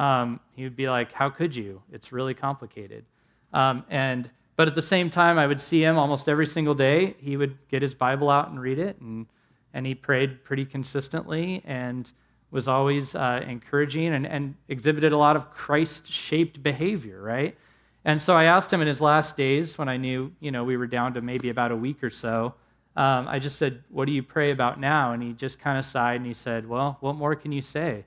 Um, 0.01 0.41
he 0.57 0.65
would 0.65 0.77
be 0.77 0.89
like, 0.89 1.13
How 1.13 1.29
could 1.29 1.55
you? 1.55 1.83
It's 1.93 2.11
really 2.11 2.35
complicated. 2.35 3.05
Um, 3.53 3.85
and 3.91 4.31
but 4.57 4.69
at 4.69 4.75
the 4.75 4.83
same 4.83 5.11
time, 5.11 5.39
I 5.39 5.47
would 5.47 5.63
see 5.63 5.83
him 5.83 5.99
almost 5.99 6.29
every 6.29 6.47
single 6.47 6.75
day. 6.75 7.17
He 7.19 7.37
would 7.37 7.57
get 7.69 7.83
his 7.83 7.95
Bible 7.95 8.31
out 8.31 8.49
and 8.49 8.61
read 8.61 8.79
it, 8.79 9.01
and 9.01 9.27
and 9.75 9.87
he 9.87 9.95
prayed 9.95 10.43
pretty 10.45 10.65
consistently. 10.65 11.63
And 11.65 12.11
was 12.51 12.67
always 12.67 13.15
uh, 13.15 13.45
encouraging 13.47 14.13
and, 14.13 14.27
and 14.27 14.57
exhibited 14.69 15.13
a 15.13 15.17
lot 15.17 15.37
of 15.37 15.51
Christ 15.51 16.13
shaped 16.13 16.63
behavior, 16.63 17.23
right? 17.23 17.57
And 18.05 18.21
so 18.21 18.35
I 18.35 18.45
asked 18.45 18.73
him 18.73 18.81
in 18.81 18.89
his 18.89 19.01
last 19.01 19.37
days 19.37 19.79
when 19.79 19.89
I 19.89 19.97
knew, 19.97 20.33
you 20.41 20.51
know, 20.51 20.65
we 20.65 20.77
were 20.77 20.87
down 20.87 21.15
to 21.15 21.21
maybe 21.21 21.49
about 21.49 21.71
a 21.71 21.77
week 21.77 22.03
or 22.03 22.11
so. 22.11 22.55
Um, 22.97 23.29
I 23.29 23.39
just 23.39 23.57
said, 23.57 23.85
What 23.89 24.07
do 24.07 24.13
you 24.13 24.23
pray 24.23 24.51
about 24.51 24.81
now? 24.81 25.13
And 25.13 25.23
he 25.23 25.33
just 25.33 25.61
kind 25.61 25.79
of 25.79 25.85
sighed 25.85 26.17
and 26.17 26.27
he 26.27 26.35
said, 26.35 26.69
Well, 26.69 26.97
what 27.01 27.15
more 27.15 27.37
can 27.37 27.53
you 27.53 27.63
say? 27.63 28.05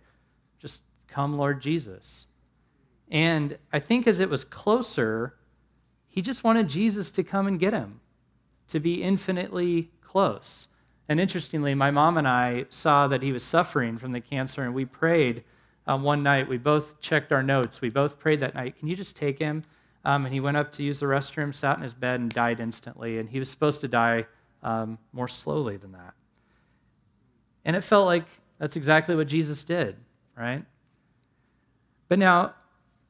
Come, 1.13 1.38
Lord 1.38 1.62
Jesus. 1.62 2.26
And 3.12 3.60
I 3.71 3.78
think 3.78 4.08
as 4.08 4.19
it 4.19 4.32
was 4.32 4.43
closer, 4.43 5.36
he 6.08 6.23
just 6.23 6.43
wanted 6.43 6.69
Jesus 6.69 7.12
to 7.12 7.23
come 7.23 7.45
and 7.45 7.60
get 7.60 7.71
him, 7.71 7.99
to 8.69 8.80
be 8.80 9.04
infinitely 9.04 9.91
close. 10.02 10.69
And 11.08 11.19
interestingly, 11.19 11.76
my 11.76 11.91
mom 11.91 12.17
and 12.17 12.28
I 12.28 12.65
saw 12.71 13.08
that 13.08 13.21
he 13.21 13.32
was 13.32 13.43
suffering 13.43 13.99
from 13.99 14.12
the 14.12 14.21
cancer, 14.21 14.63
and 14.63 14.73
we 14.73 14.86
prayed 14.86 15.43
um, 15.86 16.02
one 16.02 16.23
night. 16.23 16.49
We 16.49 16.58
both 16.58 16.99
checked 16.99 17.32
our 17.32 17.43
notes. 17.43 17.80
We 17.80 17.89
both 17.89 18.17
prayed 18.17 18.39
that 18.39 18.56
night, 18.56 18.80
Can 18.80 18.88
you 18.88 18.95
just 18.95 19.15
take 19.15 19.38
him? 19.38 19.65
Um, 20.06 20.26
and 20.26 20.34
he 20.34 20.39
went 20.39 20.58
up 20.58 20.71
to 20.73 20.84
use 20.84 20.99
the 20.99 21.06
restroom, 21.06 21.54
sat 21.54 21.78
in 21.78 21.84
his 21.84 21.93
bed, 21.93 22.21
and 22.21 22.32
died 22.32 22.60
instantly. 22.60 23.19
And 23.19 23.30
he 23.30 23.38
was 23.38 23.52
supposed 23.52 23.82
to 23.82 23.88
die 23.88 24.26
um, 24.63 24.97
more 25.12 25.28
slowly 25.28 25.78
than 25.78 25.91
that. 25.91 26.15
And 27.63 27.76
it 27.76 27.82
felt 27.82 28.08
like 28.08 28.26
that's 28.58 28.76
exactly 28.76 29.15
what 29.15 29.28
Jesus 29.28 29.63
did, 29.63 29.97
right? 30.36 30.65
But 32.08 32.20
now, 32.20 32.54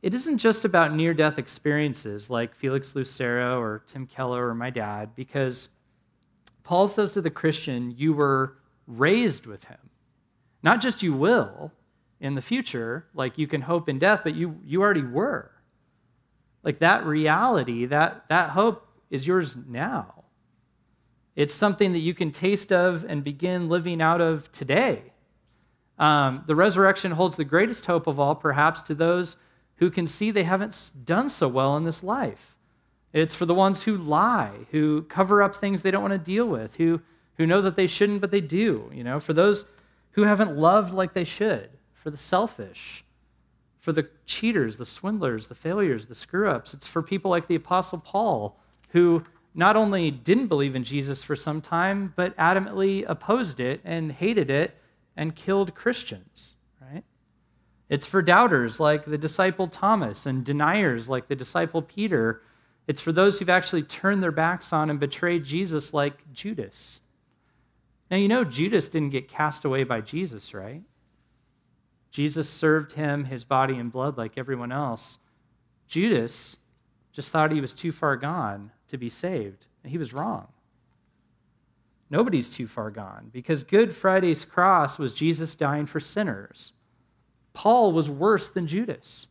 it 0.01 0.13
isn't 0.13 0.39
just 0.39 0.65
about 0.65 0.93
near 0.93 1.13
death 1.13 1.39
experiences 1.39 2.29
like 2.29 2.55
Felix 2.55 2.95
Lucero 2.95 3.59
or 3.59 3.83
Tim 3.87 4.05
Keller 4.05 4.49
or 4.49 4.53
my 4.53 4.69
dad, 4.69 5.15
because 5.15 5.69
Paul 6.63 6.87
says 6.87 7.13
to 7.13 7.21
the 7.21 7.29
Christian, 7.29 7.93
You 7.95 8.13
were 8.13 8.57
raised 8.85 9.45
with 9.45 9.65
him. 9.65 9.89
Not 10.61 10.81
just 10.81 11.03
you 11.03 11.13
will 11.13 11.71
in 12.19 12.35
the 12.35 12.41
future, 12.41 13.07
like 13.13 13.37
you 13.37 13.47
can 13.47 13.61
hope 13.61 13.87
in 13.87 13.99
death, 13.99 14.21
but 14.23 14.35
you, 14.35 14.59
you 14.65 14.81
already 14.81 15.03
were. 15.03 15.51
Like 16.63 16.79
that 16.79 17.05
reality, 17.05 17.85
that, 17.85 18.27
that 18.29 18.51
hope 18.51 18.87
is 19.09 19.27
yours 19.27 19.55
now. 19.55 20.23
It's 21.35 21.53
something 21.53 21.93
that 21.93 21.99
you 21.99 22.13
can 22.13 22.31
taste 22.31 22.71
of 22.71 23.05
and 23.07 23.23
begin 23.23 23.67
living 23.67 24.01
out 24.01 24.21
of 24.21 24.51
today. 24.51 25.12
Um, 26.03 26.43
the 26.47 26.55
resurrection 26.55 27.13
holds 27.13 27.37
the 27.37 27.45
greatest 27.45 27.85
hope 27.85 28.07
of 28.07 28.19
all, 28.19 28.35
perhaps, 28.35 28.81
to 28.81 28.93
those 28.93 29.37
who 29.77 29.89
can 29.89 30.05
see 30.05 30.31
they 30.31 30.43
haven't 30.43 30.91
done 31.05 31.29
so 31.29 31.47
well 31.47 31.77
in 31.77 31.85
this 31.85 32.03
life. 32.03 32.57
It's 33.13 33.33
for 33.33 33.45
the 33.45 33.53
ones 33.53 33.83
who 33.83 33.95
lie, 33.95 34.51
who 34.71 35.03
cover 35.03 35.41
up 35.41 35.55
things 35.55 35.81
they 35.81 35.91
don't 35.91 36.01
want 36.01 36.11
to 36.11 36.17
deal 36.17 36.45
with, 36.45 36.75
who, 36.75 36.99
who 37.37 37.47
know 37.47 37.61
that 37.61 37.77
they 37.77 37.87
shouldn't, 37.87 38.19
but 38.19 38.31
they 38.31 38.41
do. 38.41 38.91
You 38.93 39.05
know, 39.05 39.17
for 39.17 39.31
those 39.31 39.63
who 40.11 40.23
haven't 40.23 40.57
loved 40.57 40.93
like 40.93 41.13
they 41.13 41.23
should, 41.23 41.69
for 41.93 42.09
the 42.09 42.17
selfish, 42.17 43.05
for 43.79 43.93
the 43.93 44.09
cheaters, 44.25 44.75
the 44.75 44.85
swindlers, 44.85 45.47
the 45.47 45.55
failures, 45.55 46.07
the 46.07 46.15
screw 46.15 46.49
ups. 46.49 46.73
It's 46.73 46.85
for 46.85 47.01
people 47.01 47.31
like 47.31 47.47
the 47.47 47.55
Apostle 47.55 47.99
Paul, 47.99 48.59
who 48.89 49.23
not 49.55 49.77
only 49.77 50.11
didn't 50.11 50.47
believe 50.47 50.75
in 50.75 50.83
Jesus 50.83 51.23
for 51.23 51.37
some 51.37 51.61
time, 51.61 52.11
but 52.17 52.35
adamantly 52.35 53.05
opposed 53.07 53.61
it 53.61 53.79
and 53.85 54.11
hated 54.11 54.49
it 54.49 54.75
and 55.15 55.35
killed 55.35 55.75
Christians, 55.75 56.55
right? 56.81 57.03
It's 57.89 58.05
for 58.05 58.21
doubters 58.21 58.79
like 58.79 59.05
the 59.05 59.17
disciple 59.17 59.67
Thomas 59.67 60.25
and 60.25 60.43
deniers 60.43 61.09
like 61.09 61.27
the 61.27 61.35
disciple 61.35 61.81
Peter 61.81 62.41
it's 62.87 63.01
for 63.01 63.11
those 63.11 63.39
who've 63.39 63.49
actually 63.49 63.83
turned 63.83 64.21
their 64.21 64.31
backs 64.31 64.73
on 64.73 64.89
and 64.89 64.99
betrayed 64.99 65.45
Jesus, 65.45 65.93
like 65.93 66.31
Judas. 66.33 66.99
Now, 68.11 68.17
you 68.17 68.27
know, 68.27 68.43
Judas 68.43 68.89
didn't 68.89 69.11
get 69.11 69.27
cast 69.27 69.63
away 69.63 69.83
by 69.83 70.01
Jesus, 70.01 70.53
right? 70.53 70.83
Jesus 72.11 72.49
served 72.49 72.93
him 72.93 73.25
his 73.25 73.43
body 73.43 73.75
and 73.75 73.91
blood 73.91 74.17
like 74.17 74.37
everyone 74.37 74.71
else. 74.71 75.19
Judas 75.87 76.57
just 77.11 77.31
thought 77.31 77.51
he 77.51 77.61
was 77.61 77.73
too 77.73 77.91
far 77.91 78.17
gone 78.17 78.71
to 78.87 78.97
be 78.97 79.09
saved, 79.09 79.65
and 79.81 79.91
he 79.91 79.97
was 79.97 80.13
wrong. 80.13 80.49
Nobody's 82.09 82.49
too 82.49 82.67
far 82.67 82.91
gone 82.91 83.29
because 83.31 83.63
Good 83.63 83.93
Friday's 83.93 84.45
cross 84.45 84.97
was 84.97 85.13
Jesus 85.13 85.55
dying 85.55 85.85
for 85.85 85.99
sinners. 85.99 86.73
Paul 87.53 87.91
was 87.91 88.09
worse 88.09 88.49
than 88.49 88.67
Judas. 88.67 89.27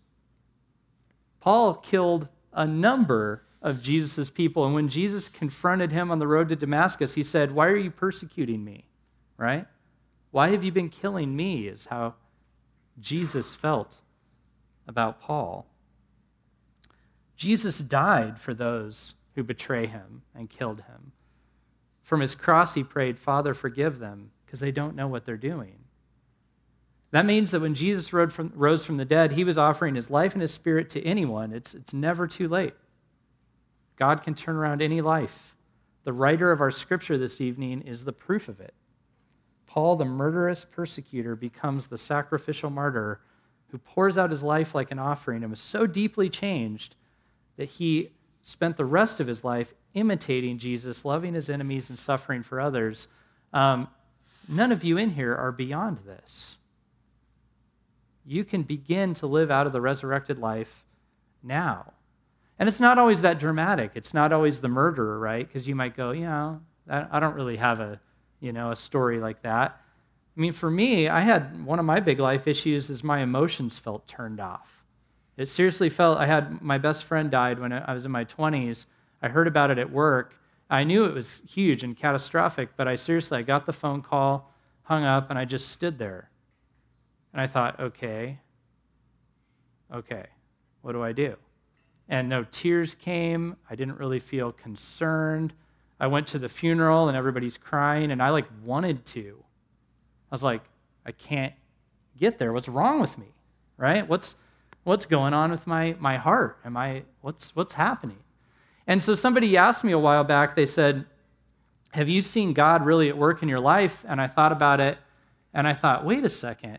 Paul 1.40 1.74
killed 1.74 2.28
a 2.52 2.66
number 2.66 3.44
of 3.60 3.82
Jesus' 3.82 4.30
people. 4.30 4.64
And 4.64 4.74
when 4.74 4.88
Jesus 4.88 5.28
confronted 5.28 5.92
him 5.92 6.10
on 6.10 6.18
the 6.18 6.26
road 6.26 6.48
to 6.48 6.56
Damascus, 6.56 7.14
he 7.14 7.22
said, 7.22 7.52
Why 7.52 7.68
are 7.68 7.76
you 7.76 7.90
persecuting 7.90 8.64
me? 8.64 8.86
Right? 9.36 9.66
Why 10.30 10.48
have 10.48 10.64
you 10.64 10.72
been 10.72 10.88
killing 10.88 11.36
me? 11.36 11.68
Is 11.68 11.86
how 11.86 12.14
Jesus 12.98 13.54
felt 13.54 13.98
about 14.86 15.20
Paul. 15.20 15.66
Jesus 17.36 17.78
died 17.78 18.38
for 18.38 18.54
those 18.54 19.14
who 19.34 19.42
betray 19.42 19.86
him 19.86 20.22
and 20.34 20.50
killed 20.50 20.82
him. 20.82 21.12
From 22.02 22.20
his 22.20 22.34
cross, 22.34 22.74
he 22.74 22.84
prayed, 22.84 23.18
Father, 23.18 23.54
forgive 23.54 23.98
them, 23.98 24.32
because 24.44 24.60
they 24.60 24.72
don't 24.72 24.96
know 24.96 25.08
what 25.08 25.24
they're 25.24 25.36
doing. 25.36 25.76
That 27.12 27.26
means 27.26 27.50
that 27.50 27.60
when 27.60 27.74
Jesus 27.74 28.12
rose 28.12 28.32
from, 28.32 28.52
rose 28.54 28.84
from 28.84 28.96
the 28.96 29.04
dead, 29.04 29.32
he 29.32 29.44
was 29.44 29.58
offering 29.58 29.94
his 29.94 30.10
life 30.10 30.32
and 30.32 30.42
his 30.42 30.52
spirit 30.52 30.90
to 30.90 31.02
anyone. 31.04 31.52
It's, 31.52 31.74
it's 31.74 31.92
never 31.92 32.26
too 32.26 32.48
late. 32.48 32.74
God 33.96 34.22
can 34.22 34.34
turn 34.34 34.56
around 34.56 34.82
any 34.82 35.00
life. 35.00 35.54
The 36.04 36.12
writer 36.12 36.50
of 36.50 36.60
our 36.60 36.70
scripture 36.70 37.16
this 37.16 37.40
evening 37.40 37.82
is 37.82 38.04
the 38.04 38.12
proof 38.12 38.48
of 38.48 38.60
it. 38.60 38.74
Paul, 39.66 39.96
the 39.96 40.04
murderous 40.04 40.64
persecutor, 40.64 41.36
becomes 41.36 41.86
the 41.86 41.98
sacrificial 41.98 42.70
martyr 42.70 43.20
who 43.68 43.78
pours 43.78 44.18
out 44.18 44.30
his 44.30 44.42
life 44.42 44.74
like 44.74 44.90
an 44.90 44.98
offering 44.98 45.42
and 45.42 45.50
was 45.50 45.60
so 45.60 45.86
deeply 45.86 46.28
changed 46.28 46.94
that 47.56 47.70
he 47.70 48.10
spent 48.42 48.76
the 48.76 48.84
rest 48.84 49.20
of 49.20 49.26
his 49.26 49.44
life 49.44 49.74
imitating 49.94 50.58
Jesus, 50.58 51.04
loving 51.04 51.34
his 51.34 51.48
enemies 51.48 51.90
and 51.90 51.98
suffering 51.98 52.42
for 52.42 52.60
others. 52.60 53.08
Um, 53.52 53.88
none 54.48 54.72
of 54.72 54.84
you 54.84 54.96
in 54.96 55.10
here 55.10 55.34
are 55.34 55.52
beyond 55.52 55.98
this. 56.06 56.56
You 58.24 58.44
can 58.44 58.62
begin 58.62 59.14
to 59.14 59.26
live 59.26 59.50
out 59.50 59.66
of 59.66 59.72
the 59.72 59.80
resurrected 59.80 60.38
life 60.38 60.84
now. 61.42 61.92
And 62.58 62.68
it's 62.68 62.80
not 62.80 62.98
always 62.98 63.22
that 63.22 63.40
dramatic. 63.40 63.92
It's 63.94 64.14
not 64.14 64.32
always 64.32 64.60
the 64.60 64.68
murderer, 64.68 65.18
right? 65.18 65.46
Because 65.46 65.66
you 65.66 65.74
might 65.74 65.96
go, 65.96 66.12
you 66.12 66.26
know, 66.26 66.60
I 66.88 67.18
don't 67.20 67.34
really 67.34 67.56
have 67.56 67.80
a, 67.80 68.00
you 68.40 68.52
know, 68.52 68.70
a 68.70 68.76
story 68.76 69.18
like 69.18 69.42
that. 69.42 69.80
I 70.36 70.40
mean, 70.40 70.52
for 70.52 70.70
me, 70.70 71.08
I 71.08 71.20
had 71.20 71.64
one 71.64 71.78
of 71.78 71.84
my 71.84 72.00
big 72.00 72.18
life 72.18 72.46
issues 72.46 72.88
is 72.88 73.04
my 73.04 73.20
emotions 73.20 73.78
felt 73.78 74.06
turned 74.06 74.40
off. 74.40 74.84
It 75.36 75.48
seriously 75.48 75.88
felt, 75.88 76.18
I 76.18 76.26
had 76.26 76.62
my 76.62 76.78
best 76.78 77.04
friend 77.04 77.30
died 77.30 77.58
when 77.58 77.72
I 77.72 77.92
was 77.92 78.04
in 78.04 78.12
my 78.12 78.24
20s. 78.24 78.86
I 79.22 79.28
heard 79.28 79.46
about 79.46 79.70
it 79.70 79.78
at 79.78 79.90
work. 79.90 80.38
I 80.68 80.84
knew 80.84 81.04
it 81.04 81.14
was 81.14 81.42
huge 81.48 81.84
and 81.84 81.96
catastrophic, 81.96 82.70
but 82.76 82.88
I 82.88 82.96
seriously, 82.96 83.38
I 83.38 83.42
got 83.42 83.66
the 83.66 83.72
phone 83.72 84.02
call, 84.02 84.52
hung 84.84 85.04
up, 85.04 85.30
and 85.30 85.38
I 85.38 85.44
just 85.44 85.68
stood 85.68 85.98
there. 85.98 86.30
And 87.32 87.40
I 87.40 87.46
thought, 87.46 87.78
okay, 87.78 88.40
okay, 89.92 90.26
what 90.80 90.92
do 90.92 91.02
I 91.02 91.12
do? 91.12 91.36
And 92.08 92.28
no 92.28 92.44
tears 92.44 92.94
came. 92.94 93.56
I 93.70 93.74
didn't 93.74 93.98
really 93.98 94.18
feel 94.18 94.52
concerned. 94.52 95.52
I 96.00 96.08
went 96.08 96.26
to 96.28 96.38
the 96.38 96.48
funeral 96.48 97.08
and 97.08 97.16
everybody's 97.16 97.56
crying, 97.56 98.10
and 98.10 98.22
I 98.22 98.30
like 98.30 98.46
wanted 98.64 99.06
to. 99.06 99.44
I 100.30 100.34
was 100.34 100.42
like, 100.42 100.62
I 101.06 101.12
can't 101.12 101.54
get 102.18 102.38
there. 102.38 102.52
What's 102.52 102.68
wrong 102.68 103.00
with 103.00 103.18
me? 103.18 103.34
Right? 103.76 104.08
What's 104.08 104.36
what's 104.84 105.06
going 105.06 105.32
on 105.32 105.50
with 105.50 105.66
my 105.66 105.96
my 106.00 106.16
heart? 106.16 106.58
Am 106.64 106.76
I 106.76 107.04
what's 107.20 107.54
what's 107.54 107.74
happening? 107.74 108.18
And 108.86 109.02
so 109.02 109.14
somebody 109.14 109.56
asked 109.56 109.84
me 109.84 109.92
a 109.92 109.98
while 109.98 110.24
back, 110.24 110.56
they 110.56 110.66
said, 110.66 111.06
Have 111.92 112.08
you 112.08 112.22
seen 112.22 112.52
God 112.52 112.84
really 112.84 113.08
at 113.08 113.16
work 113.16 113.42
in 113.42 113.48
your 113.48 113.60
life? 113.60 114.04
And 114.08 114.20
I 114.20 114.26
thought 114.26 114.52
about 114.52 114.80
it 114.80 114.98
and 115.54 115.66
I 115.66 115.72
thought, 115.72 116.04
wait 116.04 116.24
a 116.24 116.28
second. 116.28 116.78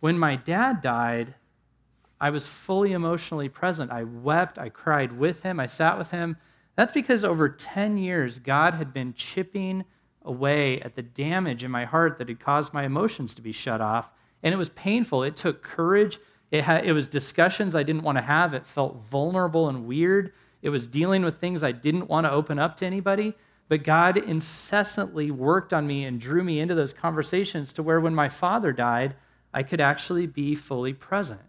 When 0.00 0.18
my 0.18 0.36
dad 0.36 0.80
died, 0.80 1.34
I 2.20 2.30
was 2.30 2.46
fully 2.46 2.92
emotionally 2.92 3.48
present. 3.48 3.90
I 3.90 4.04
wept, 4.04 4.58
I 4.58 4.68
cried 4.68 5.18
with 5.18 5.42
him, 5.42 5.58
I 5.58 5.66
sat 5.66 5.98
with 5.98 6.10
him. 6.10 6.36
That's 6.76 6.92
because 6.92 7.24
over 7.24 7.48
10 7.48 7.98
years, 7.98 8.38
God 8.38 8.74
had 8.74 8.92
been 8.92 9.14
chipping 9.14 9.84
away 10.24 10.80
at 10.80 10.94
the 10.94 11.02
damage 11.02 11.64
in 11.64 11.70
my 11.70 11.84
heart 11.84 12.18
that 12.18 12.28
had 12.28 12.40
caused 12.40 12.72
my 12.72 12.84
emotions 12.84 13.34
to 13.34 13.42
be 13.42 13.52
shut 13.52 13.80
off. 13.80 14.10
And 14.42 14.54
it 14.54 14.58
was 14.58 14.70
painful. 14.70 15.22
It 15.22 15.36
took 15.36 15.62
courage. 15.62 16.18
It, 16.50 16.66
it 16.84 16.92
was 16.92 17.08
discussions 17.08 17.74
I 17.74 17.82
didn't 17.82 18.02
want 18.02 18.18
to 18.18 18.22
have. 18.22 18.54
It 18.54 18.66
felt 18.66 19.04
vulnerable 19.10 19.68
and 19.68 19.86
weird. 19.86 20.32
It 20.62 20.70
was 20.70 20.86
dealing 20.86 21.24
with 21.24 21.36
things 21.36 21.62
I 21.62 21.72
didn't 21.72 22.08
want 22.08 22.24
to 22.24 22.30
open 22.30 22.58
up 22.58 22.76
to 22.78 22.86
anybody. 22.86 23.34
But 23.68 23.84
God 23.84 24.18
incessantly 24.18 25.30
worked 25.30 25.72
on 25.72 25.86
me 25.86 26.04
and 26.04 26.20
drew 26.20 26.44
me 26.44 26.60
into 26.60 26.74
those 26.74 26.92
conversations 26.92 27.72
to 27.72 27.82
where 27.82 28.00
when 28.00 28.14
my 28.14 28.28
father 28.28 28.72
died, 28.72 29.14
I 29.54 29.62
could 29.62 29.80
actually 29.80 30.26
be 30.26 30.54
fully 30.54 30.92
present. 30.92 31.40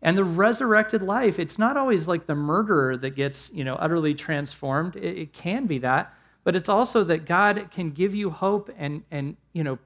And 0.00 0.16
the 0.16 0.24
resurrected 0.24 1.02
life, 1.02 1.38
it's 1.38 1.58
not 1.58 1.76
always 1.76 2.06
like 2.06 2.26
the 2.26 2.34
murderer 2.34 2.96
that 2.96 3.16
gets, 3.16 3.50
you 3.52 3.64
know, 3.64 3.74
utterly 3.76 4.14
transformed. 4.14 4.94
It, 4.94 5.18
it 5.18 5.32
can 5.32 5.66
be 5.66 5.78
that, 5.78 6.14
but 6.44 6.54
it's 6.54 6.68
also 6.68 7.02
that 7.04 7.24
God 7.24 7.68
can 7.72 7.90
give 7.90 8.14
you 8.14 8.30
hope 8.30 8.70
and 8.78 9.02
and 9.10 9.36
you 9.52 9.64
know, 9.64 9.78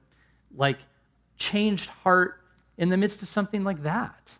like 0.55 0.79
changed 1.37 1.89
heart 1.89 2.41
in 2.77 2.89
the 2.89 2.97
midst 2.97 3.23
of 3.23 3.27
something 3.27 3.63
like 3.63 3.81
that 3.81 4.37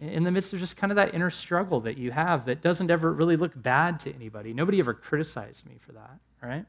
in 0.00 0.22
the 0.22 0.30
midst 0.30 0.52
of 0.52 0.60
just 0.60 0.76
kind 0.76 0.92
of 0.92 0.96
that 0.96 1.14
inner 1.14 1.30
struggle 1.30 1.80
that 1.80 1.98
you 1.98 2.12
have 2.12 2.44
that 2.44 2.62
doesn't 2.62 2.90
ever 2.90 3.12
really 3.12 3.36
look 3.36 3.60
bad 3.60 3.98
to 4.00 4.14
anybody. 4.14 4.52
Nobody 4.52 4.78
ever 4.78 4.94
criticized 4.94 5.66
me 5.66 5.76
for 5.80 5.92
that, 5.92 6.18
right? 6.40 6.64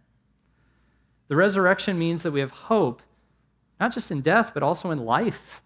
The 1.28 1.36
resurrection 1.36 2.00
means 2.00 2.24
that 2.24 2.32
we 2.32 2.40
have 2.40 2.52
hope, 2.52 3.04
not 3.80 3.94
just 3.94 4.10
in 4.10 4.22
death, 4.22 4.52
but 4.54 4.64
also 4.64 4.90
in 4.90 5.06
life. 5.06 5.62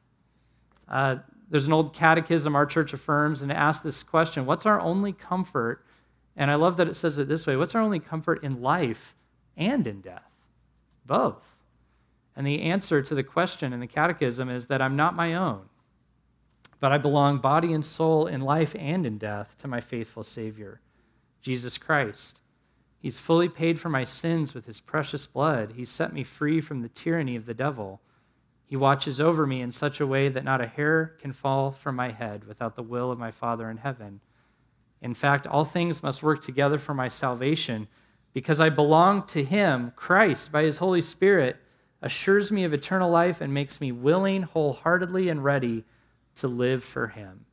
Uh, 0.90 1.18
there's 1.50 1.66
an 1.66 1.74
old 1.74 1.94
catechism 1.94 2.56
our 2.56 2.66
church 2.66 2.92
affirms, 2.92 3.42
and 3.42 3.50
it 3.50 3.56
asks 3.56 3.84
this 3.84 4.04
question 4.04 4.46
What's 4.46 4.66
our 4.66 4.82
only 4.82 5.14
comfort? 5.14 5.86
And 6.36 6.52
I 6.52 6.56
love 6.56 6.78
that 6.78 6.88
it 6.88 6.96
says 6.96 7.18
it 7.18 7.30
this 7.30 7.48
way 7.48 7.56
What's 7.56 7.76
our 7.76 7.82
only 7.82 8.00
comfort 8.00 8.44
in 8.44 8.62
life 8.62 9.16
and 9.56 9.88
in 9.88 10.02
death? 10.02 10.32
Both. 11.06 11.56
And 12.36 12.46
the 12.46 12.64
answer 12.64 13.02
to 13.02 13.16
the 13.16 13.24
question 13.24 13.72
in 13.72 13.80
the 13.80 13.88
catechism 13.88 14.50
is 14.50 14.66
that 14.66 14.82
I'm 14.82 14.96
not 14.96 15.16
my 15.16 15.34
own 15.34 15.70
but 16.84 16.92
I 16.92 16.98
belong 16.98 17.38
body 17.38 17.72
and 17.72 17.86
soul 17.86 18.28
in 18.28 18.42
life 18.42 18.76
and 18.78 19.06
in 19.06 19.18
death 19.18 19.58
to 19.60 19.70
my 19.70 19.80
faithful 19.80 20.22
Savior, 20.22 20.82
Jesus 21.42 21.78
Christ. 21.78 22.42
He's 23.00 23.22
fully 23.22 23.48
paid 23.48 23.80
for 23.80 23.88
my 23.88 24.04
sins 24.04 24.54
with 24.54 24.66
his 24.66 24.82
precious 24.82 25.26
blood. 25.26 25.76
He's 25.78 25.90
set 25.90 26.12
me 26.12 26.26
free 26.26 26.60
from 26.60 26.82
the 26.82 26.90
tyranny 26.90 27.38
of 27.38 27.46
the 27.46 27.54
devil. 27.54 28.02
He 28.66 28.76
watches 28.76 29.22
over 29.22 29.48
me 29.48 29.62
in 29.62 29.72
such 29.72 30.02
a 30.02 30.06
way 30.06 30.28
that 30.28 30.44
not 30.44 30.60
a 30.60 30.68
hair 30.68 31.16
can 31.22 31.32
fall 31.32 31.72
from 31.72 31.96
my 31.96 32.12
head 32.12 32.44
without 32.44 32.76
the 32.76 32.84
will 32.84 33.12
of 33.12 33.18
my 33.18 33.32
Father 33.32 33.70
in 33.70 33.78
heaven. 33.78 34.20
In 35.02 35.14
fact, 35.14 35.48
all 35.48 35.64
things 35.64 36.04
must 36.04 36.22
work 36.22 36.42
together 36.42 36.78
for 36.78 36.94
my 36.94 37.08
salvation 37.08 37.88
because 38.34 38.60
I 38.60 38.68
belong 38.68 39.24
to 39.28 39.46
him. 39.46 39.94
Christ, 39.96 40.52
by 40.52 40.64
his 40.64 40.80
Holy 40.80 41.00
Spirit, 41.00 41.56
assures 42.02 42.52
me 42.52 42.66
of 42.66 42.74
eternal 42.74 43.10
life 43.10 43.40
and 43.40 43.54
makes 43.54 43.80
me 43.80 43.94
willing, 43.94 44.42
wholeheartedly, 44.42 45.30
and 45.30 45.46
ready 45.46 45.86
to 46.36 46.48
live 46.48 46.84
for 46.84 47.08
Him. 47.08 47.46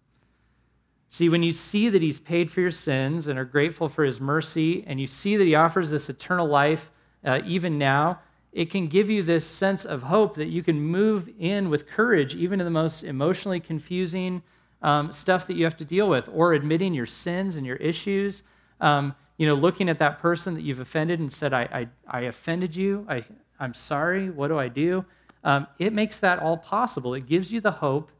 See, 1.09 1.29
when 1.29 1.43
you 1.43 1.53
see 1.53 1.89
that 1.89 2.03
He's 2.03 2.21
paid 2.21 2.53
for 2.53 2.61
your 2.61 2.71
sins 2.71 3.27
and 3.27 3.39
are 3.39 3.45
grateful 3.45 3.89
for 3.89 4.05
His 4.05 4.21
mercy, 4.21 4.85
and 4.87 5.01
you 5.01 5.07
see 5.07 5.37
that 5.37 5.45
He 5.45 5.55
offers 5.55 5.91
this 5.91 6.09
eternal 6.09 6.47
life 6.47 6.91
uh, 7.25 7.41
even 7.45 7.79
now, 7.79 8.21
it 8.53 8.71
can 8.71 8.87
give 8.89 9.09
you 9.09 9.23
this 9.23 9.47
sense 9.47 9.85
of 9.85 10.05
hope 10.05 10.35
that 10.35 10.49
you 10.49 10.63
can 10.63 10.81
move 10.81 11.29
in 11.39 11.71
with 11.71 11.87
courage, 11.87 12.35
even 12.35 12.61
in 12.61 12.65
the 12.65 12.71
most 12.71 13.03
emotionally 13.03 13.61
confusing 13.61 14.43
um, 14.83 15.13
stuff 15.13 15.47
that 15.47 15.55
you 15.55 15.65
have 15.65 15.77
to 15.77 15.85
deal 15.85 16.09
with, 16.09 16.29
or 16.33 16.53
admitting 16.53 16.95
your 16.95 17.07
sins 17.07 17.57
and 17.57 17.67
your 17.67 17.77
issues. 17.77 18.43
Um, 18.81 19.15
you 19.37 19.47
know, 19.47 19.55
looking 19.55 19.89
at 19.89 19.99
that 19.99 20.19
person 20.19 20.55
that 20.55 20.63
you've 20.63 20.81
offended 20.81 21.21
and 21.21 21.33
said, 21.33 21.53
I, 21.53 21.63
I, 21.63 22.19
I 22.19 22.21
offended 22.23 22.77
you. 22.77 23.07
I, 23.09 23.25
I'm 23.59 23.75
sorry. 23.75 24.31
What 24.31 24.49
do 24.49 24.59
I 24.59 24.69
do? 24.69 25.05
Um, 25.45 25.67
it 25.79 25.93
makes 25.93 26.19
that 26.19 26.41
all 26.41 26.57
possible. 26.57 27.15
It 27.15 27.27
gives 27.27 27.53
you 27.53 27.61
the 27.61 27.71
hope 27.71 28.11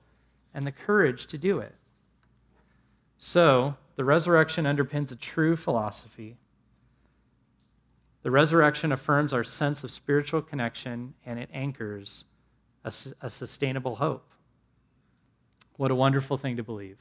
and 0.55 0.67
the 0.67 0.73
courage 0.73 1.27
to 1.27 1.39
do 1.39 1.59
it. 1.59 1.75
So, 3.19 3.77
the 3.97 4.05
resurrection 4.05 4.65
underpins 4.65 5.13
a 5.13 5.17
true 5.17 5.57
philosophy. 5.57 6.39
The 8.23 8.31
resurrection 8.31 8.93
affirms 8.93 9.33
our 9.33 9.45
sense 9.45 9.85
of 9.85 9.91
spiritual 9.91 10.43
connection 10.43 11.15
and 11.25 11.39
it 11.39 11.51
anchors 11.53 12.25
a, 12.85 12.93
a, 13.21 13.31
sustainable 13.31 13.97
hope. 13.97 14.27
What 15.77 15.91
a 15.91 15.95
wonderful 15.95 16.37
thing 16.37 16.57
to 16.57 16.63
believe. 16.63 16.99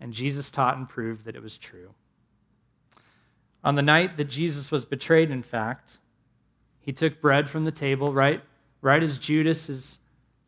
And 0.00 0.12
Jesus 0.12 0.50
taught 0.50 0.76
and 0.76 0.88
proved 0.88 1.24
that 1.24 1.36
it 1.36 1.42
was 1.42 1.56
true. 1.56 1.94
On 3.62 3.76
the 3.76 3.82
night 3.82 4.16
that 4.16 4.24
Jesus 4.24 4.70
was 4.70 4.84
betrayed, 4.84 5.30
in 5.30 5.42
fact, 5.42 5.98
he 6.80 6.92
took 6.92 7.20
bread 7.20 7.48
from 7.48 7.64
the 7.64 7.72
table, 7.72 8.12
right, 8.12 8.42
right 8.82 9.02
as 9.02 9.18
Judas 9.18 9.68
is 9.68 9.98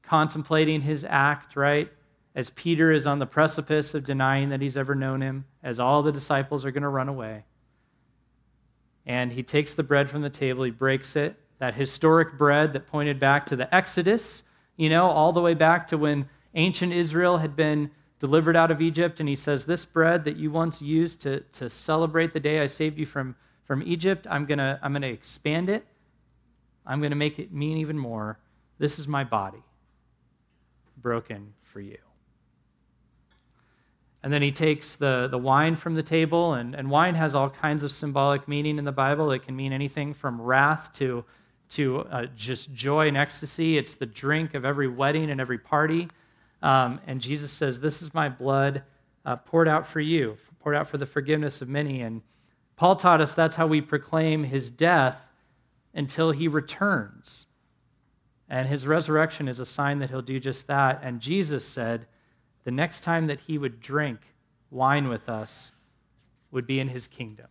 contemplating 0.06 0.82
his 0.82 1.04
act, 1.04 1.56
right? 1.56 1.90
As 2.34 2.50
Peter 2.50 2.92
is 2.92 3.06
on 3.06 3.18
the 3.18 3.26
precipice 3.26 3.94
of 3.94 4.04
denying 4.04 4.50
that 4.50 4.60
he's 4.60 4.76
ever 4.76 4.94
known 4.94 5.20
him, 5.20 5.46
as 5.62 5.80
all 5.80 6.02
the 6.02 6.12
disciples 6.12 6.64
are 6.64 6.70
going 6.70 6.82
to 6.82 6.88
run 6.88 7.08
away. 7.08 7.44
And 9.04 9.32
he 9.32 9.42
takes 9.42 9.74
the 9.74 9.82
bread 9.82 10.10
from 10.10 10.22
the 10.22 10.30
table, 10.30 10.64
he 10.64 10.70
breaks 10.70 11.16
it, 11.16 11.36
that 11.58 11.74
historic 11.74 12.36
bread 12.36 12.72
that 12.72 12.86
pointed 12.86 13.18
back 13.18 13.46
to 13.46 13.56
the 13.56 13.72
Exodus, 13.74 14.42
you 14.76 14.88
know, 14.88 15.06
all 15.06 15.32
the 15.32 15.40
way 15.40 15.54
back 15.54 15.86
to 15.88 15.96
when 15.96 16.28
ancient 16.54 16.92
Israel 16.92 17.38
had 17.38 17.56
been 17.56 17.90
delivered 18.18 18.56
out 18.56 18.70
of 18.70 18.82
Egypt. 18.82 19.20
And 19.20 19.28
he 19.28 19.36
says, 19.36 19.64
This 19.64 19.84
bread 19.84 20.24
that 20.24 20.36
you 20.36 20.50
once 20.50 20.82
used 20.82 21.22
to, 21.22 21.40
to 21.40 21.70
celebrate 21.70 22.32
the 22.32 22.40
day 22.40 22.60
I 22.60 22.66
saved 22.66 22.98
you 22.98 23.06
from, 23.06 23.36
from 23.64 23.82
Egypt, 23.82 24.26
I'm 24.28 24.44
going 24.44 24.58
to 24.58 24.78
I'm 24.82 24.92
going 24.92 25.02
to 25.02 25.08
expand 25.08 25.70
it. 25.70 25.86
I'm 26.84 27.00
going 27.00 27.10
to 27.10 27.16
make 27.16 27.38
it 27.38 27.52
mean 27.52 27.78
even 27.78 27.98
more. 27.98 28.38
This 28.78 28.98
is 28.98 29.08
my 29.08 29.24
body 29.24 29.62
broken 31.06 31.52
for 31.62 31.78
you. 31.78 31.98
And 34.24 34.32
then 34.32 34.42
he 34.42 34.50
takes 34.50 34.96
the, 34.96 35.28
the 35.30 35.38
wine 35.38 35.76
from 35.76 35.94
the 35.94 36.02
table, 36.02 36.54
and, 36.54 36.74
and 36.74 36.90
wine 36.90 37.14
has 37.14 37.32
all 37.32 37.48
kinds 37.48 37.84
of 37.84 37.92
symbolic 37.92 38.48
meaning 38.48 38.76
in 38.76 38.84
the 38.84 38.90
Bible. 38.90 39.30
It 39.30 39.44
can 39.44 39.54
mean 39.54 39.72
anything 39.72 40.14
from 40.14 40.42
wrath 40.42 40.92
to, 40.94 41.24
to 41.68 42.00
uh, 42.10 42.26
just 42.34 42.74
joy 42.74 43.06
and 43.06 43.16
ecstasy. 43.16 43.78
It's 43.78 43.94
the 43.94 44.04
drink 44.04 44.54
of 44.54 44.64
every 44.64 44.88
wedding 44.88 45.30
and 45.30 45.40
every 45.40 45.58
party. 45.58 46.08
Um, 46.60 46.98
and 47.06 47.20
Jesus 47.20 47.52
says, 47.52 47.78
This 47.78 48.02
is 48.02 48.12
my 48.12 48.28
blood 48.28 48.82
uh, 49.24 49.36
poured 49.36 49.68
out 49.68 49.86
for 49.86 50.00
you, 50.00 50.38
poured 50.58 50.74
out 50.74 50.88
for 50.88 50.98
the 50.98 51.06
forgiveness 51.06 51.62
of 51.62 51.68
many. 51.68 52.02
And 52.02 52.22
Paul 52.74 52.96
taught 52.96 53.20
us 53.20 53.32
that's 53.32 53.54
how 53.54 53.68
we 53.68 53.80
proclaim 53.80 54.42
his 54.42 54.70
death 54.70 55.30
until 55.94 56.32
he 56.32 56.48
returns. 56.48 57.45
And 58.48 58.68
his 58.68 58.86
resurrection 58.86 59.48
is 59.48 59.58
a 59.58 59.66
sign 59.66 59.98
that 59.98 60.10
he'll 60.10 60.22
do 60.22 60.38
just 60.38 60.66
that. 60.66 61.00
And 61.02 61.20
Jesus 61.20 61.66
said 61.66 62.06
the 62.64 62.70
next 62.70 63.00
time 63.00 63.26
that 63.26 63.40
he 63.40 63.58
would 63.58 63.80
drink 63.80 64.20
wine 64.70 65.08
with 65.08 65.28
us 65.28 65.72
would 66.50 66.66
be 66.66 66.80
in 66.80 66.88
his 66.88 67.06
kingdom. 67.06 67.46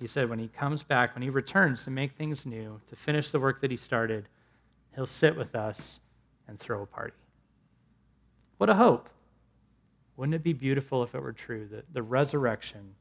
He 0.00 0.06
said 0.06 0.28
when 0.28 0.38
he 0.38 0.48
comes 0.48 0.82
back, 0.82 1.14
when 1.14 1.22
he 1.22 1.30
returns 1.30 1.84
to 1.84 1.90
make 1.90 2.12
things 2.12 2.44
new, 2.44 2.80
to 2.86 2.96
finish 2.96 3.30
the 3.30 3.40
work 3.40 3.60
that 3.60 3.70
he 3.70 3.76
started, 3.76 4.28
he'll 4.94 5.06
sit 5.06 5.36
with 5.36 5.54
us 5.54 6.00
and 6.48 6.58
throw 6.58 6.82
a 6.82 6.86
party. 6.86 7.14
What 8.58 8.70
a 8.70 8.74
hope. 8.74 9.08
Wouldn't 10.16 10.34
it 10.34 10.42
be 10.42 10.52
beautiful 10.52 11.02
if 11.02 11.14
it 11.14 11.22
were 11.22 11.32
true 11.32 11.66
that 11.68 11.92
the 11.92 12.02
resurrection 12.02 12.94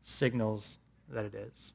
signals 0.00 0.78
that 1.08 1.24
it 1.24 1.34
is? 1.34 1.72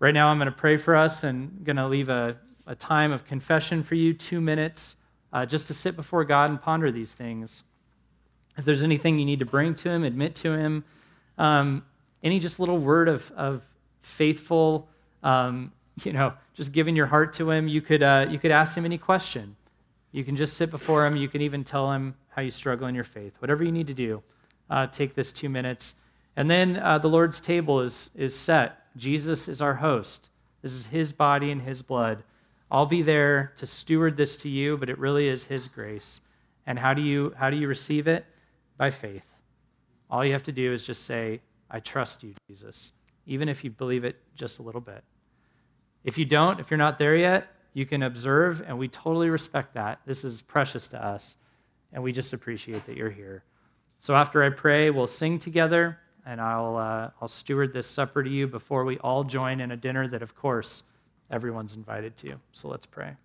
Right 0.00 0.14
now, 0.14 0.28
I'm 0.28 0.38
going 0.38 0.46
to 0.46 0.52
pray 0.52 0.78
for 0.78 0.96
us 0.96 1.24
and 1.24 1.62
going 1.62 1.76
to 1.76 1.86
leave 1.86 2.08
a, 2.08 2.34
a 2.66 2.74
time 2.74 3.12
of 3.12 3.26
confession 3.26 3.82
for 3.82 3.96
you, 3.96 4.14
two 4.14 4.40
minutes, 4.40 4.96
uh, 5.30 5.44
just 5.44 5.66
to 5.66 5.74
sit 5.74 5.94
before 5.94 6.24
God 6.24 6.48
and 6.48 6.60
ponder 6.60 6.90
these 6.90 7.12
things. 7.12 7.64
If 8.56 8.64
there's 8.64 8.82
anything 8.82 9.18
you 9.18 9.26
need 9.26 9.40
to 9.40 9.44
bring 9.44 9.74
to 9.74 9.90
Him, 9.90 10.02
admit 10.02 10.34
to 10.36 10.54
Him, 10.54 10.84
um, 11.36 11.84
any 12.22 12.38
just 12.38 12.58
little 12.58 12.78
word 12.78 13.08
of, 13.08 13.30
of 13.32 13.62
faithful, 14.00 14.88
um, 15.22 15.70
you 16.02 16.14
know, 16.14 16.32
just 16.54 16.72
giving 16.72 16.96
your 16.96 17.06
heart 17.06 17.34
to 17.34 17.50
Him, 17.50 17.68
you 17.68 17.82
could, 17.82 18.02
uh, 18.02 18.26
you 18.30 18.38
could 18.38 18.50
ask 18.50 18.78
Him 18.78 18.86
any 18.86 18.96
question. 18.96 19.54
You 20.12 20.24
can 20.24 20.34
just 20.34 20.54
sit 20.54 20.70
before 20.70 21.06
Him. 21.06 21.14
You 21.14 21.28
can 21.28 21.42
even 21.42 21.62
tell 21.62 21.92
Him 21.92 22.14
how 22.28 22.40
you 22.40 22.50
struggle 22.50 22.86
in 22.86 22.94
your 22.94 23.04
faith. 23.04 23.36
Whatever 23.40 23.64
you 23.64 23.72
need 23.72 23.88
to 23.88 23.94
do, 23.94 24.22
uh, 24.70 24.86
take 24.86 25.14
this 25.14 25.30
two 25.30 25.50
minutes. 25.50 25.96
And 26.36 26.50
then 26.50 26.78
uh, 26.78 26.96
the 26.96 27.08
Lord's 27.08 27.38
table 27.38 27.80
is, 27.82 28.08
is 28.14 28.34
set. 28.34 28.79
Jesus 28.96 29.48
is 29.48 29.60
our 29.60 29.76
host. 29.76 30.28
This 30.62 30.72
is 30.72 30.86
His 30.86 31.12
body 31.12 31.50
and 31.50 31.62
His 31.62 31.82
blood. 31.82 32.22
I'll 32.70 32.86
be 32.86 33.02
there 33.02 33.52
to 33.56 33.66
steward 33.66 34.16
this 34.16 34.36
to 34.38 34.48
you, 34.48 34.76
but 34.76 34.90
it 34.90 34.98
really 34.98 35.28
is 35.28 35.46
His 35.46 35.68
grace. 35.68 36.20
And 36.66 36.78
how 36.78 36.94
do 36.94 37.02
you, 37.02 37.34
how 37.38 37.50
do 37.50 37.56
you 37.56 37.68
receive 37.68 38.06
it? 38.06 38.26
By 38.76 38.90
faith. 38.90 39.34
All 40.10 40.24
you 40.24 40.32
have 40.32 40.42
to 40.44 40.52
do 40.52 40.72
is 40.72 40.84
just 40.84 41.04
say, 41.04 41.40
I 41.70 41.80
trust 41.80 42.22
you, 42.24 42.34
Jesus, 42.48 42.92
even 43.26 43.48
if 43.48 43.62
you 43.62 43.70
believe 43.70 44.04
it 44.04 44.16
just 44.34 44.58
a 44.58 44.62
little 44.62 44.80
bit. 44.80 45.04
If 46.02 46.18
you 46.18 46.24
don't, 46.24 46.58
if 46.58 46.70
you're 46.70 46.78
not 46.78 46.98
there 46.98 47.16
yet, 47.16 47.48
you 47.72 47.86
can 47.86 48.02
observe, 48.02 48.60
and 48.66 48.76
we 48.78 48.88
totally 48.88 49.30
respect 49.30 49.74
that. 49.74 50.00
This 50.04 50.24
is 50.24 50.42
precious 50.42 50.88
to 50.88 51.04
us, 51.04 51.36
and 51.92 52.02
we 52.02 52.12
just 52.12 52.32
appreciate 52.32 52.86
that 52.86 52.96
you're 52.96 53.10
here. 53.10 53.44
So 54.00 54.16
after 54.16 54.42
I 54.42 54.50
pray, 54.50 54.90
we'll 54.90 55.06
sing 55.06 55.38
together, 55.38 55.99
and 56.26 56.40
I'll, 56.40 56.76
uh, 56.76 57.10
I'll 57.20 57.28
steward 57.28 57.72
this 57.72 57.86
supper 57.86 58.22
to 58.22 58.30
you 58.30 58.46
before 58.46 58.84
we 58.84 58.98
all 58.98 59.24
join 59.24 59.60
in 59.60 59.70
a 59.70 59.76
dinner 59.76 60.06
that, 60.08 60.22
of 60.22 60.34
course, 60.34 60.82
everyone's 61.30 61.74
invited 61.74 62.16
to. 62.18 62.40
So 62.52 62.68
let's 62.68 62.86
pray. 62.86 63.16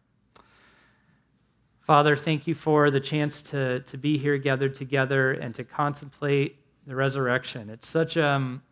Father, 1.82 2.16
thank 2.16 2.48
you 2.48 2.56
for 2.56 2.89
the 2.89 3.00
chance 3.00 3.41
to, 3.43 3.82
to 3.82 3.98
be 3.98 4.18
here 4.18 4.38
gathered 4.38 4.74
together 4.74 5.32
and 5.32 5.54
to 5.54 5.64
contemplate 5.64 6.58
the 6.88 6.96
resurrection. 6.96 7.70
It's 7.70 7.88
such, 7.88 8.18
um, 8.18 8.64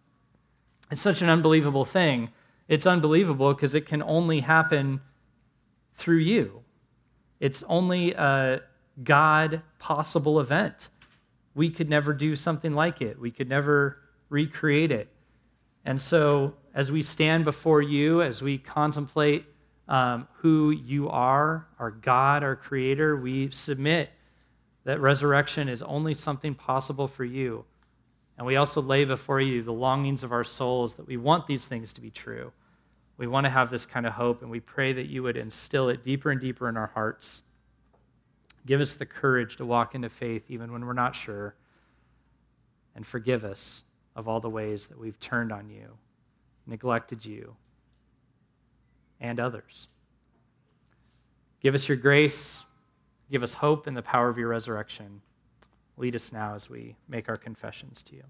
it's 0.89 1.01
such 1.01 1.21
an 1.21 1.29
unbelievable 1.29 1.85
thing. 1.85 2.29
It's 2.67 2.87
unbelievable 2.87 3.53
because 3.53 3.75
it 3.75 3.85
can 3.85 4.01
only 4.01 4.39
happen 4.39 5.01
through 5.93 6.17
you. 6.17 6.61
It's 7.39 7.63
only 7.63 8.13
a 8.13 8.61
God 9.03 9.61
possible 9.77 10.39
event. 10.39 10.89
We 11.55 11.69
could 11.69 11.89
never 11.89 12.13
do 12.13 12.35
something 12.35 12.73
like 12.73 13.01
it, 13.01 13.19
we 13.19 13.31
could 13.31 13.49
never 13.49 13.99
recreate 14.33 14.91
it. 14.91 15.07
And 15.85 16.01
so, 16.01 16.55
as 16.73 16.91
we 16.91 17.03
stand 17.03 17.43
before 17.43 17.81
you, 17.81 18.21
as 18.21 18.41
we 18.41 18.57
contemplate 18.57 19.45
um, 19.87 20.27
who 20.37 20.71
you 20.71 21.07
are, 21.07 21.67
our 21.77 21.91
God, 21.91 22.43
our 22.43 22.55
Creator, 22.55 23.15
we 23.15 23.51
submit 23.51 24.09
that 24.85 24.99
resurrection 24.99 25.69
is 25.69 25.83
only 25.83 26.13
something 26.13 26.55
possible 26.55 27.07
for 27.07 27.23
you. 27.23 27.63
And 28.37 28.47
we 28.47 28.55
also 28.55 28.81
lay 28.81 29.05
before 29.05 29.39
you 29.39 29.61
the 29.61 29.71
longings 29.71 30.23
of 30.23 30.31
our 30.31 30.43
souls 30.43 30.95
that 30.95 31.05
we 31.05 31.15
want 31.15 31.45
these 31.45 31.67
things 31.67 31.93
to 31.93 32.01
be 32.01 32.09
true. 32.09 32.51
We 33.17 33.27
want 33.27 33.45
to 33.45 33.51
have 33.51 33.69
this 33.69 33.85
kind 33.85 34.07
of 34.07 34.13
hope, 34.13 34.41
and 34.41 34.49
we 34.49 34.59
pray 34.59 34.93
that 34.93 35.05
you 35.05 35.21
would 35.21 35.37
instill 35.37 35.89
it 35.89 36.03
deeper 36.03 36.31
and 36.31 36.41
deeper 36.41 36.67
in 36.67 36.75
our 36.75 36.87
hearts. 36.95 37.43
Give 38.65 38.81
us 38.81 38.95
the 38.95 39.05
courage 39.05 39.57
to 39.57 39.65
walk 39.65 39.93
into 39.93 40.09
faith 40.09 40.49
even 40.49 40.71
when 40.71 40.85
we're 40.85 40.93
not 40.93 41.15
sure, 41.15 41.55
and 42.95 43.05
forgive 43.05 43.43
us 43.43 43.83
of 44.15 44.27
all 44.27 44.39
the 44.39 44.49
ways 44.49 44.87
that 44.87 44.99
we've 44.99 45.19
turned 45.19 45.51
on 45.51 45.69
you, 45.69 45.97
neglected 46.67 47.25
you, 47.25 47.55
and 49.19 49.39
others. 49.39 49.87
Give 51.61 51.73
us 51.73 51.87
your 51.87 51.97
grace. 51.97 52.63
Give 53.31 53.41
us 53.41 53.55
hope 53.55 53.87
in 53.87 53.93
the 53.93 54.01
power 54.01 54.27
of 54.27 54.37
your 54.37 54.49
resurrection. 54.49 55.21
Lead 55.97 56.15
us 56.15 56.31
now 56.31 56.53
as 56.55 56.69
we 56.69 56.95
make 57.07 57.29
our 57.29 57.37
confessions 57.37 58.03
to 58.03 58.15
you. 58.15 58.23